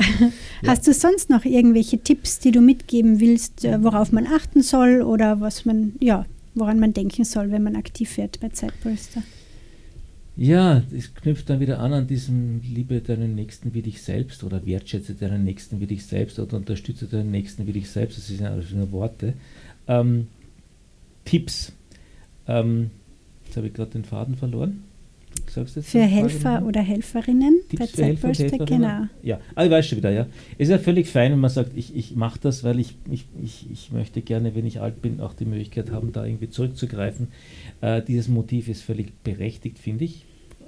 Hast 0.66 0.86
du 0.86 0.92
sonst 0.92 1.30
noch 1.30 1.44
irgendwelche 1.44 1.98
Tipps, 1.98 2.38
die 2.38 2.50
du 2.50 2.60
mitgeben 2.60 3.20
willst, 3.20 3.64
äh, 3.64 3.82
worauf 3.82 4.12
man 4.12 4.26
achten 4.26 4.62
soll 4.62 5.02
oder 5.02 5.40
was 5.40 5.64
man, 5.64 5.94
ja, 6.00 6.26
woran 6.54 6.78
man 6.78 6.92
denken 6.92 7.24
soll, 7.24 7.50
wenn 7.50 7.62
man 7.62 7.76
aktiv 7.76 8.16
wird 8.16 8.40
bei 8.40 8.48
Zeitpolster? 8.48 9.22
Ja, 10.34 10.82
es 10.90 11.14
knüpft 11.14 11.50
dann 11.50 11.60
wieder 11.60 11.78
an 11.78 11.92
an 11.92 12.06
diesem 12.06 12.60
Liebe 12.62 13.02
deinen 13.02 13.34
Nächsten 13.34 13.74
wie 13.74 13.82
dich 13.82 14.02
selbst 14.02 14.42
oder 14.44 14.64
wertschätze 14.64 15.14
deinen 15.14 15.44
Nächsten 15.44 15.80
wie 15.80 15.86
dich 15.86 16.06
selbst 16.06 16.38
oder 16.38 16.56
unterstütze 16.56 17.06
deinen 17.06 17.30
Nächsten 17.30 17.66
wie 17.66 17.72
dich 17.72 17.90
selbst. 17.90 18.16
Das 18.16 18.28
sind 18.28 18.40
ja 18.40 18.50
alles 18.50 18.70
nur 18.70 18.90
Worte. 18.92 19.34
Ähm, 19.86 20.28
Tipps. 21.26 21.72
Ähm, 22.48 22.90
jetzt 23.44 23.56
habe 23.56 23.66
ich 23.66 23.74
gerade 23.74 23.90
den 23.90 24.04
Faden 24.04 24.36
verloren. 24.36 24.84
Für 25.82 26.00
Helfer 26.00 26.64
oder 26.64 26.80
Helferinnen 26.80 27.60
Tipps 27.68 27.92
bei 27.92 28.04
Helferinnen? 28.04 28.66
genau. 28.66 29.06
Ja, 29.22 29.40
also 29.54 29.66
ich 29.66 29.76
weiß 29.76 29.86
schon 29.86 29.98
wieder, 29.98 30.10
ja. 30.10 30.26
Es 30.56 30.68
ist 30.68 30.70
ja 30.70 30.78
völlig 30.78 31.08
fein, 31.08 31.32
wenn 31.32 31.40
man 31.40 31.50
sagt, 31.50 31.72
ich, 31.76 31.94
ich 31.94 32.16
mache 32.16 32.38
das, 32.40 32.64
weil 32.64 32.80
ich, 32.80 32.96
ich, 33.10 33.26
ich, 33.42 33.70
ich 33.70 33.92
möchte 33.92 34.22
gerne, 34.22 34.54
wenn 34.54 34.66
ich 34.66 34.80
alt 34.80 35.02
bin, 35.02 35.20
auch 35.20 35.34
die 35.34 35.44
Möglichkeit 35.44 35.90
haben, 35.90 36.12
da 36.12 36.24
irgendwie 36.24 36.48
zurückzugreifen. 36.48 37.28
Äh, 37.80 38.02
dieses 38.02 38.28
Motiv 38.28 38.68
ist 38.68 38.82
völlig 38.82 39.12
berechtigt, 39.22 39.78
finde 39.78 40.04
ich. 40.04 40.24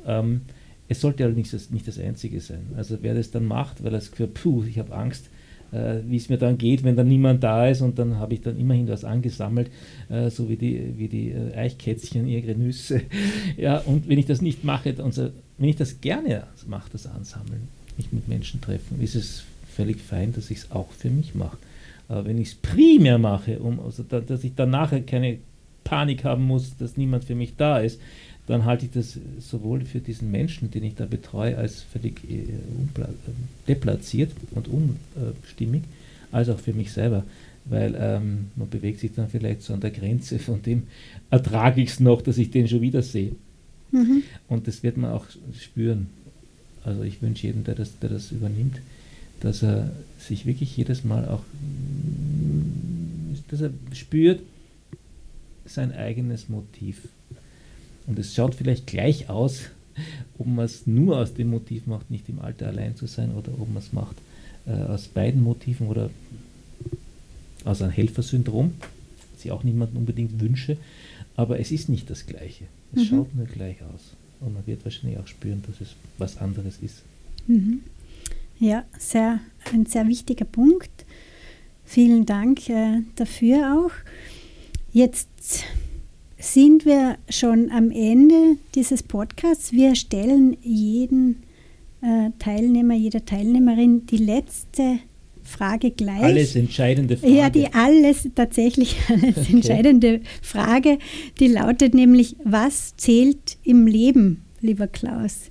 Ähm, 0.06 0.42
es 0.88 1.00
sollte 1.00 1.24
allerdings 1.24 1.52
das, 1.52 1.70
nicht 1.70 1.88
das 1.88 1.98
Einzige 1.98 2.40
sein. 2.40 2.66
Also 2.76 2.98
wer 3.00 3.14
das 3.14 3.30
dann 3.30 3.46
macht, 3.46 3.82
weil 3.82 3.92
er 3.92 3.98
das 3.98 4.10
Gefühl, 4.10 4.28
puh, 4.28 4.64
ich 4.64 4.78
habe 4.78 4.94
Angst, 4.94 5.30
äh, 5.75 6.03
wie 6.09 6.16
es 6.16 6.29
mir 6.29 6.39
dann 6.39 6.57
geht, 6.57 6.85
wenn 6.85 6.97
dann 6.97 7.09
niemand 7.09 7.43
da 7.43 7.68
ist 7.68 7.81
und 7.81 7.99
dann 7.99 8.18
habe 8.18 8.35
ich 8.35 8.41
dann 8.41 8.59
immerhin 8.59 8.89
was 8.89 9.05
angesammelt, 9.05 9.70
äh, 10.09 10.31
so 10.31 10.49
wie 10.49 10.57
die, 10.57 10.95
wie 10.97 11.09
die 11.09 11.31
äh, 11.31 11.55
Eichkätzchen 11.57 12.29
ihre 12.29 12.55
Nüsse. 12.55 13.03
ja, 13.57 13.79
und 13.79 14.09
wenn 14.09 14.18
ich 14.18 14.27
das 14.27 14.41
nicht 14.41 14.64
mache, 14.64 14.95
unser, 15.03 15.31
wenn 15.59 15.68
ich 15.68 15.77
das 15.77 16.01
gerne 16.01 16.45
mache, 16.66 16.91
das 16.93 17.07
Ansammeln, 17.07 17.68
mich 17.97 18.12
mit 18.12 18.29
Menschen 18.29 18.61
treffen, 18.61 19.01
ist 19.01 19.14
es 19.14 19.45
völlig 19.75 20.01
fein, 20.01 20.33
dass 20.33 20.51
ich 20.51 20.59
es 20.59 20.70
auch 20.70 20.91
für 20.93 21.11
mich 21.11 21.35
mache. 21.35 21.59
Aber 22.09 22.27
wenn 22.27 22.39
ich 22.39 22.49
es 22.49 22.55
primär 22.55 23.18
mache, 23.18 23.59
um, 23.59 23.81
also 23.81 24.05
da, 24.09 24.20
dass 24.20 24.45
ich 24.45 24.55
dann 24.55 24.70
nachher 24.70 25.01
keine 25.01 25.39
Panik 25.83 26.25
haben 26.25 26.45
muss, 26.45 26.77
dass 26.77 26.97
niemand 26.97 27.25
für 27.25 27.35
mich 27.35 27.57
da 27.57 27.79
ist, 27.79 28.01
dann 28.47 28.64
halte 28.64 28.87
ich 28.87 28.93
das 28.93 29.18
sowohl 29.39 29.85
für 29.85 30.01
diesen 30.01 30.31
Menschen, 30.31 30.70
den 30.70 30.85
ich 30.85 30.95
da 30.95 31.07
betreue, 31.07 31.57
als 31.57 31.83
völlig 31.83 32.22
äh, 32.29 32.45
deplatziert 33.68 34.32
und 34.52 34.68
unstimmig, 34.68 35.82
als 36.32 36.48
auch 36.48 36.58
für 36.58 36.72
mich 36.72 36.92
selber. 36.92 37.24
Weil 37.64 37.96
ähm, 37.98 38.46
man 38.56 38.68
bewegt 38.68 39.00
sich 39.00 39.12
dann 39.14 39.28
vielleicht 39.28 39.62
so 39.62 39.72
an 39.72 39.80
der 39.80 39.90
Grenze 39.90 40.38
von 40.38 40.62
dem 40.62 40.84
ertrage 41.30 41.80
ich 41.80 41.90
es 41.90 42.00
noch, 42.00 42.20
dass 42.20 42.36
ich 42.38 42.50
den 42.50 42.68
schon 42.68 42.82
wieder 42.82 43.02
sehe. 43.02 43.32
Mhm. 43.90 44.22
Und 44.48 44.68
das 44.68 44.82
wird 44.82 44.96
man 44.96 45.12
auch 45.12 45.26
spüren. 45.58 46.08
Also 46.84 47.02
ich 47.02 47.22
wünsche 47.22 47.46
jedem, 47.46 47.64
der 47.64 47.74
das, 47.74 47.98
der 48.00 48.10
das 48.10 48.32
übernimmt, 48.32 48.80
dass 49.40 49.62
er 49.62 49.92
sich 50.18 50.44
wirklich 50.44 50.76
jedes 50.76 51.04
Mal 51.04 51.26
auch, 51.28 51.42
dass 53.48 53.62
er 53.62 53.70
spürt 53.92 54.40
sein 55.64 55.92
eigenes 55.92 56.48
Motiv 56.48 57.08
und 58.06 58.18
es 58.18 58.34
schaut 58.34 58.54
vielleicht 58.54 58.86
gleich 58.86 59.30
aus, 59.30 59.62
ob 60.38 60.47
man 60.47 60.64
es 60.64 60.86
nur 60.86 61.18
aus 61.18 61.34
dem 61.34 61.51
Motiv 61.51 61.86
macht, 61.86 62.11
nicht 62.11 62.28
im 62.28 62.40
Alter 62.40 62.68
allein 62.68 62.97
zu 62.97 63.07
sein, 63.07 63.34
oder 63.34 63.53
ob 63.59 63.68
man 63.68 63.82
es 63.82 63.92
macht 63.92 64.16
äh, 64.66 64.72
aus 64.72 65.09
beiden 65.09 65.42
Motiven 65.42 65.88
oder 65.88 66.11
aus 67.64 67.82
einem 67.82 67.92
Helfersyndrom, 67.92 68.72
das 69.34 69.45
ich 69.45 69.53
auch 69.53 69.64
niemandem 69.64 69.99
unbedingt 69.99 70.40
wünsche. 70.40 70.76
Aber 71.36 71.59
es 71.59 71.72
ist 71.72 71.88
nicht 71.88 72.09
das 72.11 72.26
Gleiche. 72.26 72.64
Es 72.95 73.03
mhm. 73.03 73.05
schaut 73.07 73.34
nur 73.34 73.47
gleich 73.47 73.82
aus. 73.82 74.14
Und 74.40 74.55
man 74.55 74.66
wird 74.66 74.84
wahrscheinlich 74.84 75.18
auch 75.18 75.26
spüren, 75.26 75.62
dass 75.66 75.80
es 75.80 75.97
was 76.18 76.38
anderes 76.38 76.78
ist. 76.80 77.03
Mhm. 77.47 77.80
Ja, 78.59 78.84
sehr, 78.99 79.40
ein 79.72 79.86
sehr 79.86 80.07
wichtiger 80.07 80.45
Punkt. 80.45 80.90
Vielen 81.84 82.24
Dank 82.24 82.68
äh, 82.68 83.03
dafür 83.16 83.74
auch. 83.74 83.90
Jetzt 84.92 85.28
sind 86.53 86.84
wir 86.84 87.16
schon 87.28 87.70
am 87.70 87.90
Ende 87.90 88.57
dieses 88.74 89.03
Podcasts. 89.03 89.72
Wir 89.72 89.95
stellen 89.95 90.57
jeden 90.62 91.42
äh, 92.03 92.30
Teilnehmer, 92.38 92.95
jeder 92.95 93.24
Teilnehmerin 93.24 94.07
die 94.07 94.18
letzte 94.18 94.99
Frage 95.42 95.90
gleich. 95.90 96.22
Alles 96.22 96.55
entscheidende 96.55 97.16
Frage. 97.16 97.34
Ja, 97.34 97.51
die 97.51 97.72
alles, 97.72 98.28
tatsächlich 98.34 98.97
alles 99.09 99.38
okay. 99.38 99.53
entscheidende 99.53 100.20
Frage, 100.42 100.99
die 101.40 101.49
lautet 101.49 101.95
nämlich, 101.95 102.36
was 102.45 102.95
zählt 102.97 103.57
im 103.62 103.86
Leben, 103.86 104.42
lieber 104.61 104.86
Klaus? 104.86 105.51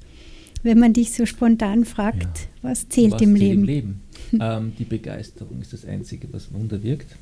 Wenn 0.62 0.80
man 0.80 0.94
dich 0.94 1.12
so 1.12 1.26
spontan 1.26 1.86
fragt, 1.86 2.24
ja. 2.24 2.70
was 2.70 2.88
zählt 2.88 3.14
was 3.14 3.22
im 3.22 3.36
Leben? 3.36 3.62
Im 3.62 3.66
Leben? 3.66 4.02
ähm, 4.40 4.74
die 4.78 4.86
Begeisterung 4.86 5.62
ist 5.62 5.74
das 5.74 5.86
Einzige, 5.86 6.28
was 6.32 6.54
Wunder 6.54 6.82
wirkt. 6.84 7.16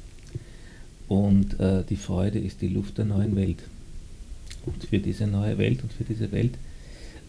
Und 1.11 1.59
äh, 1.59 1.83
die 1.89 1.97
Freude 1.97 2.39
ist 2.39 2.61
die 2.61 2.69
Luft 2.69 2.97
der 2.97 3.03
neuen 3.03 3.35
Welt. 3.35 3.57
Und 4.65 4.81
für 4.85 4.97
diese 4.97 5.27
neue 5.27 5.57
Welt 5.57 5.83
und 5.83 5.91
für 5.91 6.05
diese 6.05 6.31
Welt 6.31 6.53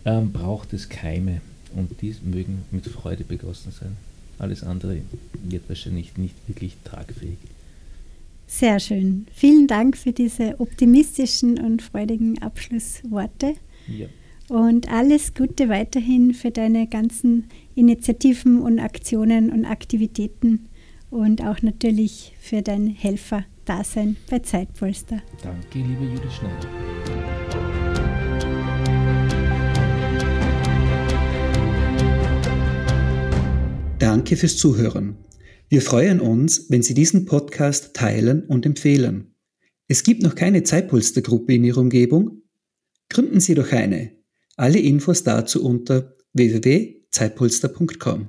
ähm, 0.04 0.30
braucht 0.30 0.72
es 0.72 0.88
Keime 0.88 1.40
und 1.74 2.00
die 2.00 2.14
mögen 2.22 2.62
mit 2.70 2.86
Freude 2.86 3.24
begossen 3.24 3.72
sein. 3.72 3.96
Alles 4.38 4.62
andere 4.62 4.98
wird 5.42 5.68
wahrscheinlich 5.68 6.16
nicht 6.16 6.36
wirklich 6.46 6.76
tragfähig. 6.84 7.38
Sehr 8.46 8.78
schön. 8.78 9.26
Vielen 9.34 9.66
Dank 9.66 9.96
für 9.96 10.12
diese 10.12 10.60
optimistischen 10.60 11.58
und 11.58 11.82
freudigen 11.82 12.40
Abschlussworte. 12.40 13.54
Ja. 13.88 14.06
Und 14.48 14.92
alles 14.92 15.34
Gute 15.34 15.68
weiterhin 15.68 16.34
für 16.34 16.52
deine 16.52 16.86
ganzen 16.86 17.48
Initiativen 17.74 18.60
und 18.60 18.78
Aktionen 18.78 19.50
und 19.50 19.64
Aktivitäten 19.64 20.68
und 21.10 21.42
auch 21.42 21.62
natürlich 21.62 22.34
für 22.38 22.62
dein 22.62 22.86
Helfer-Dasein 23.66 24.16
bei 24.30 24.38
Zeitpolster. 24.40 25.22
Danke, 25.42 25.78
liebe 25.78 26.04
Judith 26.04 26.32
Schneider. 26.32 26.68
Danke 33.98 34.36
fürs 34.36 34.56
Zuhören. 34.56 35.16
Wir 35.68 35.80
freuen 35.80 36.20
uns, 36.20 36.68
wenn 36.70 36.82
Sie 36.82 36.94
diesen 36.94 37.24
Podcast 37.24 37.94
teilen 37.94 38.44
und 38.44 38.66
empfehlen. 38.66 39.34
Es 39.88 40.02
gibt 40.02 40.22
noch 40.22 40.34
keine 40.34 40.62
Zeitpolstergruppe 40.64 41.54
in 41.54 41.64
Ihrer 41.64 41.80
Umgebung? 41.80 42.42
Gründen 43.08 43.40
Sie 43.40 43.54
doch 43.54 43.72
eine. 43.72 44.12
Alle 44.56 44.78
Infos 44.78 45.22
dazu 45.22 45.64
unter 45.64 46.14
www.zeitpolster.com. 46.34 48.28